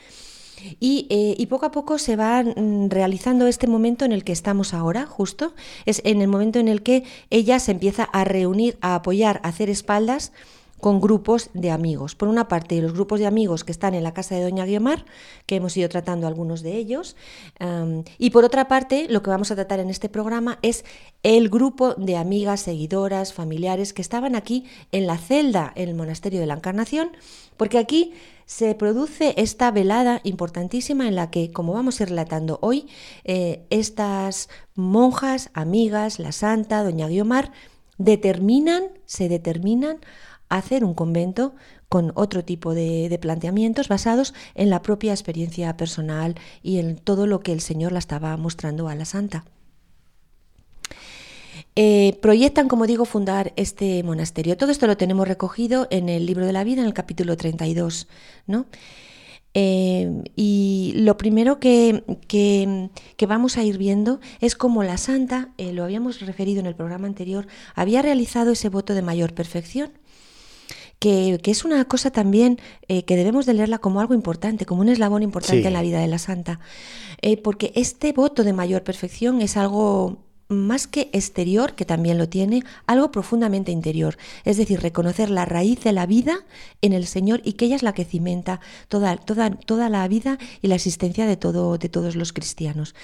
Eh, 0.82 1.36
y, 1.38 1.46
poco 1.48 1.66
a 1.66 1.72
poco 1.72 1.98
se 1.98 2.16
va 2.16 2.44
mm, 2.44 2.90
realizando 2.90 3.48
este 3.48 3.68
momento 3.68 4.06
en 4.06 4.12
el 4.12 4.24
que 4.24 4.32
estamos 4.32 4.74
ahora, 4.74 5.06
justo. 5.06 5.54
Es 5.86 6.02
en 6.06 6.22
el 6.22 6.28
momento 6.28 6.60
en 6.60 6.68
el 6.68 6.84
que 6.84 7.04
ella 7.30 7.60
se 7.60 7.72
empieza 7.72 8.04
a 8.04 8.24
reunir, 8.24 8.78
a 8.82 8.96
apoyar, 8.96 9.42
a 9.44 9.50
hacer 9.50 9.70
espaldas 9.70 10.32
con 10.84 11.00
grupos 11.00 11.50
de 11.54 11.72
amigos. 11.72 12.14
Por 12.14 12.28
una 12.28 12.50
parte, 12.50 12.82
los 12.82 12.92
grupos 12.92 13.22
de 13.22 13.26
amigos 13.26 13.64
que 13.64 13.72
están 13.72 13.94
en 13.94 14.04
la 14.04 14.14
casa 14.14 14.36
de 14.36 14.44
Doña 14.44 14.66
Guiomar, 14.66 15.06
que 15.46 15.56
hemos 15.56 15.78
ido 15.78 15.88
tratando 15.88 16.28
algunos 16.28 16.62
de 16.62 16.76
ellos, 16.76 17.16
y 18.18 18.32
por 18.32 18.44
otra 18.44 18.68
parte, 18.68 19.08
lo 19.10 19.24
que 19.24 19.30
vamos 19.30 19.50
a 19.50 19.56
tratar 19.56 19.80
en 19.80 19.90
este 19.90 20.10
programa 20.10 20.60
es 20.62 20.84
el 21.24 21.48
grupo 21.48 21.94
de 21.94 22.18
amigas, 22.18 22.60
seguidoras, 22.60 23.32
familiares 23.32 23.94
que 23.94 24.02
estaban 24.02 24.36
aquí 24.36 24.66
en 24.92 25.08
la 25.08 25.18
celda, 25.18 25.72
en 25.76 25.88
el 25.88 25.96
monasterio 25.96 26.42
de 26.42 26.48
la 26.48 26.56
Encarnación, 26.56 27.12
porque 27.56 27.78
aquí 27.78 28.12
se 28.46 28.76
produce 28.76 29.36
esta 29.38 29.72
velada 29.72 30.20
importantísima 30.26 31.08
en 31.08 31.16
la 31.16 31.32
que, 31.32 31.54
como 31.54 31.72
vamos 31.72 32.02
a 32.02 32.04
ir 32.04 32.10
relatando 32.10 32.60
hoy, 32.62 32.88
eh, 33.24 33.66
estas 33.70 34.50
monjas, 34.76 35.50
amigas, 35.54 36.20
la 36.20 36.34
santa, 36.34 36.84
Doña 36.84 37.08
Guiomar, 37.08 37.54
determinan, 37.98 38.84
se 39.06 39.30
determinan 39.30 40.00
hacer 40.58 40.84
un 40.84 40.94
convento 40.94 41.54
con 41.90 42.12
otro 42.16 42.44
tipo 42.44 42.74
de, 42.74 43.18
planteamientos 43.22 43.88
basados 43.88 44.34
en 44.56 44.70
la 44.70 44.82
propia 44.82 45.12
experiencia 45.14 45.78
personal 45.78 46.36
y 46.64 46.80
en 46.80 46.98
todo 46.98 47.28
lo 47.28 47.42
que 47.42 47.52
el 47.52 47.62
Señor 47.62 47.92
la 47.92 48.00
estaba 48.00 48.36
mostrando 48.38 48.88
a 48.88 48.96
la 48.96 49.06
santa. 49.06 49.46
Eh, 51.76 52.18
proyectan, 52.22 52.68
como 52.68 52.88
digo, 52.88 53.06
fundar 53.06 53.54
este 53.56 54.04
monasterio. 54.04 54.58
Todo 54.58 54.72
esto 54.72 54.88
lo 54.88 54.98
tenemos 54.98 55.28
recogido 55.28 55.88
en 55.92 56.10
el 56.10 56.26
libro 56.26 56.46
de 56.46 56.54
la 56.54 56.64
vida, 56.64 56.82
en 56.82 56.88
el 56.88 56.94
capítulo 56.94 57.38
32. 57.38 58.08
¿no? 58.48 58.66
Eh, 59.56 60.24
y 60.36 60.94
lo 60.96 61.16
primero 61.18 61.60
que, 61.60 62.04
vamos 63.28 63.58
a 63.58 63.64
ir 63.64 63.78
viendo 63.78 64.20
es 64.40 64.56
cómo 64.56 64.84
la 64.84 64.98
santa, 64.98 65.50
eh, 65.58 65.74
lo 65.74 65.84
habíamos 65.84 66.22
referido 66.22 66.60
en 66.60 66.66
el 66.66 66.76
programa 66.76 67.08
anterior, 67.08 67.46
había 67.76 68.02
realizado 68.02 68.52
ese 68.52 68.70
voto 68.70 68.96
de 68.96 69.04
mayor 69.04 69.34
perfección 69.34 69.92
que, 71.04 71.52
es 71.52 71.66
una 71.66 71.84
cosa 71.84 72.12
también 72.12 72.60
eh, 72.88 73.04
que 73.04 73.18
debemos 73.18 73.46
de 73.46 73.54
leerla 73.54 73.80
como 73.80 74.00
algo 74.00 74.14
importante, 74.14 74.66
como 74.66 74.80
un 74.80 74.88
eslabón 74.88 75.22
importante 75.22 75.68
en 75.68 75.74
la 75.74 75.82
vida 75.82 76.00
de 76.00 76.08
la 76.08 76.18
santa. 76.18 76.62
Eh, 77.22 77.36
porque 77.36 77.74
este 77.76 78.14
voto 78.14 78.46
de 78.46 78.54
mayor 78.54 78.84
perfección 78.84 79.42
es 79.42 79.58
algo 79.58 80.24
más 80.48 80.88
que 80.88 81.10
exterior, 81.12 81.74
que 81.74 81.84
también 81.84 82.18
lo 82.18 82.30
tiene, 82.30 82.64
algo 82.86 83.12
profundamente 83.12 83.74
interior. 83.74 84.18
Es 84.46 84.56
decir, 84.56 84.80
reconocer 84.80 85.30
la 85.30 85.44
raíz 85.44 85.84
de 85.84 85.92
la 85.92 86.06
vida 86.06 86.46
en 86.82 86.94
el 86.94 87.06
Señor 87.06 87.42
y 87.44 87.54
que 87.54 87.66
ella 87.66 87.76
es 87.76 87.84
la 87.84 87.94
que 87.94 88.06
cimenta 88.06 88.62
toda, 88.88 89.18
toda, 89.18 89.50
toda 89.50 89.90
la 89.90 90.08
vida 90.08 90.38
y 90.62 90.68
la 90.68 90.76
existencia 90.76 91.26
de, 91.26 91.36
todo, 91.36 91.78
de 91.78 91.90
todos 91.90 92.16
los 92.16 92.32
cristianos. 92.32 92.96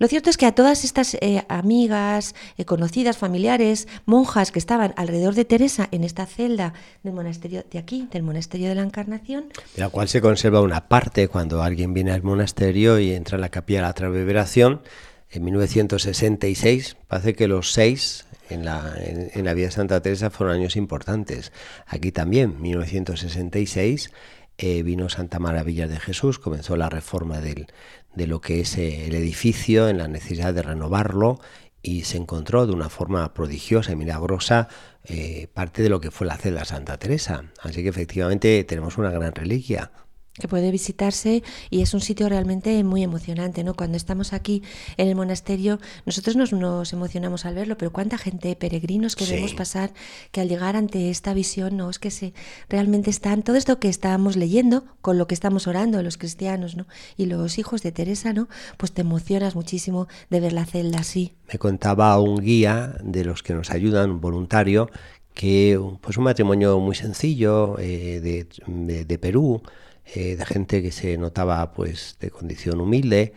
Lo 0.00 0.08
cierto 0.08 0.30
es 0.30 0.38
que 0.38 0.46
a 0.46 0.52
todas 0.52 0.82
estas 0.84 1.12
eh, 1.20 1.44
amigas, 1.50 2.34
eh, 2.56 2.64
conocidas, 2.64 3.18
familiares, 3.18 3.86
monjas 4.06 4.50
que 4.50 4.58
estaban 4.58 4.94
alrededor 4.96 5.34
de 5.34 5.44
Teresa 5.44 5.88
en 5.90 6.04
esta 6.04 6.24
celda 6.24 6.72
del 7.02 7.12
monasterio 7.12 7.64
de 7.70 7.78
aquí, 7.78 8.08
del 8.10 8.22
monasterio 8.22 8.70
de 8.70 8.76
la 8.76 8.82
Encarnación, 8.82 9.50
de 9.76 9.82
la 9.82 9.90
cual 9.90 10.08
se 10.08 10.22
conserva 10.22 10.62
una 10.62 10.88
parte 10.88 11.28
cuando 11.28 11.62
alguien 11.62 11.92
viene 11.92 12.12
al 12.12 12.22
monasterio 12.22 12.98
y 12.98 13.12
entra 13.12 13.34
en 13.34 13.42
la 13.42 13.50
capilla 13.50 13.80
de 13.80 13.86
la 13.88 13.92
transverberación 13.92 14.80
en 15.28 15.44
1966. 15.44 16.96
Parece 17.06 17.34
que 17.34 17.46
los 17.46 17.70
seis 17.72 18.24
en 18.48 18.64
la, 18.64 18.94
en, 18.96 19.54
vida 19.54 19.70
Santa 19.70 20.00
Teresa 20.00 20.30
fueron 20.30 20.56
años 20.56 20.76
importantes. 20.76 21.52
Aquí 21.86 22.10
también, 22.10 22.58
1966, 22.58 24.10
eh, 24.56 24.82
vino 24.82 25.10
Santa 25.10 25.38
Maravilla 25.38 25.88
de 25.88 26.00
Jesús, 26.00 26.38
comenzó 26.38 26.76
la 26.76 26.88
reforma 26.88 27.40
del, 27.40 27.68
de 28.14 28.26
lo 28.26 28.40
que 28.40 28.60
es 28.60 28.76
eh, 28.76 29.06
el 29.06 29.14
edificio, 29.14 29.88
en 29.88 29.98
la 29.98 30.08
necesidad 30.08 30.54
de 30.54 30.62
renovarlo 30.62 31.40
y 31.82 32.02
se 32.02 32.18
encontró 32.18 32.66
de 32.66 32.72
una 32.72 32.88
forma 32.88 33.32
prodigiosa 33.32 33.92
y 33.92 33.96
milagrosa 33.96 34.68
eh, 35.04 35.48
parte 35.54 35.82
de 35.82 35.88
lo 35.88 36.00
que 36.00 36.10
fue 36.10 36.26
la 36.26 36.36
celda 36.36 36.64
Santa 36.64 36.98
Teresa. 36.98 37.44
Así 37.62 37.82
que 37.82 37.88
efectivamente 37.88 38.62
tenemos 38.64 38.98
una 38.98 39.10
gran 39.10 39.34
reliquia 39.34 39.90
que 40.38 40.48
puede 40.48 40.70
visitarse 40.70 41.42
y 41.70 41.82
es 41.82 41.94
un 41.94 42.00
sitio 42.00 42.28
realmente 42.28 42.82
muy 42.84 43.02
emocionante, 43.02 43.64
¿no? 43.64 43.74
Cuando 43.74 43.96
estamos 43.96 44.32
aquí 44.32 44.62
en 44.96 45.08
el 45.08 45.14
monasterio, 45.14 45.80
nosotros 46.06 46.36
nos, 46.36 46.52
nos 46.52 46.92
emocionamos 46.92 47.44
al 47.44 47.54
verlo, 47.54 47.76
pero 47.76 47.92
cuánta 47.92 48.18
gente, 48.18 48.54
peregrinos 48.56 49.16
que 49.16 49.26
debemos 49.26 49.54
pasar, 49.54 49.92
que 50.32 50.40
al 50.40 50.48
llegar 50.48 50.76
ante 50.76 51.10
esta 51.10 51.34
visión, 51.34 51.76
no, 51.76 51.90
es 51.90 51.98
que 51.98 52.10
se, 52.10 52.32
realmente 52.68 53.10
están, 53.10 53.42
todo 53.42 53.56
esto 53.56 53.78
que 53.78 53.88
estamos 53.88 54.36
leyendo, 54.36 54.84
con 55.00 55.18
lo 55.18 55.26
que 55.26 55.34
estamos 55.34 55.66
orando 55.66 56.02
los 56.02 56.16
cristianos, 56.16 56.76
¿no? 56.76 56.86
Y 57.16 57.26
los 57.26 57.58
hijos 57.58 57.82
de 57.82 57.92
Teresa, 57.92 58.32
¿no? 58.32 58.48
Pues 58.76 58.92
te 58.92 59.02
emocionas 59.02 59.54
muchísimo 59.54 60.08
de 60.30 60.40
ver 60.40 60.52
la 60.52 60.64
celda 60.64 61.00
así. 61.00 61.34
Me 61.52 61.58
contaba 61.58 62.18
un 62.20 62.40
guía 62.40 62.94
de 63.02 63.24
los 63.24 63.42
que 63.42 63.54
nos 63.54 63.70
ayudan, 63.70 64.10
un 64.10 64.20
voluntario, 64.20 64.90
que 65.34 65.80
pues 66.00 66.16
un 66.16 66.24
matrimonio 66.24 66.78
muy 66.80 66.94
sencillo 66.94 67.78
eh, 67.78 68.20
de, 68.66 69.04
de 69.04 69.18
Perú, 69.18 69.62
eh, 70.06 70.36
de 70.36 70.46
gente 70.46 70.82
que 70.82 70.92
se 70.92 71.16
notaba 71.18 71.72
pues 71.72 72.16
de 72.20 72.30
condición 72.30 72.80
humilde, 72.80 73.32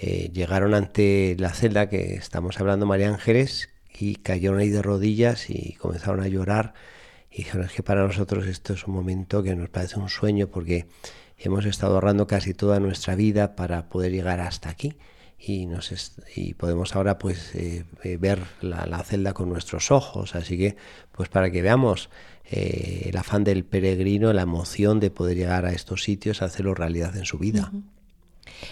eh, 0.00 0.30
llegaron 0.32 0.74
ante 0.74 1.34
la 1.38 1.52
celda 1.52 1.88
que 1.88 2.14
estamos 2.14 2.60
hablando 2.60 2.86
María 2.86 3.08
Ángeles 3.08 3.70
y 3.98 4.16
cayeron 4.16 4.60
ahí 4.60 4.68
de 4.68 4.82
rodillas 4.82 5.50
y 5.50 5.72
comenzaron 5.74 6.20
a 6.20 6.28
llorar. 6.28 6.74
Y 7.30 7.38
dijeron 7.38 7.66
es 7.66 7.72
que 7.72 7.82
para 7.82 8.06
nosotros 8.06 8.46
esto 8.46 8.74
es 8.74 8.86
un 8.86 8.94
momento 8.94 9.42
que 9.42 9.56
nos 9.56 9.68
parece 9.70 9.98
un 9.98 10.08
sueño 10.08 10.48
porque 10.48 10.86
hemos 11.36 11.64
estado 11.64 11.94
ahorrando 11.94 12.26
casi 12.26 12.54
toda 12.54 12.78
nuestra 12.78 13.16
vida 13.16 13.56
para 13.56 13.88
poder 13.88 14.12
llegar 14.12 14.40
hasta 14.40 14.70
aquí. 14.70 14.96
Y 15.40 15.66
nos 15.66 15.92
y 16.34 16.54
podemos 16.54 16.96
ahora 16.96 17.18
pues 17.18 17.54
eh, 17.54 17.84
ver 18.18 18.40
la, 18.60 18.86
la, 18.86 19.02
celda 19.04 19.34
con 19.34 19.48
nuestros 19.48 19.90
ojos. 19.90 20.34
Así 20.34 20.58
que 20.58 20.76
pues 21.12 21.28
para 21.28 21.50
que 21.50 21.62
veamos 21.62 22.10
eh, 22.50 23.08
el 23.10 23.16
afán 23.16 23.44
del 23.44 23.64
peregrino, 23.64 24.32
la 24.32 24.42
emoción 24.42 25.00
de 25.00 25.10
poder 25.10 25.36
llegar 25.36 25.66
a 25.66 25.72
estos 25.72 26.02
sitios, 26.02 26.42
hacerlo 26.42 26.74
realidad 26.74 27.16
en 27.16 27.24
su 27.24 27.38
vida. 27.38 27.72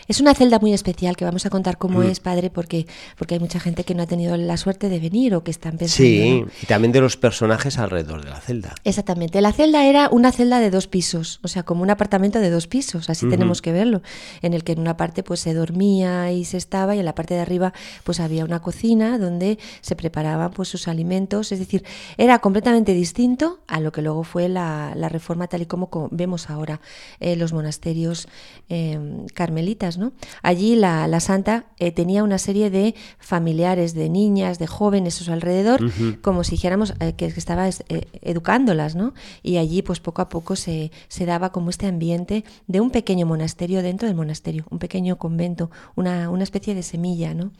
Es 0.09 0.21
una 0.21 0.35
celda 0.35 0.59
muy 0.59 0.73
especial 0.73 1.17
que 1.17 1.25
vamos 1.25 1.47
a 1.47 1.51
contar 1.51 1.79
cómo 1.79 2.03
es, 2.03 2.21
padre, 2.21 2.51
porque, 2.51 2.87
porque 3.19 3.35
hay 3.35 3.41
mucha 3.41 3.61
gente 3.61 3.85
que 3.85 3.95
no 3.95 4.03
ha 4.03 4.07
tenido 4.07 4.37
la 4.37 4.57
suerte 4.57 4.89
de 4.89 5.01
venir 5.01 5.35
o 5.35 5.43
que 5.43 5.51
están 5.51 5.79
pensando. 5.79 5.97
Sí, 5.97 6.45
y 6.63 6.67
también 6.67 6.93
de 6.93 7.01
los 7.01 7.17
personajes 7.17 7.79
alrededor 7.79 8.25
de 8.25 8.31
la 8.31 8.41
celda. 8.41 8.75
Exactamente. 8.85 9.41
La 9.41 9.53
celda 9.53 9.85
era 9.85 10.09
una 10.11 10.33
celda 10.33 10.61
de 10.61 10.71
dos 10.71 10.87
pisos, 10.87 11.41
o 11.43 11.49
sea, 11.49 11.65
como 11.65 11.83
un 11.83 11.91
apartamento 11.91 12.39
de 12.39 12.51
dos 12.51 12.67
pisos, 12.67 13.11
así 13.11 13.29
tenemos 13.29 13.63
que 13.63 13.73
verlo, 13.73 14.03
en 14.43 14.55
el 14.55 14.65
que 14.65 14.73
en 14.73 14.81
una 14.81 14.97
parte 14.97 15.23
pues 15.23 15.41
se 15.41 15.55
dormía 15.55 16.31
y 16.33 16.45
se 16.45 16.57
estaba 16.57 16.95
y 16.95 17.01
en 17.01 17.05
la 17.05 17.15
parte 17.15 17.35
de 17.35 17.41
arriba 17.41 17.73
pues 18.05 18.21
había 18.21 18.45
una 18.45 18.61
cocina 18.61 19.19
donde 19.19 19.59
se 19.81 19.97
preparaban 19.97 20.53
pues 20.53 20.69
sus 20.69 20.89
alimentos, 20.89 21.53
es 21.53 21.59
decir, 21.59 21.85
era 22.17 22.39
completamente 22.39 22.95
distinto 22.95 23.61
a 23.67 23.81
lo 23.81 23.93
que 23.93 24.03
luego 24.03 24.25
fue 24.25 24.49
la, 24.49 24.95
reforma 25.09 25.47
tal 25.47 25.63
y 25.63 25.67
como 25.67 25.89
vemos 26.11 26.51
ahora 26.51 26.81
en 27.21 27.39
los 27.39 27.53
monasterios 27.53 28.29
eh, 28.69 28.99
carmelitas. 29.35 29.66
¿No? 29.99 30.13
Allí 30.43 30.77
la, 30.77 31.21
santa 31.21 31.67
eh, 31.79 31.91
tenía 31.91 32.23
una 32.23 32.39
serie 32.39 32.71
de 32.71 32.95
familiares, 33.19 33.95
de 33.95 34.09
niñas, 34.09 34.59
de 34.59 34.67
jóvenes 34.67 35.21
a 35.21 35.25
su 35.25 35.33
alrededor, 35.33 35.81
como 36.23 36.45
si 36.45 36.53
dijéramos 36.53 36.95
eh, 37.01 37.15
que 37.15 37.27
estaba 37.27 37.69
eh, 37.69 37.75
educándolas, 38.23 38.95
¿no? 38.95 39.15
Y 39.43 39.57
allí 39.57 39.83
pues 39.83 40.01
poco 40.01 40.23
a 40.23 40.29
poco 40.29 40.57
se, 40.57 40.93
se, 41.09 41.27
daba 41.27 41.51
como 41.51 41.71
este 41.71 41.87
ambiente 41.87 42.45
de 42.67 42.81
un 42.81 42.91
pequeño 42.91 43.27
monasterio 43.27 43.83
dentro 43.83 44.07
del 44.07 44.17
monasterio, 44.17 44.65
un 44.71 44.79
pequeño 44.79 45.17
convento, 45.17 45.71
una, 45.97 46.31
una 46.31 46.45
especie 46.45 46.75
de 46.75 46.83
semilla, 46.83 47.35
¿no? 47.35 47.51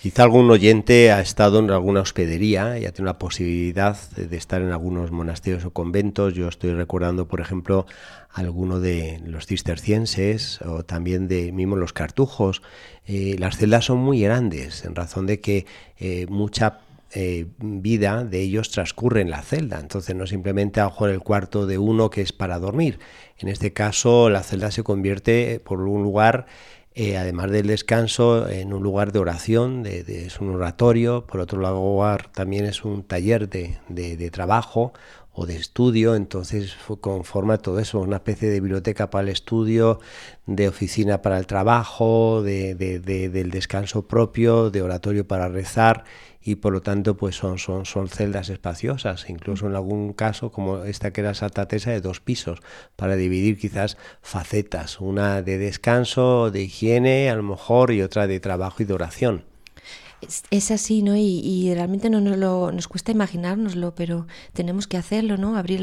Quizá 0.00 0.22
algún 0.22 0.50
oyente 0.50 1.12
ha 1.12 1.20
estado 1.20 1.58
en 1.58 1.70
alguna 1.70 2.00
hospedería 2.00 2.78
y 2.78 2.86
ha 2.86 2.92
tenido 2.92 3.12
la 3.12 3.18
posibilidad 3.18 3.98
de 4.16 4.34
estar 4.34 4.62
en 4.62 4.70
algunos 4.70 5.10
monasterios 5.10 5.66
o 5.66 5.72
conventos. 5.72 6.32
Yo 6.32 6.48
estoy 6.48 6.72
recordando, 6.72 7.28
por 7.28 7.42
ejemplo, 7.42 7.84
alguno 8.32 8.80
de 8.80 9.20
los 9.26 9.44
cistercienses 9.44 10.62
o 10.62 10.84
también 10.84 11.28
de 11.28 11.52
mismo 11.52 11.76
los 11.76 11.92
cartujos. 11.92 12.62
Eh, 13.04 13.36
las 13.38 13.58
celdas 13.58 13.84
son 13.84 13.98
muy 13.98 14.22
grandes 14.22 14.86
en 14.86 14.94
razón 14.94 15.26
de 15.26 15.40
que 15.40 15.66
eh, 15.98 16.24
mucha 16.30 16.78
eh, 17.12 17.48
vida 17.58 18.24
de 18.24 18.40
ellos 18.40 18.70
transcurre 18.70 19.20
en 19.20 19.28
la 19.28 19.42
celda. 19.42 19.80
Entonces 19.80 20.16
no 20.16 20.26
simplemente 20.26 20.80
a 20.80 20.90
el 21.10 21.20
cuarto 21.20 21.66
de 21.66 21.76
uno 21.76 22.08
que 22.08 22.22
es 22.22 22.32
para 22.32 22.58
dormir. 22.58 23.00
En 23.36 23.48
este 23.48 23.74
caso 23.74 24.30
la 24.30 24.42
celda 24.42 24.70
se 24.70 24.82
convierte 24.82 25.60
por 25.62 25.82
un 25.82 26.02
lugar 26.02 26.46
eh, 26.94 27.16
además 27.16 27.50
del 27.50 27.68
descanso, 27.68 28.48
en 28.48 28.72
un 28.72 28.82
lugar 28.82 29.12
de 29.12 29.20
oración, 29.20 29.84
de, 29.84 30.00
es 30.26 30.40
un 30.40 30.54
oratorio, 30.54 31.24
por 31.24 31.40
otro 31.40 31.60
lado 31.60 31.80
también 32.34 32.64
es 32.64 32.84
un 32.84 33.04
taller 33.04 33.48
de, 33.48 33.78
de, 33.88 34.30
trabajo 34.30 34.92
o 35.32 35.46
de 35.46 35.56
estudio, 35.56 36.16
entonces 36.16 36.76
conforma 37.00 37.58
todo 37.58 37.78
eso, 37.78 38.00
una 38.00 38.16
especie 38.16 38.48
de 38.48 38.60
biblioteca 38.60 39.10
para 39.10 39.22
el 39.22 39.28
estudio, 39.28 40.00
de 40.46 40.68
oficina 40.68 41.22
para 41.22 41.38
el 41.38 41.46
trabajo, 41.46 42.42
de, 42.42 42.74
del 42.74 43.50
descanso 43.50 44.08
propio, 44.08 44.70
de 44.70 44.82
oratorio 44.82 45.26
para 45.26 45.48
rezar 45.48 46.04
y 46.42 46.56
por 46.56 46.72
lo 46.72 46.80
tanto 46.80 47.16
pues 47.16 47.36
son, 47.36 47.58
son, 47.58 47.84
son 47.84 48.08
celdas 48.08 48.48
espaciosas, 48.48 49.28
incluso 49.28 49.66
en 49.66 49.74
algún 49.74 50.14
caso 50.14 50.50
como 50.50 50.84
esta 50.84 51.12
que 51.12 51.20
era 51.20 51.34
Santa 51.34 51.68
Teresa 51.68 51.90
de 51.90 52.00
dos 52.00 52.20
pisos, 52.20 52.60
para 52.96 53.14
dividir 53.14 53.58
quizás 53.58 53.98
facetas, 54.22 55.00
una 55.00 55.42
de 55.42 55.58
descanso, 55.58 56.50
de 56.50 56.62
higiene 56.62 57.30
a 57.30 57.36
lo 57.36 57.42
mejor 57.42 57.92
y 57.92 58.02
otra 58.02 58.26
de 58.26 58.40
trabajo 58.40 58.82
y 58.82 58.86
de 58.86 58.94
oración 58.94 59.44
es, 60.50 60.70
así, 60.70 61.02
¿no? 61.02 61.16
Y, 61.16 61.72
realmente 61.74 62.10
no 62.10 62.20
nos, 62.20 62.36
lo, 62.36 62.72
nos 62.72 62.88
cuesta 62.88 63.12
imaginárnoslo, 63.12 63.94
pero 63.94 64.26
tenemos 64.52 64.86
que 64.86 64.96
hacerlo, 64.96 65.36
¿no? 65.36 65.56
Abrir 65.56 65.80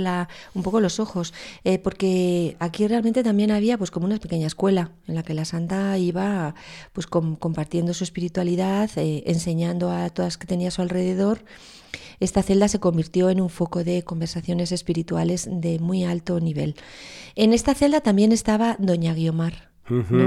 un 0.54 0.64
poco 0.64 0.80
los 0.80 1.00
ojos, 1.00 1.34
eh, 1.64 1.80
porque 1.80 2.56
aquí 2.60 2.88
realmente 2.88 3.24
también 3.24 3.52
había 3.52 3.78
pues 3.78 3.92
como 3.92 4.06
una 4.06 4.18
pequeña 4.18 4.48
escuela 4.48 4.92
en 5.08 5.16
la 5.16 5.24
que 5.24 5.34
la 5.34 5.46
santa 5.46 5.98
iba 5.98 6.56
pues 6.94 7.08
compartiendo 7.08 7.94
su 7.94 8.04
espiritualidad, 8.04 8.90
eh, 8.96 9.24
enseñando 9.26 9.92
a 9.92 10.10
todas 10.10 10.38
que 10.38 10.48
tenía 10.48 10.68
a 10.68 10.72
su 10.72 10.82
alrededor. 10.82 11.44
Esta 12.20 12.42
celda 12.42 12.68
se 12.68 12.80
convirtió 12.80 13.30
en 13.30 13.42
un 13.42 13.50
foco 13.50 13.84
de 13.84 14.04
conversaciones 14.04 14.72
espirituales 14.72 15.48
de 15.52 15.80
muy 15.80 16.04
alto 16.04 16.40
nivel. 16.40 16.76
En 17.36 17.54
esta 17.54 17.76
celda 17.76 18.02
también 18.02 18.32
estaba 18.32 18.76
doña 18.80 19.14
Guiomar, 19.14 19.70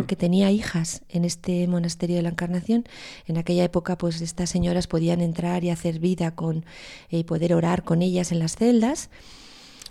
que 0.06 0.16
tenía 0.16 0.50
hijas 0.50 1.02
en 1.08 1.24
este 1.24 1.68
monasterio 1.68 2.16
de 2.16 2.22
la 2.22 2.30
Encarnación. 2.30 2.84
En 3.26 3.36
aquella 3.36 3.64
época, 3.64 3.98
pues 3.98 4.20
estas 4.22 4.48
señoras 4.48 4.86
podían 4.86 5.20
entrar 5.20 5.64
y 5.64 5.70
hacer 5.70 5.98
vida 5.98 6.34
con 6.34 6.64
y 7.10 7.24
poder 7.24 7.54
orar 7.54 7.82
con 7.84 8.00
ellas 8.00 8.32
en 8.32 8.38
las 8.38 8.56
celdas. 8.56 9.10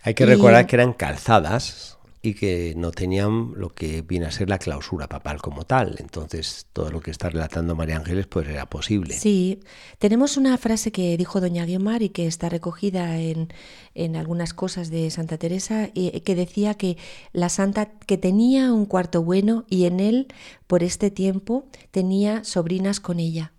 Hay 0.02 0.14
que 0.16 0.26
recordar 0.26 0.66
que 0.66 0.76
eran 0.76 0.94
calzadas 0.94 1.99
y 2.22 2.34
que 2.34 2.74
no 2.76 2.92
tenían 2.92 3.54
lo 3.56 3.70
que 3.70 4.02
viene 4.02 4.26
a 4.26 4.32
ser 4.32 4.50
la 4.50 4.58
clausura 4.58 5.08
papal 5.08 5.42
como 5.42 5.64
tal. 5.64 5.96
Entonces, 6.00 6.68
todo 6.74 6.92
lo 6.92 7.00
que 7.00 7.12
está 7.12 7.30
relatando 7.30 7.76
María 7.76 7.96
Ángeles 7.96 8.28
pues 8.28 8.48
era 8.48 8.66
posible. 8.66 9.14
Sí, 9.14 9.62
tenemos 10.00 10.36
una 10.36 10.58
frase 10.58 10.92
que 10.92 11.16
dijo 11.16 11.40
doña 11.40 11.66
Guiomar 11.66 12.02
y 12.02 12.10
que 12.10 12.28
está 12.28 12.50
recogida 12.50 13.20
en, 13.20 13.48
en 13.96 14.18
algunas 14.18 14.54
cosas 14.54 14.90
de 14.90 15.10
Santa 15.12 15.38
Teresa, 15.38 15.90
y, 15.94 16.20
que 16.22 16.36
decía 16.36 16.74
que 16.74 16.98
la 17.32 17.48
santa 17.48 17.86
que 17.86 18.18
tenía 18.18 18.74
un 18.74 18.86
cuarto 18.86 19.24
bueno 19.24 19.66
y 19.70 19.86
en 19.86 20.02
él, 20.02 20.28
por 20.68 20.84
este 20.84 21.12
tiempo, 21.12 21.68
tenía 21.92 22.44
sobrinas 22.44 23.00
con 23.00 23.20
ella. 23.20 23.54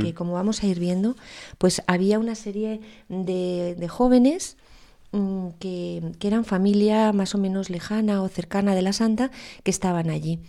Que 0.00 0.14
como 0.14 0.32
vamos 0.32 0.64
a 0.64 0.66
ir 0.66 0.80
viendo, 0.80 1.14
pues 1.58 1.80
había 1.86 2.18
una 2.18 2.34
serie 2.34 2.80
de, 3.08 3.76
de 3.78 3.88
jóvenes 3.88 4.56
Mm, 5.12 5.48
que, 5.58 6.02
eran 6.20 6.44
familia 6.44 7.12
más 7.12 7.34
o 7.34 7.38
menos 7.38 7.68
lejana 7.68 8.22
o 8.22 8.28
cercana 8.28 8.74
de 8.74 8.82
la 8.82 8.92
santa 8.92 9.30
que 9.64 9.70
estaban 9.70 10.08
allí. 10.08 10.40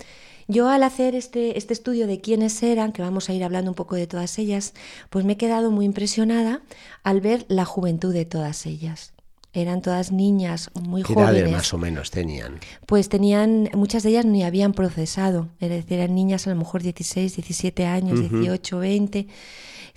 Yo 0.48 0.70
al 0.70 0.84
hacer 0.84 1.16
este, 1.16 1.58
este 1.58 1.74
estudio 1.74 2.08
de 2.08 2.20
quiénes 2.20 2.62
eran, 2.62 2.92
que 2.92 3.02
vamos 3.02 3.30
a 3.30 3.34
ir 3.34 3.44
hablando 3.44 3.72
un 3.72 3.76
poco 3.76 3.96
de 3.96 4.06
todas 4.06 4.38
ellas, 4.38 4.74
pues 5.10 5.26
me 5.26 5.34
he 5.34 5.38
quedado 5.38 5.72
muy 5.72 5.86
impresionada 5.86 6.62
al 7.04 7.22
ver 7.22 7.46
la 7.48 7.66
juventud 7.66 8.14
de 8.14 8.26
todas 8.26 8.66
ellas. 8.66 9.14
Eran 9.54 9.82
todas 9.82 10.12
niñas 10.12 10.70
muy 10.74 11.04
¿Qué 11.04 11.14
jóvenes. 11.14 11.36
edades 11.36 11.52
más 11.52 11.74
o 11.74 11.78
menos 11.78 12.12
tenían? 12.12 12.60
Pues 12.86 13.10
tenían, 13.10 13.70
muchas 13.74 14.04
de 14.04 14.10
ellas 14.10 14.26
ni 14.26 14.44
habían 14.44 14.74
procesado, 14.74 15.50
es 15.60 15.70
decir, 15.70 16.00
eran 16.00 16.16
niñas 16.16 16.48
a 16.48 16.52
lo 16.52 16.56
mejor 16.56 16.84
16, 16.84 17.36
17 17.36 17.86
años, 17.86 18.20
18, 18.20 18.78
20. 18.80 19.28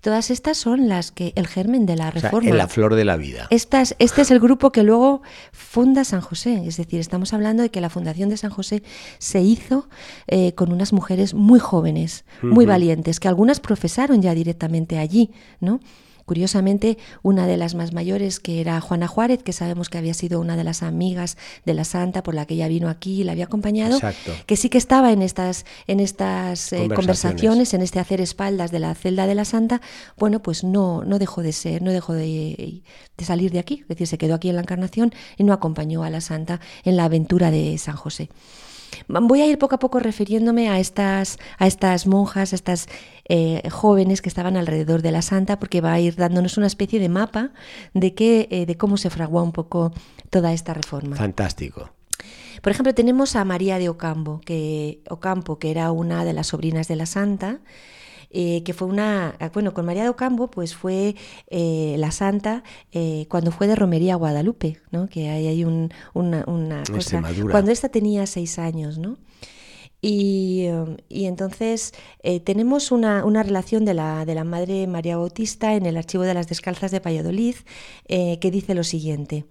Todas 0.05 0.31
estas 0.31 0.59
son 0.59 0.87
las 0.87 1.13
que 1.13 1.33
el 1.35 1.47
germen 1.47 1.87
de 1.87 1.97
la 1.97 2.11
reforma. 2.11 2.51
en 2.51 2.59
la 2.59 2.69
flor 2.69 2.95
de 2.95 3.07
la 3.07 3.17
vida. 3.17 3.47
este 3.49 3.81
es 3.81 4.31
el 4.31 4.39
grupo 4.39 4.71
que 4.71 4.83
luego 4.83 5.23
funda 5.51 6.05
San 6.05 6.21
José. 6.21 6.63
Es 6.67 6.77
decir, 6.77 7.01
estamos 7.01 7.33
hablando 7.33 7.63
de 7.63 7.71
que 7.71 7.81
la 7.81 7.89
fundación 7.89 8.29
de 8.29 8.37
San 8.37 8.51
José 8.51 8.83
se 9.17 9.41
hizo 9.41 9.89
eh, 10.27 10.53
con 10.53 10.73
unas 10.73 10.93
mujeres 10.93 11.33
muy 11.33 11.59
jóvenes, 11.59 12.27
muy 12.43 12.67
valientes, 12.67 13.19
que 13.19 13.29
algunas 13.29 13.61
profesaron 13.61 14.21
ya 14.21 14.35
directamente 14.35 14.99
allí, 14.99 15.31
¿no? 15.61 15.81
Curiosamente, 16.25 16.99
una 17.23 17.47
de 17.47 17.57
las 17.57 17.75
más 17.75 17.93
mayores, 17.93 18.41
que 18.41 18.61
era 18.61 18.81
Juana 18.81 19.09
Juárez, 19.09 19.43
que 19.43 19.53
sabemos 19.53 19.91
que 19.91 19.99
había 19.99 20.15
sido 20.15 20.41
una 20.41 20.57
de 20.57 20.65
las 20.65 20.83
amigas 20.83 21.37
de 21.65 21.75
la 21.75 21.85
santa 21.85 22.23
por 22.23 22.35
la 22.35 22.47
que 22.47 22.55
ella 22.55 22.69
vino 22.69 22.89
aquí 22.89 23.21
y 23.21 23.25
la 23.25 23.33
había 23.33 23.45
acompañado, 23.45 23.99
que 24.47 24.57
sí 24.57 24.69
que 24.69 24.79
estaba 24.79 25.13
en 25.13 25.23
estas, 25.23 25.67
en 25.87 26.01
estas 26.01 26.73
eh, 26.73 26.89
conversaciones. 26.95 27.75
en 27.75 27.83
este 27.83 28.01
hacer 28.01 28.21
espaldas 28.21 28.71
de 28.71 28.79
la 28.79 28.95
celda 28.95 29.27
de 29.27 29.35
la 29.35 29.45
santa, 29.45 29.81
bueno, 30.17 30.41
pues 30.41 30.65
no, 30.65 31.05
no 31.05 31.19
dejó 31.19 31.43
de 31.43 31.53
ser, 31.53 31.83
no 31.83 31.91
dejó 31.91 32.15
de, 32.15 32.83
de 33.17 33.25
salir 33.25 33.53
de 33.53 33.59
aquí, 33.59 33.81
es 33.83 33.89
decir, 33.89 34.07
se 34.07 34.19
quedó 34.19 34.35
aquí 34.35 34.49
en 34.49 34.57
la 34.57 34.63
Encarnación 34.63 35.13
y 35.37 35.45
no 35.45 35.53
acompañó 35.53 36.05
a 36.05 36.11
la 36.11 36.21
santa 36.21 36.61
en 36.85 36.97
la 36.97 37.05
aventura 37.05 37.51
de 37.51 37.77
San 37.79 37.97
José. 37.97 38.31
Voy 39.09 39.41
a 39.41 39.47
ir 39.47 39.59
poco 39.59 39.77
a 39.77 39.79
poco 39.79 40.01
refiriéndome 40.01 40.69
a 40.69 40.79
estas, 40.79 41.39
a 41.59 41.67
estas 41.67 42.07
monjas, 42.07 42.53
a 42.53 42.57
estas 42.57 42.89
eh, 43.29 43.69
jóvenes 43.71 44.23
que 44.23 44.29
estaban 44.29 44.57
alrededor 44.57 45.03
de 45.03 45.13
la 45.13 45.23
santa, 45.23 45.59
porque 45.59 45.81
va 45.81 45.93
a 45.93 46.01
ir 46.01 46.17
dándonos 46.17 46.57
una 46.57 46.67
especie 46.67 47.01
de 47.01 47.09
mapa 47.09 47.51
de, 47.93 48.15
qué, 48.15 48.49
eh, 48.51 48.67
de 48.67 48.77
cómo 48.77 48.97
se 48.97 49.11
fraguó 49.11 49.43
un 49.43 49.53
poco 49.53 49.93
toda 50.31 50.53
esta 50.53 50.75
reforma. 50.75 51.17
Fantástico. 51.17 51.91
Por 52.63 52.73
ejemplo, 52.73 52.95
tenemos 52.95 53.37
a 53.37 53.45
María 53.45 53.79
de 53.79 53.89
Ocampo, 53.89 54.41
que, 54.45 55.03
Ocampo, 55.11 55.59
que 55.59 55.71
era 55.71 55.91
una 55.93 56.25
de 56.25 56.33
las 56.33 56.49
sobrinas 56.49 56.89
de 56.89 56.97
la 56.97 57.07
santa, 57.07 57.61
eh, 58.37 58.65
que 58.65 58.73
fue 58.75 58.89
una, 58.89 59.37
ah, 59.39 59.51
bueno, 59.55 59.73
con 59.73 59.87
María 59.87 60.03
de 60.03 60.09
Ocampo, 60.09 60.51
pues 60.51 60.75
fue 60.75 61.15
eh, 61.47 61.95
la 61.99 62.11
santa 62.11 62.65
eh, 62.91 63.27
cuando 63.29 63.53
fue 63.53 63.69
de 63.69 63.77
romería 63.77 64.15
a 64.15 64.17
Guadalupe, 64.17 64.81
¿no? 64.91 65.07
Que 65.07 65.29
hay, 65.31 65.47
hay 65.47 65.65
un, 65.65 65.93
una, 66.15 66.43
una 66.49 66.83
cosa, 66.83 67.23
cuando 67.49 67.71
esta 67.71 67.91
tenía 67.91 68.27
seis 68.27 68.59
años, 68.59 68.99
¿no? 68.99 69.19
Y, 70.03 70.67
um, 70.69 70.97
y, 71.09 71.27
entonces 71.27 71.95
tenemos 72.43 72.91
una, 72.91 73.25
una, 73.25 73.45
relación 73.45 73.85
de 73.85 73.95
la, 73.95 74.27
de 74.27 74.35
la 74.35 74.43
Madre 74.43 74.89
María 74.89 75.17
Bautista 75.17 75.75
en 75.77 75.87
el 75.87 75.97
Archivo 75.97 76.25
de 76.25 76.35
las 76.35 76.49
Descalzas 76.49 76.91
de 76.91 76.99
Valladolid 76.99 77.55
que 78.09 78.51
dice 78.51 78.75
lo 78.75 78.83
siguiente. 78.83 79.47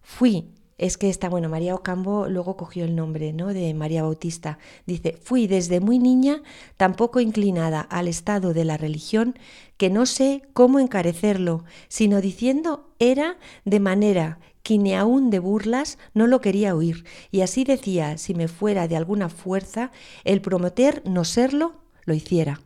Fui 0.00 0.46
es 0.80 0.96
que 0.96 1.10
está, 1.10 1.28
bueno, 1.28 1.50
María 1.50 1.74
Ocampo 1.74 2.26
luego 2.26 2.56
cogió 2.56 2.86
el 2.86 2.96
nombre, 2.96 3.34
¿no? 3.34 3.48
De 3.48 3.74
María 3.74 4.02
Bautista. 4.02 4.58
Dice, 4.86 5.18
fui 5.22 5.46
desde 5.46 5.78
muy 5.78 5.98
niña 5.98 6.42
tan 6.78 6.94
poco 6.94 7.20
inclinada 7.20 7.82
al 7.82 8.08
estado 8.08 8.54
de 8.54 8.64
la 8.64 8.78
religión 8.78 9.38
que 9.76 9.90
no 9.90 10.06
sé 10.06 10.40
cómo 10.54 10.78
encarecerlo, 10.78 11.64
sino 11.88 12.22
diciendo 12.22 12.88
era 12.98 13.36
de 13.66 13.78
manera 13.78 14.38
que 14.62 14.78
ni 14.78 14.94
aun 14.94 15.28
de 15.28 15.38
burlas 15.38 15.98
no 16.14 16.26
lo 16.26 16.40
quería 16.40 16.74
oír, 16.74 17.04
y 17.30 17.42
así 17.42 17.64
decía, 17.64 18.16
si 18.16 18.34
me 18.34 18.48
fuera 18.48 18.88
de 18.88 18.96
alguna 18.96 19.28
fuerza, 19.28 19.90
el 20.24 20.40
prometer 20.40 21.02
no 21.04 21.24
serlo, 21.24 21.74
lo 22.04 22.14
hiciera. 22.14 22.60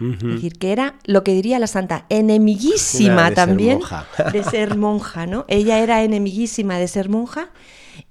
Es 0.00 0.18
decir, 0.18 0.58
que 0.58 0.72
era 0.72 0.96
lo 1.04 1.22
que 1.22 1.32
diría 1.32 1.58
la 1.58 1.66
santa, 1.66 2.06
enemiguísima 2.08 3.32
también 3.32 3.80
de 4.32 4.42
ser 4.42 4.76
monja, 4.76 5.26
¿no? 5.26 5.44
Ella 5.48 5.78
era 5.78 6.02
enemiguísima 6.02 6.78
de 6.78 6.88
ser 6.88 7.08
monja 7.08 7.50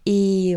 y, 0.06 0.56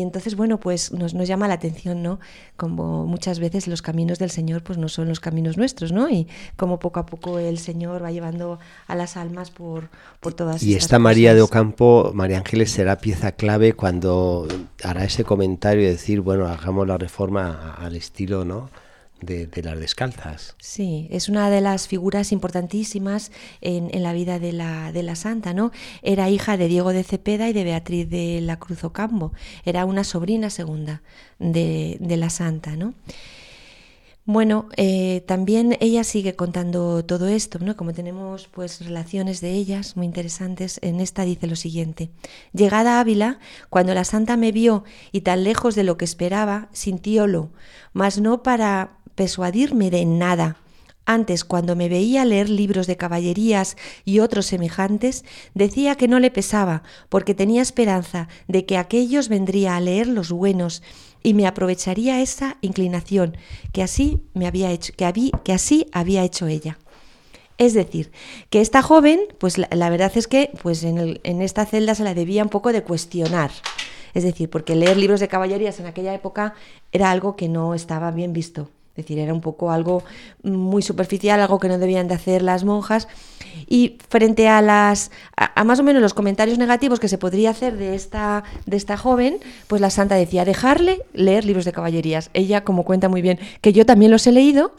entonces, 0.00 0.36
bueno, 0.36 0.58
pues 0.58 0.92
nos, 0.92 1.12
nos, 1.14 1.28
llama 1.28 1.48
la 1.48 1.54
atención, 1.54 2.02
¿no? 2.02 2.18
Como 2.56 3.06
muchas 3.06 3.38
veces 3.38 3.68
los 3.68 3.82
caminos 3.82 4.18
del 4.18 4.30
Señor 4.30 4.62
pues 4.62 4.78
no 4.78 4.88
son 4.88 5.08
los 5.08 5.20
caminos 5.20 5.56
nuestros, 5.56 5.92
¿no? 5.92 6.08
Y 6.08 6.26
como 6.56 6.78
poco 6.78 7.00
a 7.00 7.06
poco 7.06 7.38
el 7.38 7.58
Señor 7.58 8.02
va 8.02 8.10
llevando 8.10 8.58
a 8.86 8.94
las 8.94 9.16
almas 9.16 9.50
por, 9.50 9.90
por 10.20 10.34
todas 10.34 10.62
Y 10.62 10.74
esta 10.74 10.98
María 10.98 11.34
de 11.34 11.42
Ocampo, 11.42 12.10
María 12.14 12.38
Ángeles, 12.38 12.70
será 12.70 12.98
pieza 12.98 13.32
clave 13.32 13.74
cuando 13.74 14.48
hará 14.82 15.04
ese 15.04 15.24
comentario 15.24 15.82
y 15.82 15.86
decir, 15.86 16.20
bueno, 16.22 16.46
hagamos 16.46 16.86
la 16.86 16.96
reforma 16.96 17.74
al 17.78 17.96
estilo, 17.96 18.44
¿no? 18.44 18.70
De, 19.20 19.62
las 19.62 19.78
descalzas. 19.78 20.54
Sí, 20.58 21.08
es 21.10 21.28
una 21.28 21.50
de 21.50 21.60
las 21.60 21.88
figuras 21.88 22.32
importantísimas 22.32 23.32
en, 23.60 24.02
la 24.02 24.12
vida 24.12 24.38
de 24.38 24.52
la, 24.52 24.92
de 24.92 25.02
la, 25.02 25.16
santa, 25.16 25.54
¿no? 25.54 25.72
Era 26.02 26.28
hija 26.28 26.56
de 26.56 26.68
Diego 26.68 26.92
de 26.92 27.04
Cepeda 27.04 27.48
y 27.48 27.52
de 27.52 27.64
Beatriz 27.64 28.08
de 28.08 28.40
la 28.40 28.58
Cruz 28.58 28.84
Ocampo. 28.84 29.32
Era 29.64 29.84
una 29.84 30.04
sobrina 30.04 30.50
segunda 30.50 31.02
de, 31.38 31.98
la 32.00 32.30
santa, 32.30 32.76
¿no? 32.76 32.94
Bueno, 34.28 34.68
eh, 34.76 35.22
también 35.26 35.76
ella 35.78 36.02
sigue 36.02 36.34
contando 36.34 37.04
todo 37.04 37.28
esto, 37.28 37.60
¿no? 37.60 37.76
Como 37.76 37.92
tenemos 37.92 38.48
pues 38.48 38.84
relaciones 38.84 39.40
de 39.40 39.52
ellas 39.52 39.96
muy 39.96 40.04
interesantes, 40.04 40.80
en 40.82 41.00
esta 41.00 41.22
dice 41.22 41.46
lo 41.46 41.54
siguiente. 41.54 42.10
Llegada 42.52 42.96
a 42.96 43.00
Ávila, 43.00 43.38
cuando 43.70 43.94
la 43.94 44.02
santa 44.02 44.36
me 44.36 44.50
vio 44.50 44.82
y 45.12 45.20
tan 45.20 45.44
lejos 45.44 45.76
de 45.76 45.84
lo 45.84 45.96
que 45.96 46.04
esperaba, 46.04 46.68
sintiólo, 46.72 47.50
mas 47.92 48.20
no 48.20 48.42
para 48.42 48.95
persuadirme 49.16 49.90
de 49.90 50.04
nada. 50.04 50.58
Antes, 51.08 51.44
cuando 51.44 51.76
me 51.76 51.88
veía 51.88 52.24
leer 52.24 52.50
libros 52.50 52.88
de 52.88 52.96
caballerías 52.96 53.76
y 54.04 54.18
otros 54.18 54.46
semejantes, 54.46 55.24
decía 55.54 55.94
que 55.94 56.08
no 56.08 56.18
le 56.18 56.32
pesaba, 56.32 56.82
porque 57.08 57.32
tenía 57.32 57.62
esperanza 57.62 58.28
de 58.48 58.66
que 58.66 58.76
aquellos 58.76 59.28
vendría 59.28 59.76
a 59.76 59.80
leer 59.80 60.08
los 60.08 60.32
buenos 60.32 60.82
y 61.22 61.34
me 61.34 61.46
aprovecharía 61.46 62.20
esa 62.20 62.56
inclinación 62.60 63.36
que 63.72 63.84
así 63.84 64.20
me 64.34 64.48
había 64.48 64.72
hecho, 64.72 64.92
que, 64.96 65.30
que 65.44 65.52
así 65.52 65.86
había 65.92 66.24
hecho 66.24 66.48
ella. 66.48 66.76
Es 67.58 67.72
decir, 67.72 68.10
que 68.50 68.60
esta 68.60 68.82
joven, 68.82 69.20
pues 69.38 69.58
la, 69.58 69.90
verdad 69.90 70.12
es 70.16 70.26
que 70.26 70.50
pues 70.62 70.82
en, 70.82 71.20
en, 71.22 71.40
esta 71.40 71.64
celda 71.64 71.94
se 71.94 72.04
la 72.04 72.14
debía 72.14 72.42
un 72.42 72.50
poco 72.50 72.72
de 72.72 72.82
cuestionar. 72.82 73.50
Es 74.12 74.24
decir, 74.24 74.50
porque 74.50 74.74
leer 74.74 74.96
libros 74.96 75.20
de 75.20 75.28
caballerías 75.28 75.78
en 75.80 75.86
aquella 75.86 76.14
época 76.14 76.54
era 76.92 77.10
algo 77.10 77.36
que 77.36 77.48
no 77.48 77.74
estaba 77.74 78.10
bien 78.10 78.32
visto. 78.32 78.70
Es 78.96 79.04
decir, 79.04 79.18
era 79.18 79.34
un 79.34 79.42
poco 79.42 79.70
algo 79.70 80.02
muy 80.42 80.80
superficial, 80.80 81.38
algo 81.38 81.58
que 81.58 81.68
no 81.68 81.76
debían 81.76 82.08
de 82.08 82.14
hacer 82.14 82.40
las 82.40 82.64
monjas. 82.64 83.08
Y 83.68 83.98
frente 84.08 84.48
a 84.48 84.62
las 84.62 85.10
a, 85.36 85.64
más 85.64 85.80
o 85.80 85.82
menos 85.82 86.00
los 86.00 86.14
comentarios 86.14 86.56
negativos 86.56 86.98
que 86.98 87.08
se 87.08 87.18
podría 87.18 87.50
hacer 87.50 87.76
de 87.76 87.94
esta, 87.94 88.42
de 88.64 88.78
esta 88.78 88.96
joven, 88.96 89.38
pues 89.66 89.82
la 89.82 89.90
santa 89.90 90.14
decía, 90.14 90.46
dejarle 90.46 91.02
leer 91.12 91.44
libros 91.44 91.66
de 91.66 91.72
caballerías. 91.72 92.30
Ella, 92.32 92.64
como 92.64 92.84
cuenta 92.84 93.10
muy 93.10 93.20
bien, 93.20 93.38
que 93.60 93.74
yo 93.74 93.84
también 93.84 94.10
los 94.10 94.26
he 94.26 94.32
leído, 94.32 94.72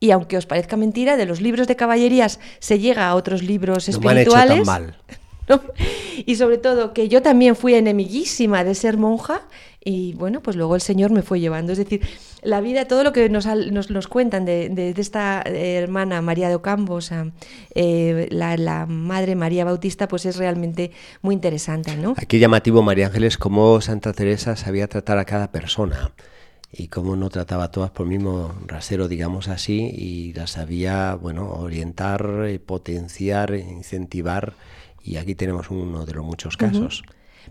y 0.00 0.10
aunque 0.10 0.36
os 0.36 0.46
parezca 0.46 0.76
mentira, 0.76 1.16
de 1.16 1.26
los 1.26 1.40
libros 1.40 1.68
de 1.68 1.76
caballerías 1.76 2.40
se 2.58 2.80
llega 2.80 3.08
a 3.08 3.14
otros 3.14 3.42
libros 3.44 3.88
espirituales. 3.88 4.66
mal. 4.66 4.96
Y 6.26 6.36
sobre 6.36 6.58
todo 6.58 6.92
que 6.92 7.08
yo 7.08 7.22
también 7.22 7.56
fui 7.56 7.74
enemiguísima 7.74 8.62
de 8.62 8.74
ser 8.74 8.98
monja 8.98 9.42
y 9.82 10.12
bueno, 10.14 10.42
pues 10.42 10.56
luego 10.56 10.74
el 10.74 10.82
Señor 10.82 11.10
me 11.10 11.22
fue 11.22 11.40
llevando. 11.40 11.72
Es 11.72 11.78
decir, 11.78 12.02
la 12.42 12.60
vida, 12.60 12.86
todo 12.86 13.02
lo 13.02 13.12
que 13.12 13.30
nos, 13.30 13.46
nos, 13.46 14.08
cuentan 14.08 14.44
de, 14.44 14.94
esta 14.96 15.42
hermana 15.42 16.20
María 16.20 16.48
de 16.48 16.54
Ocampo, 16.54 16.94
o 16.94 17.00
sea, 17.00 17.30
eh, 17.74 18.28
la, 18.30 18.86
madre 18.86 19.36
María 19.36 19.64
Bautista, 19.64 20.06
pues 20.06 20.26
es 20.26 20.36
realmente 20.36 20.90
muy 21.22 21.34
interesante, 21.34 21.96
¿no? 21.96 22.14
Aquí 22.18 22.38
llamativo, 22.38 22.82
María 22.82 23.06
Ángeles, 23.06 23.38
cómo 23.38 23.80
Santa 23.80 24.12
Teresa 24.12 24.54
sabía 24.56 24.86
tratar 24.86 25.18
a 25.18 25.24
cada 25.24 25.50
persona 25.50 26.12
y 26.72 26.88
cómo 26.88 27.16
no 27.16 27.30
trataba 27.30 27.64
a 27.64 27.70
todas 27.70 27.90
por 27.90 28.06
el 28.06 28.10
mismo 28.10 28.54
rasero, 28.66 29.08
digamos 29.08 29.48
así, 29.48 29.80
y 29.80 30.32
las 30.34 30.52
sabía, 30.52 31.14
bueno, 31.14 31.50
orientar, 31.50 32.44
eh, 32.46 32.58
potenciar, 32.58 33.54
incentivar, 33.54 34.52
y 35.02 35.16
aquí 35.16 35.34
tenemos 35.34 35.70
uno 35.70 36.04
de 36.04 36.14
los 36.14 36.24
muchos 36.24 36.56
casos 36.56 37.02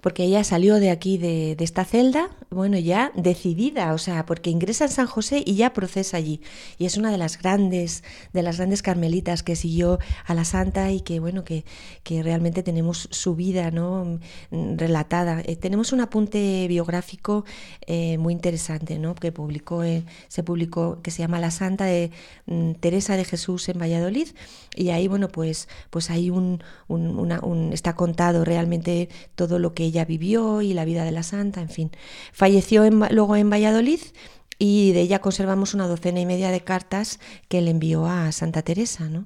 porque 0.01 0.23
ella 0.23 0.43
salió 0.43 0.75
de 0.75 0.91
aquí, 0.91 1.17
de, 1.17 1.55
esta 1.59 1.85
celda, 1.85 2.29
bueno, 2.49 2.77
ya 2.77 3.11
decidida, 3.15 3.93
o 3.93 3.97
sea, 3.97 4.25
porque 4.25 4.49
ingresa 4.49 4.85
en 4.85 4.91
San 4.91 5.07
José 5.07 5.43
y 5.45 5.55
ya 5.55 5.73
procesa 5.73 6.17
allí. 6.17 6.41
Y 6.77 6.85
es 6.85 6.97
una 6.97 7.11
de 7.11 7.17
las 7.17 7.37
grandes, 7.37 8.03
de 8.33 8.43
las 8.43 8.57
grandes 8.57 8.81
carmelitas 8.81 9.43
que 9.43 9.55
siguió 9.55 9.99
a 10.25 10.33
la 10.33 10.45
santa 10.45 10.91
y 10.91 11.01
que, 11.01 11.19
bueno, 11.19 11.43
que, 11.43 11.65
que 12.03 12.23
realmente 12.23 12.63
tenemos 12.63 13.07
su 13.11 13.35
vida, 13.35 13.71
¿no? 13.71 14.19
Relatada. 14.51 15.41
Eh, 15.45 15.55
tenemos 15.55 15.91
un 15.91 16.01
apunte 16.01 16.67
biográfico 16.67 17.45
eh, 17.85 18.17
muy 18.17 18.33
interesante, 18.33 18.99
¿no? 18.99 19.15
Que 19.15 19.31
publicó, 19.31 19.83
eh, 19.83 20.03
se 20.27 20.43
publicó, 20.43 21.01
que 21.01 21.11
se 21.11 21.19
llama 21.19 21.39
La 21.39 21.51
Santa 21.51 21.85
de 21.85 22.11
mm, 22.45 22.73
Teresa 22.73 23.17
de 23.17 23.25
Jesús 23.25 23.67
en 23.69 23.79
Valladolid. 23.79 24.29
Y 24.79 24.91
ahí, 24.91 25.09
bueno, 25.09 25.27
pues, 25.27 25.67
pues 25.89 26.09
hay 26.09 26.29
un, 26.29 26.63
un, 26.87 27.71
está 27.73 27.97
contado 27.97 28.45
realmente 28.45 29.09
todo 29.35 29.59
lo 29.59 29.73
que 29.73 29.83
ella 29.83 30.05
vivió 30.05 30.61
y 30.61 30.73
la 30.73 30.85
vida 30.85 31.03
de 31.03 31.11
la 31.11 31.21
santa, 31.21 31.59
en 31.59 31.67
fin. 31.67 31.91
Falleció 32.31 32.89
luego 32.89 33.35
en 33.35 33.49
Valladolid 33.49 33.99
y 34.57 34.93
de 34.93 35.01
ella 35.01 35.19
conservamos 35.19 35.73
una 35.73 35.85
docena 35.85 36.21
y 36.21 36.25
media 36.25 36.49
de 36.49 36.61
cartas 36.61 37.19
que 37.49 37.61
le 37.61 37.71
envió 37.71 38.05
a 38.05 38.31
Santa 38.31 38.61
Teresa, 38.61 39.09
¿no? 39.09 39.25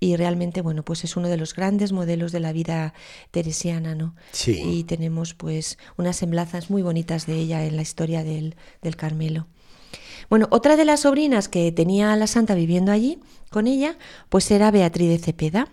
y 0.00 0.16
realmente 0.16 0.62
bueno 0.62 0.84
pues 0.84 1.04
es 1.04 1.16
uno 1.16 1.28
de 1.28 1.36
los 1.36 1.54
grandes 1.54 1.92
modelos 1.92 2.32
de 2.32 2.40
la 2.40 2.52
vida 2.52 2.92
teresiana 3.30 3.94
no 3.94 4.16
sí. 4.32 4.60
y 4.60 4.82
tenemos 4.82 5.32
pues 5.32 5.78
unas 5.96 6.16
semblanzas 6.16 6.70
muy 6.70 6.82
bonitas 6.82 7.24
de 7.26 7.36
ella 7.36 7.64
en 7.64 7.76
la 7.76 7.82
historia 7.82 8.24
del, 8.24 8.56
del, 8.82 8.96
Carmelo 8.96 9.46
bueno 10.32 10.48
otra 10.48 10.76
de 10.76 10.86
las 10.86 11.00
sobrinas 11.00 11.50
que 11.50 11.70
tenía 11.72 12.16
la 12.16 12.26
santa 12.26 12.54
viviendo 12.54 12.90
allí 12.90 13.20
con 13.50 13.66
ella 13.66 13.98
pues 14.30 14.50
era 14.50 14.70
Beatriz 14.70 15.10
de 15.10 15.18
Cepeda 15.18 15.68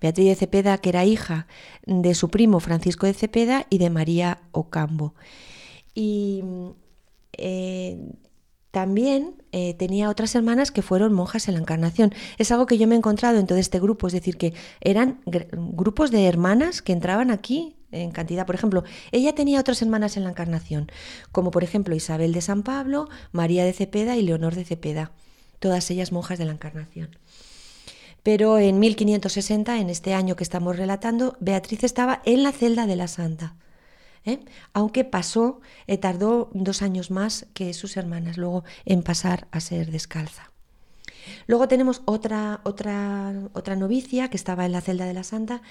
Beatriz 0.00 0.28
de 0.28 0.34
Cepeda, 0.34 0.78
que 0.78 0.88
era 0.88 1.04
hija 1.04 1.46
de 1.84 2.14
su 2.14 2.30
primo 2.30 2.58
Francisco 2.58 3.04
de 3.04 3.12
Cepeda 3.12 3.66
y 3.68 3.76
de 3.76 3.88
María 3.88 4.40
Ocambo. 4.50 5.14
Y 5.94 6.42
eh, 7.34 8.00
también 8.72 9.42
eh, 9.52 9.74
tenía 9.74 10.08
otras 10.08 10.34
hermanas 10.34 10.72
que 10.72 10.82
fueron 10.82 11.12
monjas 11.12 11.46
en 11.46 11.54
la 11.54 11.60
Encarnación. 11.60 12.12
Es 12.38 12.50
algo 12.50 12.66
que 12.66 12.78
yo 12.78 12.88
me 12.88 12.96
he 12.96 12.98
encontrado 12.98 13.38
en 13.38 13.46
todo 13.46 13.58
este 13.58 13.78
grupo, 13.78 14.08
es 14.08 14.12
decir, 14.14 14.38
que 14.38 14.54
eran 14.80 15.20
grupos 15.54 16.10
de 16.10 16.26
hermanas 16.26 16.82
que 16.82 16.92
entraban 16.92 17.30
aquí 17.30 17.76
en 17.92 18.10
cantidad. 18.10 18.46
Por 18.46 18.54
ejemplo, 18.54 18.82
ella 19.12 19.34
tenía 19.34 19.60
otras 19.60 19.80
hermanas 19.82 20.16
en 20.16 20.24
la 20.24 20.30
Encarnación, 20.30 20.90
como 21.30 21.50
por 21.50 21.62
ejemplo 21.62 21.94
Isabel 21.94 22.32
de 22.32 22.40
San 22.40 22.62
Pablo, 22.62 23.08
María 23.30 23.64
de 23.64 23.72
Cepeda 23.72 24.16
y 24.16 24.22
Leonor 24.22 24.54
de 24.54 24.64
Cepeda, 24.64 25.12
todas 25.58 25.90
ellas 25.90 26.12
monjas 26.12 26.38
de 26.38 26.46
la 26.46 26.52
Encarnación. 26.52 27.16
Pero 28.22 28.58
en 28.58 28.78
1560, 28.78 29.80
en 29.80 29.90
este 29.90 30.14
año 30.14 30.36
que 30.36 30.44
estamos 30.44 30.76
relatando, 30.76 31.36
Beatriz 31.40 31.84
estaba 31.84 32.22
en 32.24 32.42
la 32.42 32.52
celda 32.52 32.86
de 32.86 32.96
la 32.96 33.08
Santa. 33.08 33.56
¿eh? 34.24 34.40
Aunque 34.72 35.04
pasó, 35.04 35.60
eh, 35.86 35.98
tardó 35.98 36.50
dos 36.52 36.82
años 36.82 37.10
más 37.10 37.46
que 37.54 37.74
sus 37.74 37.96
hermanas 37.96 38.36
luego 38.36 38.64
en 38.84 39.02
pasar 39.02 39.48
a 39.50 39.60
ser 39.60 39.90
descalza. 39.90 40.51
Luego 41.46 41.68
tenemos 41.68 42.02
otra, 42.04 42.60
otra, 42.64 43.32
otra 43.52 43.76
novicia 43.76 44.28
que 44.28 44.36
estaba 44.36 44.66
en 44.66 44.72
la 44.72 44.80
celda 44.80 45.06
de 45.06 45.14
la 45.14 45.24
Santa, 45.24 45.62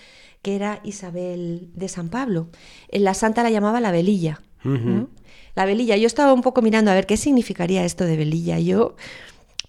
que 0.41 0.56
era 0.56 0.80
Isabel 0.84 1.70
de 1.74 1.88
San 1.88 2.10
Pablo. 2.10 2.49
En 2.89 3.04
la 3.04 3.14
Santa 3.14 3.43
la 3.43 3.49
llamaba 3.49 3.80
la 3.80 3.91
velilla. 3.91 4.41
La 5.56 5.66
velilla. 5.66 5.97
Yo 5.97 6.08
estaba 6.08 6.34
un 6.34 6.41
poco 6.41 6.62
mirando 6.62 6.91
a 6.91 6.93
ver 6.93 7.06
qué 7.06 7.18
significaría 7.18 7.84
esto 7.84 8.06
de 8.06 8.18
velilla. 8.18 8.60
Yo 8.60 8.95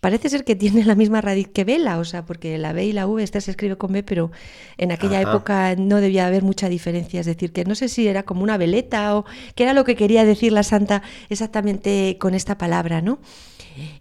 parece 0.02 0.28
ser 0.28 0.44
que 0.44 0.56
tiene 0.56 0.84
la 0.84 0.96
misma 0.96 1.20
raíz 1.20 1.46
que 1.46 1.62
vela, 1.62 1.98
o 1.98 2.04
sea, 2.04 2.24
porque 2.24 2.58
la 2.58 2.72
B 2.72 2.86
y 2.86 2.92
la 2.92 3.06
V, 3.06 3.22
esta 3.22 3.40
se 3.40 3.52
escribe 3.52 3.76
con 3.76 3.92
B, 3.92 4.02
pero 4.02 4.32
en 4.76 4.90
aquella 4.90 5.20
época 5.20 5.76
no 5.76 6.00
debía 6.00 6.26
haber 6.26 6.42
mucha 6.42 6.68
diferencia, 6.68 7.20
es 7.20 7.26
decir, 7.26 7.52
que 7.52 7.64
no 7.64 7.76
sé 7.76 7.88
si 7.88 8.08
era 8.08 8.24
como 8.24 8.42
una 8.42 8.56
veleta 8.58 9.16
o 9.16 9.24
qué 9.54 9.62
era 9.62 9.74
lo 9.74 9.84
que 9.84 9.94
quería 9.94 10.24
decir 10.24 10.52
la 10.52 10.64
santa 10.64 11.04
exactamente 11.28 12.16
con 12.18 12.34
esta 12.34 12.58
palabra, 12.58 13.00
¿no? 13.00 13.20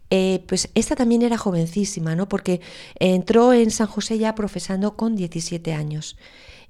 Eh, 0.09 0.43
pues 0.47 0.69
esta 0.75 0.95
también 0.95 1.21
era 1.21 1.37
jovencísima, 1.37 2.15
¿no? 2.15 2.27
Porque 2.27 2.61
entró 2.99 3.53
en 3.53 3.71
San 3.71 3.87
José 3.87 4.17
ya 4.17 4.35
profesando 4.35 4.95
con 4.95 5.15
17 5.15 5.73
años. 5.73 6.17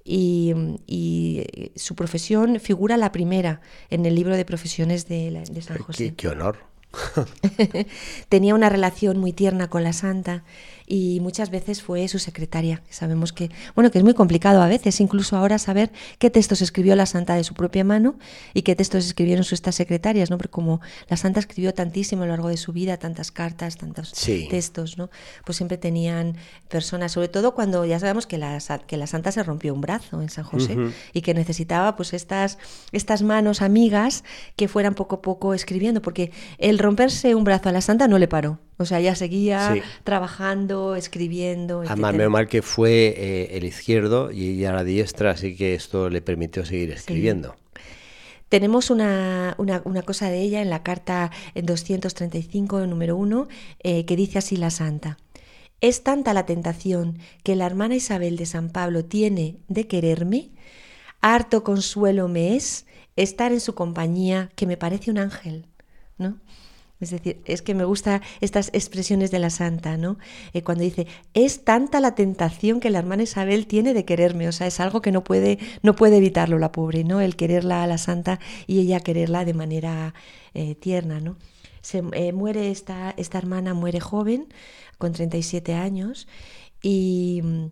y, 0.03 0.53
y, 0.87 1.45
su 1.75 1.95
profesión 1.95 2.59
figura 2.59 2.97
la 2.97 3.11
primera 3.11 3.61
en 3.89 4.05
el 4.05 4.15
libro 4.15 4.35
de 4.35 4.45
profesiones 4.45 5.07
de, 5.07 5.43
de 5.49 5.61
San 5.61 5.77
José. 5.77 6.09
qué, 6.09 6.15
qué 6.15 6.27
honor. 6.29 6.71
Tenía 8.29 8.55
una 8.55 8.69
relación 8.69 9.17
muy 9.17 9.33
tierna 9.33 9.69
con 9.69 9.83
la 9.83 9.93
santa 9.93 10.43
y 10.85 11.19
muchas 11.21 11.49
veces 11.49 11.81
fue 11.81 12.07
su 12.09 12.19
secretaria. 12.19 12.81
Sabemos 12.89 13.31
que, 13.31 13.49
bueno, 13.73 13.89
que 13.89 13.99
es 13.99 14.03
muy 14.03 14.13
complicado 14.13 14.61
a 14.61 14.67
veces, 14.67 14.99
incluso 14.99 15.37
ahora 15.37 15.59
saber 15.59 15.91
qué 16.19 16.29
textos 16.29 16.61
escribió 16.61 16.95
la 16.95 17.05
santa 17.05 17.35
de 17.35 17.43
su 17.43 17.53
propia 17.53 17.83
mano 17.83 18.15
y 18.53 18.63
qué 18.63 18.75
textos 18.75 19.05
escribieron 19.05 19.45
sus 19.45 19.61
estas 19.61 19.75
secretarias, 19.75 20.31
¿no? 20.31 20.37
Porque 20.37 20.49
como 20.49 20.81
la 21.07 21.17
santa 21.17 21.39
escribió 21.39 21.71
tantísimo 21.71 22.23
a 22.23 22.25
lo 22.25 22.31
largo 22.31 22.49
de 22.49 22.57
su 22.57 22.73
vida, 22.73 22.97
tantas 22.97 23.31
cartas, 23.31 23.77
tantos 23.77 24.11
textos, 24.11 24.97
¿no? 24.97 25.11
Pues 25.45 25.57
siempre 25.57 25.77
tenían 25.77 26.35
personas, 26.67 27.11
sobre 27.11 27.27
todo 27.27 27.53
cuando 27.53 27.85
ya 27.85 27.99
sabemos 27.99 28.25
que 28.25 28.39
la, 28.39 28.57
que 28.87 28.97
la 28.97 29.05
santa 29.05 29.31
se 29.31 29.43
rompió 29.43 29.75
un 29.75 29.81
brazo 29.81 30.19
en 30.19 30.29
San 30.29 30.43
José 30.43 30.75
y 31.13 31.21
que 31.21 31.35
necesitaba 31.35 31.95
pues 31.95 32.13
estas, 32.13 32.57
estas 32.91 33.21
manos 33.21 33.61
amigas 33.61 34.23
que 34.55 34.67
fueran 34.67 34.95
poco 34.95 35.17
a 35.17 35.21
poco 35.21 35.53
escribiendo, 35.53 36.01
porque 36.01 36.31
el 36.57 36.79
romperse 36.79 37.35
un 37.35 37.43
brazo 37.43 37.69
a 37.69 37.71
la 37.71 37.81
santa 37.81 38.07
no 38.07 38.17
le 38.17 38.27
paró. 38.27 38.57
O 38.81 38.85
sea, 38.85 38.99
ya 38.99 39.15
seguía 39.15 39.75
trabajando, 40.03 40.95
escribiendo. 40.95 41.83
Además, 41.87 42.13
menos 42.13 42.31
mal 42.31 42.47
que 42.47 42.61
fue 42.61 43.13
eh, 43.17 43.57
el 43.57 43.63
izquierdo 43.63 44.31
y 44.31 44.57
ella 44.57 44.73
la 44.73 44.83
diestra, 44.83 45.31
así 45.31 45.55
que 45.55 45.75
esto 45.75 46.09
le 46.09 46.21
permitió 46.21 46.65
seguir 46.65 46.91
escribiendo. 46.91 47.55
Tenemos 48.49 48.89
una, 48.89 49.55
cosa 50.05 50.29
de 50.29 50.41
ella 50.41 50.61
en 50.61 50.69
la 50.69 50.83
carta 50.83 51.31
235, 51.55 52.85
número 52.85 53.15
1, 53.15 53.47
eh, 53.79 54.05
que 54.05 54.15
dice 54.17 54.39
así 54.39 54.57
la 54.57 54.71
santa. 54.71 55.17
Es 55.79 56.03
tanta 56.03 56.33
la 56.33 56.45
tentación 56.45 57.17
que 57.43 57.55
la 57.55 57.65
hermana 57.65 57.95
Isabel 57.95 58.35
de 58.35 58.45
San 58.45 58.69
Pablo 58.69 59.05
tiene 59.05 59.57
de 59.67 59.87
quererme, 59.87 60.51
harto 61.21 61.63
consuelo 61.63 62.27
me 62.27 62.55
es 62.55 62.85
estar 63.15 63.51
en 63.51 63.61
su 63.61 63.73
compañía, 63.73 64.51
que 64.55 64.67
me 64.67 64.77
parece 64.77 65.11
un 65.11 65.17
ángel. 65.17 65.67
¿no? 66.17 66.37
Es 67.01 67.09
decir, 67.09 67.41
es 67.45 67.63
que 67.63 67.73
me 67.73 67.83
gustan 67.83 68.21
estas 68.41 68.69
expresiones 68.73 69.31
de 69.31 69.39
la 69.39 69.49
santa, 69.49 69.97
¿no? 69.97 70.17
Eh, 70.53 70.61
cuando 70.61 70.83
dice, 70.83 71.07
es 71.33 71.63
tanta 71.63 71.99
la 71.99 72.13
tentación 72.13 72.79
que 72.79 72.91
la 72.91 72.99
hermana 72.99 73.23
Isabel 73.23 73.65
tiene 73.65 73.95
de 73.95 74.05
quererme, 74.05 74.47
o 74.47 74.51
sea, 74.51 74.67
es 74.67 74.79
algo 74.79 75.01
que 75.01 75.11
no 75.11 75.23
puede, 75.23 75.57
no 75.81 75.95
puede 75.95 76.17
evitarlo 76.17 76.59
la 76.59 76.71
pobre, 76.71 77.03
¿no? 77.03 77.19
El 77.19 77.35
quererla 77.35 77.83
a 77.83 77.87
la 77.87 77.97
santa 77.97 78.39
y 78.67 78.79
ella 78.79 78.99
quererla 78.99 79.45
de 79.45 79.55
manera 79.55 80.13
eh, 80.53 80.75
tierna, 80.75 81.19
¿no? 81.19 81.37
Se 81.81 82.03
eh, 82.13 82.33
muere 82.33 82.69
esta, 82.69 83.15
esta 83.17 83.39
hermana, 83.39 83.73
muere 83.73 83.99
joven, 83.99 84.53
con 84.99 85.11
37 85.11 85.73
años, 85.73 86.27
y 86.83 87.41
mm, 87.43 87.65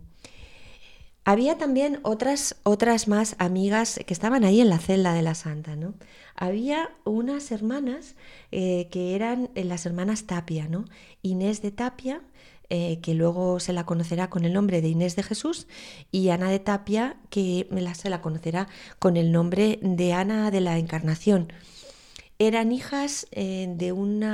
había 1.24 1.56
también 1.56 2.00
otras, 2.02 2.56
otras 2.64 3.06
más 3.06 3.36
amigas 3.38 4.00
que 4.04 4.12
estaban 4.12 4.42
ahí 4.42 4.60
en 4.60 4.68
la 4.68 4.78
celda 4.78 5.14
de 5.14 5.22
la 5.22 5.36
santa, 5.36 5.76
¿no? 5.76 5.94
Había 6.40 6.90
unas 7.04 7.52
hermanas 7.52 8.16
eh, 8.50 8.88
que 8.90 9.14
eran 9.14 9.50
eh, 9.54 9.62
las 9.62 9.84
hermanas 9.84 10.24
Tapia, 10.24 10.68
¿no? 10.68 10.86
Inés 11.20 11.60
de 11.60 11.70
Tapia, 11.70 12.22
eh, 12.70 12.98
que 13.02 13.12
luego 13.12 13.60
se 13.60 13.74
la 13.74 13.84
conocerá 13.84 14.30
con 14.30 14.46
el 14.46 14.54
nombre 14.54 14.80
de 14.80 14.88
Inés 14.88 15.16
de 15.16 15.22
Jesús, 15.22 15.66
y 16.10 16.30
Ana 16.30 16.48
de 16.48 16.58
Tapia, 16.58 17.18
que 17.28 17.68
se 17.94 18.08
la 18.08 18.22
conocerá 18.22 18.68
con 18.98 19.18
el 19.18 19.32
nombre 19.32 19.80
de 19.82 20.14
Ana 20.14 20.50
de 20.50 20.62
la 20.62 20.78
Encarnación. 20.78 21.52
Eran 22.38 22.72
hijas 22.72 23.26
de 23.32 23.92
un 23.92 24.24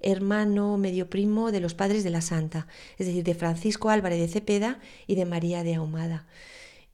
hermano 0.00 0.78
medio 0.78 1.10
primo 1.10 1.52
de 1.52 1.60
los 1.60 1.74
padres 1.74 2.04
de 2.04 2.10
la 2.10 2.22
Santa, 2.22 2.68
es 2.96 3.06
decir, 3.06 3.22
de 3.22 3.34
Francisco 3.34 3.90
Álvarez 3.90 4.18
de 4.18 4.28
Cepeda 4.28 4.78
y 5.06 5.14
de 5.14 5.26
María 5.26 5.62
de 5.62 5.74
Ahumada. 5.74 6.26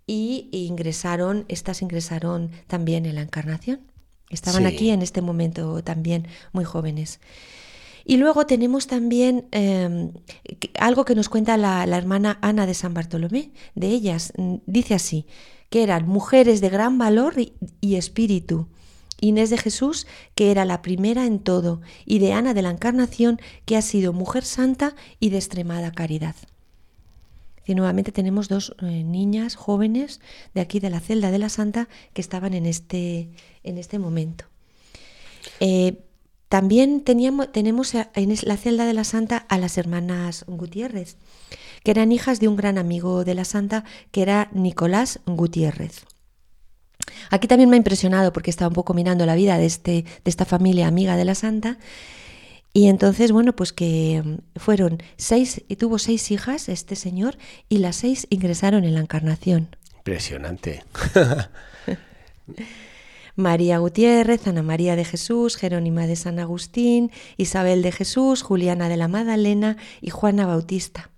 Y 0.08 0.48
ingresaron, 0.50 1.44
estas 1.46 1.82
ingresaron 1.82 2.50
también 2.66 3.06
en 3.06 3.14
la 3.14 3.22
Encarnación. 3.22 3.89
Estaban 4.30 4.64
aquí 4.64 4.90
en 4.90 5.02
este 5.02 5.22
momento 5.22 5.82
también 5.82 6.28
muy 6.52 6.64
jóvenes. 6.64 7.20
Y 8.04 8.16
luego 8.16 8.46
tenemos 8.46 8.86
también 8.86 9.46
em, 9.50 10.12
algo 10.78 11.04
que 11.04 11.14
nos 11.14 11.28
cuenta 11.28 11.56
la, 11.56 11.84
hermana 11.84 12.38
Ana 12.40 12.66
de 12.66 12.74
San 12.74 12.94
Bartolomé. 12.94 13.50
De 13.74 13.88
ellas 13.88 14.32
mm, 14.36 14.56
dice 14.66 14.94
así, 14.94 15.26
que 15.68 15.82
eran 15.82 16.08
mujeres 16.08 16.60
de 16.60 16.70
gran 16.70 16.98
valor 16.98 17.34
y, 17.38 17.94
espíritu. 17.94 18.68
Inés 19.20 19.50
de 19.50 19.58
Jesús, 19.58 20.06
que 20.34 20.50
era 20.50 20.64
la 20.64 20.80
primera 20.80 21.26
en 21.26 21.40
todo, 21.40 21.82
y 22.06 22.20
de 22.20 22.32
Ana 22.32 22.54
de 22.54 22.62
la 22.62 22.70
Encarnación, 22.70 23.38
que 23.66 23.76
ha 23.76 23.82
sido 23.82 24.12
mujer 24.14 24.44
santa 24.44 24.94
y 25.20 25.28
de 25.28 25.36
extremada 25.36 25.92
caridad. 25.92 26.34
Y 27.70 27.74
nuevamente 27.76 28.10
tenemos 28.10 28.48
dos 28.48 28.74
eh, 28.82 29.04
niñas 29.04 29.54
jóvenes 29.54 30.20
de 30.54 30.60
aquí 30.60 30.80
de 30.80 30.90
la 30.90 30.98
celda 30.98 31.30
de 31.30 31.38
la 31.38 31.48
Santa 31.48 31.88
que 32.12 32.20
estaban 32.20 32.52
en 32.52 32.66
este, 32.66 33.30
en 33.62 33.78
este 33.78 34.00
momento. 34.00 34.46
Eh, 35.60 36.02
también 36.48 37.02
teníamos, 37.02 37.52
tenemos 37.52 37.94
en 37.94 38.34
la 38.42 38.56
celda 38.56 38.86
de 38.86 38.92
la 38.92 39.04
Santa 39.04 39.36
a 39.48 39.56
las 39.56 39.78
hermanas 39.78 40.44
Gutiérrez, 40.48 41.16
que 41.84 41.92
eran 41.92 42.10
hijas 42.10 42.40
de 42.40 42.48
un 42.48 42.56
gran 42.56 42.76
amigo 42.76 43.22
de 43.22 43.36
la 43.36 43.44
Santa, 43.44 43.84
que 44.10 44.22
era 44.22 44.48
Nicolás 44.52 45.20
Gutiérrez. 45.26 46.06
Aquí 47.30 47.46
también 47.46 47.70
me 47.70 47.76
ha 47.76 47.78
impresionado 47.78 48.32
porque 48.32 48.50
estaba 48.50 48.66
un 48.66 48.74
poco 48.74 48.94
mirando 48.94 49.26
la 49.26 49.36
vida 49.36 49.58
de, 49.58 49.66
este, 49.66 49.92
de 49.92 50.28
esta 50.28 50.44
familia 50.44 50.88
amiga 50.88 51.16
de 51.16 51.24
la 51.24 51.36
Santa 51.36 51.78
y 52.72 52.88
entonces, 52.88 53.32
bueno, 53.32 53.54
pues 53.54 53.72
que 53.72 54.22
mm, 54.24 54.58
fueron 54.58 55.02
seis, 55.16 55.62
y 55.68 55.76
tuvo 55.76 55.98
seis 55.98 56.30
hijas 56.30 56.68
este 56.68 56.96
señor, 56.96 57.36
y 57.68 57.78
las 57.78 57.96
seis 57.96 58.26
ingresaron 58.30 58.84
en 58.84 58.94
la 58.94 59.00
encarnación. 59.00 59.76
Impresionante. 59.98 60.84
María 63.36 63.78
Gutiérrez, 63.78 64.46
Ana 64.46 64.62
María 64.62 64.96
de 64.96 65.04
Jesús, 65.04 65.56
Jerónima 65.56 66.06
de 66.06 66.16
San 66.16 66.38
Agustín, 66.38 67.10
Isabel 67.36 67.82
de 67.82 67.92
Jesús, 67.92 68.42
Juliana 68.42 68.88
de 68.88 68.96
la 68.96 69.08
Magdalena 69.08 69.76
y 70.00 70.10
Juana 70.10 70.46
Bautista 70.46 71.10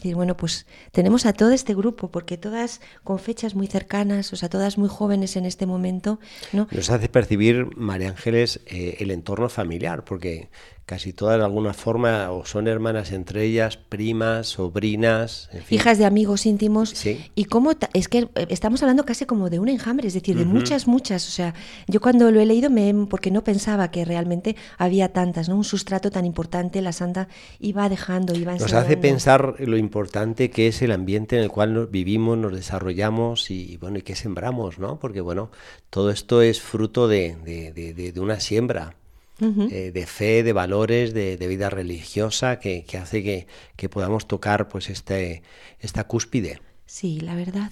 decir, 0.00 0.14
bueno, 0.14 0.36
pues 0.36 0.66
tenemos 0.92 1.26
a 1.26 1.32
todo 1.32 1.50
este 1.50 1.74
grupo, 1.74 2.10
porque 2.10 2.36
todas 2.38 2.80
con 3.04 3.18
fechas 3.18 3.54
muy 3.54 3.66
cercanas, 3.66 4.32
o 4.32 4.36
sea, 4.36 4.48
todas 4.48 4.78
muy 4.78 4.88
jóvenes 4.88 5.36
en 5.36 5.44
este 5.44 5.66
momento, 5.66 6.18
¿no? 6.52 6.66
Nos 6.70 6.90
hace 6.90 7.08
percibir, 7.08 7.76
María 7.76 8.08
Ángeles, 8.08 8.60
eh, 8.66 8.96
el 9.00 9.10
entorno 9.10 9.48
familiar, 9.48 10.04
porque 10.04 10.48
casi 10.90 11.12
todas 11.12 11.38
de 11.38 11.44
alguna 11.44 11.72
forma 11.72 12.32
o 12.32 12.44
son 12.44 12.66
hermanas 12.66 13.12
entre 13.12 13.44
ellas, 13.44 13.76
primas, 13.76 14.48
sobrinas, 14.48 15.48
hijas 15.70 15.98
de 15.98 16.04
amigos 16.04 16.46
íntimos. 16.46 17.06
Y 17.36 17.44
cómo 17.44 17.70
es 17.94 18.08
que 18.08 18.28
estamos 18.48 18.82
hablando 18.82 19.04
casi 19.04 19.24
como 19.24 19.50
de 19.50 19.60
un 19.60 19.68
enjambre, 19.68 20.08
es 20.08 20.14
decir, 20.14 20.36
de 20.36 20.44
muchas, 20.44 20.88
muchas. 20.88 21.28
O 21.28 21.30
sea, 21.30 21.54
yo 21.86 22.00
cuando 22.00 22.32
lo 22.32 22.40
he 22.40 22.44
leído 22.44 22.70
me 22.70 22.92
porque 23.08 23.30
no 23.30 23.44
pensaba 23.44 23.92
que 23.92 24.04
realmente 24.04 24.56
había 24.78 25.12
tantas, 25.12 25.48
¿no? 25.48 25.54
Un 25.54 25.62
sustrato 25.62 26.10
tan 26.10 26.26
importante, 26.26 26.82
la 26.82 26.92
santa 26.92 27.28
iba 27.60 27.88
dejando, 27.88 28.34
iba 28.34 28.56
Nos 28.56 28.72
hace 28.72 28.96
pensar 28.96 29.60
lo 29.60 29.76
importante 29.76 30.50
que 30.50 30.66
es 30.66 30.82
el 30.82 30.90
ambiente 30.90 31.36
en 31.36 31.44
el 31.44 31.50
cual 31.50 31.86
vivimos, 31.86 32.36
nos 32.36 32.52
desarrollamos 32.52 33.52
y 33.52 33.76
bueno, 33.76 33.98
y 33.98 34.02
que 34.02 34.16
sembramos, 34.16 34.80
¿no? 34.80 34.98
Porque 34.98 35.20
bueno, 35.20 35.52
todo 35.88 36.10
esto 36.10 36.42
es 36.42 36.60
fruto 36.60 37.06
de, 37.06 37.36
de 37.44 38.20
una 38.20 38.40
siembra. 38.40 38.96
Eh, 39.42 39.90
de 39.92 40.06
fe, 40.06 40.42
de 40.42 40.52
valores, 40.52 41.14
de, 41.14 41.36
vida 41.48 41.70
religiosa, 41.70 42.58
que, 42.58 42.84
hace 43.00 43.46
que, 43.76 43.88
podamos 43.88 44.28
tocar 44.28 44.68
pues 44.68 44.90
este, 44.90 45.42
esta 45.78 46.04
cúspide. 46.04 46.60
Sí, 46.86 47.20
la 47.20 47.34
verdad. 47.34 47.70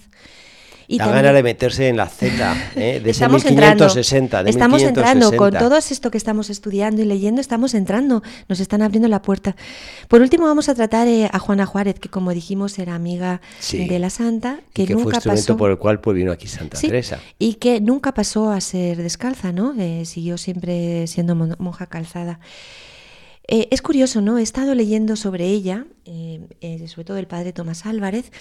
Y 0.91 0.97
da 0.97 1.05
ganas 1.05 1.35
de 1.35 1.43
meterse 1.43 1.87
en 1.87 1.97
la 1.97 2.07
Z 2.07 2.71
¿eh? 2.75 2.99
de 2.99 3.09
estamos 3.11 3.45
1560. 3.45 4.43
De 4.43 4.49
estamos 4.49 4.81
entrando 4.81 5.31
con 5.37 5.53
todo 5.53 5.77
esto 5.77 6.09
que 6.09 6.17
estamos 6.17 6.49
estudiando 6.49 7.03
y 7.03 7.05
leyendo, 7.05 7.39
estamos 7.41 7.75
entrando, 7.75 8.23
nos 8.47 8.59
están 8.59 8.81
abriendo 8.81 9.07
la 9.07 9.21
puerta. 9.21 9.55
Por 10.07 10.21
último, 10.21 10.45
vamos 10.45 10.67
a 10.67 10.73
tratar 10.73 11.07
eh, 11.07 11.29
a 11.31 11.37
Juana 11.37 11.67
Juárez, 11.67 11.99
que 11.99 12.09
como 12.09 12.33
dijimos 12.33 12.79
era 12.79 12.95
amiga 12.95 13.39
de 13.71 13.99
la 13.99 14.09
Santa, 14.09 14.61
que, 14.73 14.87
que 14.87 14.95
nunca 14.95 15.21
fue 15.21 15.33
instrumento 15.33 15.57
por 15.57 15.69
el 15.69 15.77
cual 15.77 15.99
pues, 15.99 16.15
vino 16.15 16.31
aquí 16.31 16.47
Santa 16.47 16.79
Teresa. 16.79 17.19
Y 17.37 17.55
que 17.55 17.81
nunca 17.81 18.15
pasó 18.15 18.49
a 18.49 18.59
ser 18.59 18.97
descalza, 18.97 19.51
¿no? 19.51 19.75
Eh, 19.77 20.05
siguió 20.05 20.39
siempre 20.39 21.05
siendo 21.05 21.35
monja 21.35 21.85
calzada. 21.85 22.39
es 23.47 23.81
curioso, 23.83 24.21
¿no? 24.21 24.39
He 24.39 24.41
estado 24.41 24.73
leyendo 24.73 25.15
sobre 25.15 25.45
ella, 25.45 25.85
sobre 26.87 27.05
todo 27.05 27.17
el 27.17 27.27
padre 27.27 27.53
Tomás 27.53 27.85
Álvarez, 27.85 28.31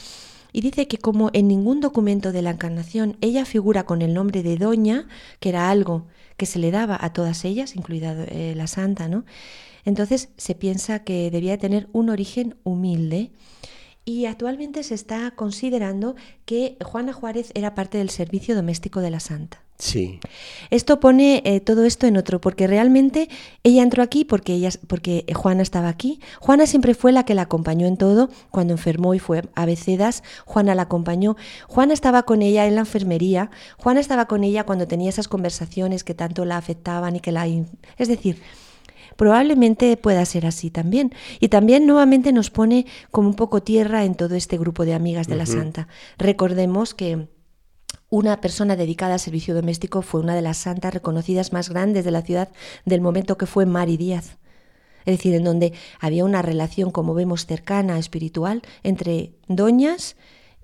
y 0.52 0.60
dice 0.60 0.88
que 0.88 0.98
como 0.98 1.30
en 1.32 1.48
ningún 1.48 1.80
documento 1.80 2.32
de 2.32 2.42
la 2.42 2.50
encarnación 2.50 3.16
ella 3.20 3.44
figura 3.44 3.84
con 3.84 4.02
el 4.02 4.14
nombre 4.14 4.42
de 4.42 4.56
Doña, 4.56 5.06
que 5.40 5.50
era 5.50 5.70
algo 5.70 6.06
que 6.36 6.46
se 6.46 6.58
le 6.58 6.70
daba 6.70 6.98
a 7.00 7.12
todas 7.12 7.44
ellas, 7.44 7.76
incluida 7.76 8.24
eh, 8.28 8.54
la 8.56 8.66
santa, 8.66 9.08
¿no? 9.08 9.24
Entonces 9.84 10.30
se 10.36 10.54
piensa 10.54 11.04
que 11.04 11.30
debía 11.30 11.58
tener 11.58 11.88
un 11.92 12.10
origen 12.10 12.56
humilde 12.62 13.32
y 14.08 14.24
actualmente 14.24 14.82
se 14.84 14.94
está 14.94 15.30
considerando 15.32 16.16
que 16.46 16.78
Juana 16.82 17.12
Juárez 17.12 17.52
era 17.54 17.74
parte 17.74 17.98
del 17.98 18.08
servicio 18.08 18.54
doméstico 18.54 19.02
de 19.02 19.10
la 19.10 19.20
Santa. 19.20 19.62
Sí. 19.76 20.18
Esto 20.70 20.98
pone 20.98 21.42
eh, 21.44 21.60
todo 21.60 21.84
esto 21.84 22.06
en 22.06 22.16
otro, 22.16 22.40
porque 22.40 22.66
realmente 22.66 23.28
ella 23.64 23.82
entró 23.82 24.02
aquí 24.02 24.24
porque, 24.24 24.54
ella, 24.54 24.70
porque 24.86 25.26
Juana 25.34 25.60
estaba 25.60 25.88
aquí. 25.88 26.20
Juana 26.40 26.66
siempre 26.66 26.94
fue 26.94 27.12
la 27.12 27.26
que 27.26 27.34
la 27.34 27.42
acompañó 27.42 27.86
en 27.86 27.98
todo. 27.98 28.30
Cuando 28.50 28.72
enfermó 28.72 29.12
y 29.12 29.18
fue 29.18 29.42
a 29.54 29.66
Becedas, 29.66 30.22
Juana 30.46 30.74
la 30.74 30.82
acompañó. 30.82 31.36
Juana 31.66 31.92
estaba 31.92 32.22
con 32.22 32.40
ella 32.40 32.66
en 32.66 32.76
la 32.76 32.80
enfermería. 32.80 33.50
Juana 33.76 34.00
estaba 34.00 34.24
con 34.24 34.42
ella 34.42 34.64
cuando 34.64 34.88
tenía 34.88 35.10
esas 35.10 35.28
conversaciones 35.28 36.02
que 36.02 36.14
tanto 36.14 36.46
la 36.46 36.56
afectaban 36.56 37.14
y 37.14 37.20
que 37.20 37.30
la... 37.30 37.46
Es 37.46 38.08
decir, 38.08 38.40
probablemente 39.18 39.96
pueda 39.96 40.24
ser 40.24 40.46
así 40.46 40.70
también. 40.70 41.12
Y 41.40 41.48
también 41.48 41.86
nuevamente 41.86 42.32
nos 42.32 42.50
pone 42.50 42.86
como 43.10 43.28
un 43.28 43.34
poco 43.34 43.60
tierra 43.60 44.04
en 44.04 44.14
todo 44.14 44.36
este 44.36 44.56
grupo 44.56 44.84
de 44.84 44.94
amigas 44.94 45.26
de 45.26 45.34
la 45.34 45.44
Santa. 45.44 45.88
Recordemos 46.18 46.94
que 46.94 47.26
una 48.10 48.40
persona 48.40 48.76
dedicada 48.76 49.14
al 49.14 49.20
servicio 49.20 49.56
doméstico 49.56 50.02
fue 50.02 50.20
una 50.20 50.36
de 50.36 50.42
las 50.42 50.58
santas 50.58 50.94
reconocidas 50.94 51.52
más 51.52 51.68
grandes 51.68 52.04
de 52.04 52.12
la 52.12 52.22
ciudad 52.22 52.48
del 52.84 53.00
momento 53.00 53.36
que 53.36 53.46
fue 53.46 53.66
Mari 53.66 53.96
Díaz. 53.96 54.38
Es 55.04 55.16
decir, 55.16 55.34
en 55.34 55.42
donde 55.42 55.72
había 55.98 56.24
una 56.24 56.40
relación, 56.40 56.92
como 56.92 57.12
vemos, 57.12 57.44
cercana, 57.44 57.98
espiritual, 57.98 58.62
entre 58.84 59.32
doñas 59.48 60.14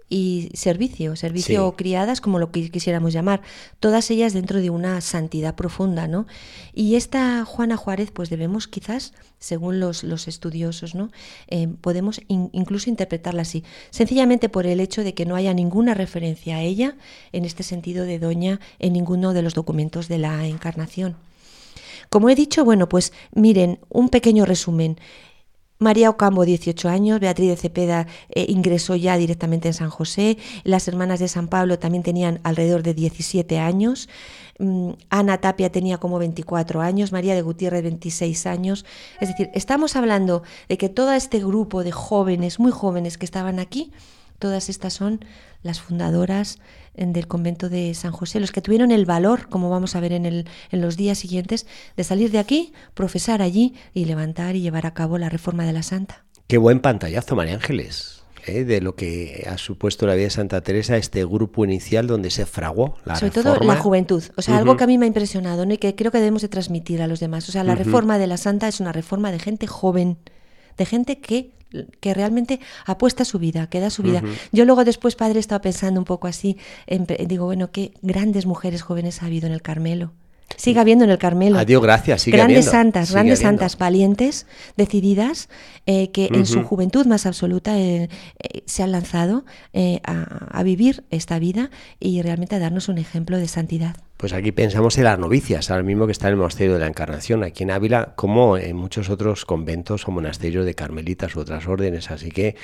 y 0.08 0.50
servicio, 0.54 1.16
servicio 1.16 1.66
o 1.66 1.76
criadas, 1.76 2.20
como 2.20 2.38
lo 2.38 2.50
que 2.50 2.70
quisiéramos 2.70 3.12
llamar, 3.12 3.42
todas 3.80 4.10
ellas 4.10 4.32
dentro 4.32 4.60
de 4.60 4.70
una 4.70 5.00
santidad 5.00 5.54
profunda, 5.54 6.06
¿no? 6.06 6.26
Y 6.74 6.96
esta 6.96 7.44
Juana 7.44 7.76
Juárez, 7.76 8.10
pues 8.12 8.30
debemos 8.30 8.68
quizás, 8.68 9.12
según 9.38 9.80
los, 9.80 10.04
los 10.04 10.28
estudiosos, 10.28 10.94
¿no? 10.94 11.10
Eh, 11.48 11.68
podemos 11.80 12.20
incluso 12.28 12.90
interpretarla 12.90 13.42
así, 13.42 13.64
sencillamente 13.90 14.48
por 14.48 14.66
el 14.66 14.80
hecho 14.80 15.02
de 15.02 15.14
que 15.14 15.26
no 15.26 15.36
haya 15.36 15.54
ninguna 15.54 15.94
referencia 15.94 16.56
a 16.56 16.62
ella 16.62 16.96
en 17.32 17.44
este 17.44 17.62
sentido 17.62 18.04
de 18.04 18.18
doña 18.18 18.60
en 18.78 18.92
ninguno 18.92 19.32
de 19.32 19.42
los 19.42 19.54
documentos 19.54 20.08
de 20.08 20.18
la 20.18 20.46
encarnación. 20.46 21.16
Como 22.10 22.28
he 22.28 22.34
dicho, 22.34 22.64
bueno, 22.64 22.88
pues 22.88 23.12
miren, 23.32 23.80
un 23.88 24.08
pequeño 24.08 24.44
resumen. 24.44 24.98
María 25.78 26.08
Ocambo, 26.08 26.44
18 26.44 26.88
años, 26.88 27.20
Beatriz 27.20 27.48
de 27.48 27.56
Cepeda 27.56 28.06
eh, 28.28 28.46
ingresó 28.48 28.94
ya 28.94 29.16
directamente 29.16 29.68
en 29.68 29.74
San 29.74 29.90
José, 29.90 30.38
las 30.62 30.86
hermanas 30.86 31.18
de 31.18 31.28
San 31.28 31.48
Pablo 31.48 31.78
también 31.78 32.02
tenían 32.02 32.40
alrededor 32.44 32.82
de 32.82 32.94
17 32.94 33.58
años, 33.58 34.08
mm, 34.58 34.90
Ana 35.10 35.38
Tapia 35.38 35.72
tenía 35.72 35.98
como 35.98 36.18
24 36.18 36.80
años, 36.80 37.10
María 37.10 37.34
de 37.34 37.42
Gutiérrez 37.42 37.82
26 37.82 38.46
años, 38.46 38.86
es 39.20 39.28
decir, 39.28 39.50
estamos 39.52 39.96
hablando 39.96 40.44
de 40.68 40.78
que 40.78 40.88
todo 40.88 41.12
este 41.12 41.40
grupo 41.40 41.82
de 41.82 41.92
jóvenes, 41.92 42.60
muy 42.60 42.70
jóvenes 42.70 43.18
que 43.18 43.24
estaban 43.24 43.58
aquí, 43.58 43.92
todas 44.38 44.68
estas 44.68 44.92
son 44.94 45.24
las 45.62 45.80
fundadoras 45.80 46.58
del 46.94 47.26
convento 47.26 47.68
de 47.68 47.94
San 47.94 48.12
José, 48.12 48.38
los 48.40 48.52
que 48.52 48.60
tuvieron 48.60 48.90
el 48.92 49.04
valor, 49.06 49.48
como 49.48 49.70
vamos 49.70 49.96
a 49.96 50.00
ver 50.00 50.12
en, 50.12 50.26
el, 50.26 50.46
en 50.70 50.80
los 50.80 50.96
días 50.96 51.18
siguientes, 51.18 51.66
de 51.96 52.04
salir 52.04 52.30
de 52.30 52.38
aquí, 52.38 52.72
profesar 52.94 53.42
allí 53.42 53.74
y 53.94 54.04
levantar 54.04 54.54
y 54.54 54.60
llevar 54.60 54.86
a 54.86 54.94
cabo 54.94 55.18
la 55.18 55.28
reforma 55.28 55.64
de 55.64 55.72
la 55.72 55.82
Santa. 55.82 56.24
Qué 56.46 56.58
buen 56.58 56.80
pantallazo, 56.80 57.34
María 57.34 57.54
Ángeles. 57.54 58.24
¿eh? 58.46 58.64
de 58.64 58.80
lo 58.80 58.94
que 58.94 59.46
ha 59.50 59.58
supuesto 59.58 60.06
la 60.06 60.14
vida 60.14 60.24
de 60.24 60.30
Santa 60.30 60.60
Teresa, 60.60 60.96
este 60.96 61.24
grupo 61.24 61.64
inicial 61.64 62.06
donde 62.06 62.30
se 62.30 62.46
fraguó 62.46 62.96
la 63.04 63.16
Sobre 63.16 63.32
todo 63.32 63.56
la 63.60 63.76
juventud, 63.76 64.22
o 64.36 64.42
sea, 64.42 64.58
algo 64.58 64.76
que 64.76 64.84
a 64.84 64.86
mí 64.86 64.98
me 64.98 65.06
ha 65.06 65.08
impresionado 65.08 65.66
¿no? 65.66 65.74
y 65.74 65.78
que 65.78 65.94
creo 65.94 66.10
que 66.10 66.18
debemos 66.18 66.42
de 66.42 66.48
transmitir 66.48 67.02
a 67.02 67.06
los 67.06 67.20
demás. 67.20 67.48
O 67.48 67.52
sea, 67.52 67.64
la 67.64 67.74
reforma 67.74 68.18
de 68.18 68.26
la 68.26 68.36
Santa 68.36 68.68
es 68.68 68.80
una 68.80 68.92
reforma 68.92 69.32
de 69.32 69.38
gente 69.38 69.66
joven, 69.66 70.18
de 70.76 70.86
gente 70.86 71.20
que 71.20 71.52
que 72.00 72.14
realmente 72.14 72.60
apuesta 72.86 73.24
su 73.24 73.38
vida, 73.38 73.68
que 73.68 73.80
da 73.80 73.90
su 73.90 74.02
vida. 74.02 74.22
Yo 74.52 74.64
luego 74.64 74.84
después, 74.84 75.16
padre, 75.16 75.38
he 75.38 75.40
estado 75.40 75.60
pensando 75.60 76.00
un 76.00 76.04
poco 76.04 76.26
así, 76.26 76.56
digo, 77.26 77.46
bueno, 77.46 77.70
qué 77.70 77.92
grandes 78.02 78.46
mujeres 78.46 78.82
jóvenes 78.82 79.22
ha 79.22 79.26
habido 79.26 79.46
en 79.46 79.52
el 79.52 79.62
Carmelo. 79.62 80.12
Sigue 80.56 80.78
habiendo 80.78 81.04
en 81.04 81.10
el 81.10 81.18
Carmelo. 81.18 81.58
Adiós, 81.58 81.82
gracias. 81.82 82.22
Sigue 82.22 82.36
grandes 82.36 82.66
santas, 82.66 83.10
grandes 83.12 83.40
santas, 83.40 83.76
valientes, 83.76 84.46
decididas, 84.76 85.48
eh, 85.86 86.10
que 86.10 86.28
en 86.32 86.46
su 86.46 86.62
juventud 86.62 87.06
más 87.06 87.26
absoluta 87.26 87.78
eh, 87.78 88.08
eh, 88.38 88.62
se 88.66 88.82
han 88.82 88.92
lanzado 88.92 89.44
a, 90.04 90.62
vivir 90.62 91.04
esta 91.10 91.38
vida 91.38 91.70
y 91.98 92.22
realmente 92.22 92.54
a 92.54 92.58
darnos 92.58 92.88
un 92.88 92.98
ejemplo 92.98 93.38
de 93.38 93.48
santidad. 93.48 93.96
Pues 94.24 94.32
aquí 94.32 94.52
pensamos 94.52 94.96
en 94.96 95.04
las 95.04 95.18
novicias, 95.18 95.70
ahora 95.70 95.82
mismo 95.82 96.06
que 96.06 96.12
está 96.12 96.28
en 96.28 96.32
el 96.32 96.36
Monasterio 96.38 96.72
de 96.72 96.78
la 96.78 96.86
Encarnación, 96.86 97.44
aquí 97.44 97.64
en 97.64 97.70
Ávila, 97.70 98.14
como 98.16 98.56
en 98.56 98.74
muchos 98.74 99.10
otros 99.10 99.44
conventos 99.44 100.08
o 100.08 100.12
monasterios 100.12 100.64
de 100.64 100.74
carmelitas 100.74 101.36
u 101.36 101.40
otras 101.40 101.68
órdenes. 101.68 102.10
Así 102.10 102.30
que, 102.30 102.56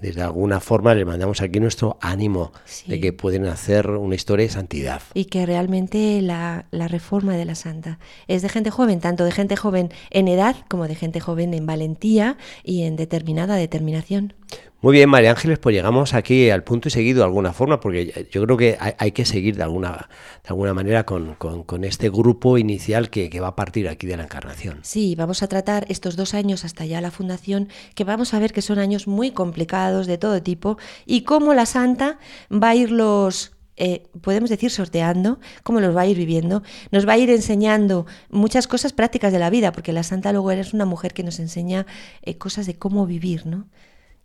desde 0.00 0.22
alguna 0.22 0.60
forma, 0.60 0.94
les 0.94 1.04
mandamos 1.04 1.42
aquí 1.42 1.58
nuestro 1.58 1.98
ánimo 2.00 2.52
de 2.86 3.00
que 3.00 3.12
pueden 3.12 3.46
hacer 3.46 3.90
una 3.90 4.14
historia 4.14 4.46
de 4.46 4.52
santidad. 4.52 5.02
Y 5.12 5.24
que 5.24 5.44
realmente 5.44 6.22
la, 6.22 6.66
la 6.70 6.86
reforma 6.86 7.36
de 7.36 7.46
la 7.46 7.56
santa 7.56 7.98
es 8.28 8.42
de 8.42 8.48
gente 8.48 8.70
joven, 8.70 9.00
tanto 9.00 9.24
de 9.24 9.32
gente 9.32 9.56
joven 9.56 9.90
en 10.10 10.28
edad 10.28 10.54
como 10.68 10.86
de 10.86 10.94
gente 10.94 11.18
joven 11.18 11.52
en 11.52 11.66
valentía 11.66 12.36
y 12.62 12.84
en 12.84 12.94
determinada 12.94 13.56
determinación. 13.56 14.34
Muy 14.80 14.92
bien, 14.92 15.10
María 15.10 15.32
Ángeles, 15.32 15.58
pues 15.58 15.74
llegamos 15.74 16.14
aquí 16.14 16.50
al 16.50 16.62
punto 16.62 16.86
y 16.86 16.92
seguido 16.92 17.18
de 17.18 17.24
alguna 17.24 17.52
forma, 17.52 17.80
porque 17.80 18.28
yo 18.30 18.44
creo 18.44 18.56
que 18.56 18.78
hay, 18.78 19.10
que 19.10 19.24
seguir 19.24 19.56
de 19.56 19.64
alguna, 19.64 20.08
de 20.44 20.48
alguna 20.50 20.72
manera 20.72 21.04
con, 21.04 21.36
este 21.82 22.10
grupo 22.10 22.58
inicial 22.58 23.10
que, 23.10 23.28
va 23.40 23.48
a 23.48 23.56
partir 23.56 23.88
aquí 23.88 24.06
de 24.06 24.16
la 24.16 24.22
Encarnación. 24.22 24.78
Sí, 24.82 25.16
vamos 25.16 25.42
a 25.42 25.48
tratar 25.48 25.84
estos 25.88 26.14
dos 26.14 26.32
años 26.32 26.64
hasta 26.64 26.86
ya 26.86 27.00
la 27.00 27.10
fundación, 27.10 27.68
que 27.96 28.04
vamos 28.04 28.34
a 28.34 28.38
ver 28.38 28.52
que 28.52 28.62
son 28.62 28.78
años 28.78 29.08
muy 29.08 29.32
complicados 29.32 30.06
de 30.06 30.16
todo 30.16 30.40
tipo, 30.42 30.78
y 31.06 31.22
cómo 31.22 31.54
la 31.54 31.66
Santa 31.66 32.20
va 32.52 32.68
a 32.68 32.74
irlos 32.76 33.56
eh, 33.80 34.08
podemos 34.22 34.48
decir, 34.48 34.70
sorteando, 34.70 35.40
cómo 35.64 35.80
los 35.80 35.96
va 35.96 36.02
a 36.02 36.06
ir 36.06 36.16
viviendo, 36.16 36.62
nos 36.92 37.06
va 37.06 37.14
a 37.14 37.18
ir 37.18 37.30
enseñando 37.30 38.06
muchas 38.28 38.68
cosas 38.68 38.92
prácticas 38.92 39.32
de 39.32 39.40
la 39.40 39.50
vida, 39.50 39.72
porque 39.72 39.92
la 39.92 40.04
Santa 40.04 40.32
luego 40.32 40.52
es 40.52 40.72
una 40.72 40.84
mujer 40.84 41.14
que 41.14 41.24
nos 41.24 41.40
enseña 41.40 41.86
eh, 42.22 42.38
cosas 42.38 42.66
de 42.66 42.76
cómo 42.76 43.06
vivir, 43.06 43.44
¿no? 43.44 43.66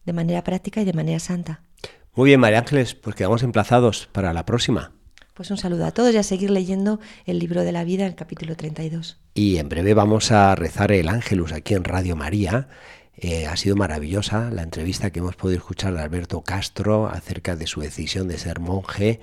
De 0.06 0.14
manera 0.14 0.43
práctica 0.43 0.82
y 0.82 0.86
de 0.86 0.93
manera 0.93 1.20
santa. 1.20 1.62
Muy 2.16 2.30
bien, 2.30 2.39
María 2.39 2.60
Ángeles, 2.60 2.93
pues 2.93 3.16
quedamos 3.16 3.43
emplazados 3.43 4.08
para 4.12 4.34
la 4.34 4.45
próxima. 4.45 4.91
Pues 5.34 5.49
un 5.49 5.58
saludo 5.58 5.86
a 5.86 5.91
todos 5.91 6.14
y 6.14 6.18
a 6.18 6.24
seguir 6.24 6.51
leyendo 6.51 6.99
el 7.26 7.39
libro 7.39 7.64
de 7.64 7.72
la 7.72 7.84
vida, 7.84 8.06
el 8.06 8.14
capítulo 8.14 8.56
32. 8.56 9.20
Y 9.34 9.58
en 9.58 9.68
breve 9.68 9.95
vamos 9.95 10.32
a 10.32 10.54
rezar 10.54 10.91
el 10.91 11.10
Ángelus 11.10 11.54
aquí 11.54 11.74
en 11.74 11.84
Radio 11.84 12.16
María. 12.16 12.68
Eh, 13.16 13.47
ha 13.47 13.58
sido 13.58 13.76
maravillosa 13.76 14.51
la 14.51 14.62
entrevista 14.62 15.10
que 15.10 15.20
hemos 15.20 15.36
podido 15.36 15.58
escuchar 15.58 15.95
de 15.95 16.01
Alberto 16.01 16.41
Castro 16.41 17.08
acerca 17.08 17.56
de 17.56 17.66
su 17.66 17.82
decisión 17.82 18.28
de 18.28 18.38
ser 18.38 18.60
monje 18.60 19.22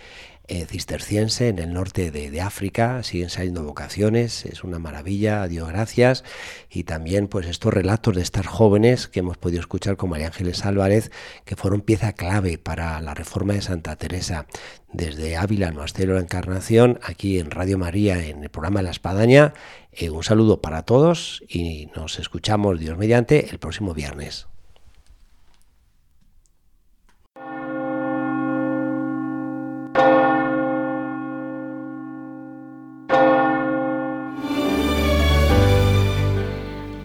eh, 0.50 0.66
cisterciense 0.66 1.46
en 1.46 1.60
el 1.60 1.72
norte 1.72 2.10
de, 2.10 2.40
África, 2.40 3.04
siguen 3.04 3.30
saliendo 3.30 3.62
vocaciones, 3.62 4.44
es 4.46 4.64
una 4.64 4.80
maravilla, 4.80 5.46
Dios 5.46 5.68
gracias, 5.68 6.24
y 6.68 6.82
también 6.82 7.28
pues 7.28 7.46
estos 7.46 7.72
relatos 7.72 8.16
de 8.16 8.22
estas 8.22 8.48
jóvenes 8.48 9.06
que 9.06 9.20
hemos 9.20 9.38
podido 9.38 9.60
escuchar 9.60 9.96
con 9.96 10.10
María 10.10 10.26
Ángeles 10.26 10.64
Álvarez, 10.64 11.12
que 11.44 11.54
fueron 11.54 11.82
pieza 11.82 12.14
clave 12.14 12.58
para 12.58 13.00
la 13.00 13.14
reforma 13.14 13.52
de 13.52 13.62
Santa 13.62 13.94
Teresa, 13.94 14.46
desde 14.92 15.36
Ávila 15.36 15.68
al 15.68 15.74
Monasterio 15.74 16.14
la 16.14 16.20
Encarnación, 16.20 16.98
aquí 17.04 17.38
en 17.38 17.52
Radio 17.52 17.78
María, 17.78 18.18
en 18.26 18.42
el 18.42 18.50
programa 18.50 18.82
La 18.82 18.90
Espadaña, 18.90 19.54
eh, 19.92 20.10
un 20.10 20.24
saludo 20.24 20.60
para 20.60 20.82
todos 20.82 21.44
y 21.48 21.86
nos 21.94 22.18
escuchamos, 22.18 22.80
Dios 22.80 22.98
mediante, 22.98 23.50
el 23.50 23.60
próximo 23.60 23.94
viernes. 23.94 24.49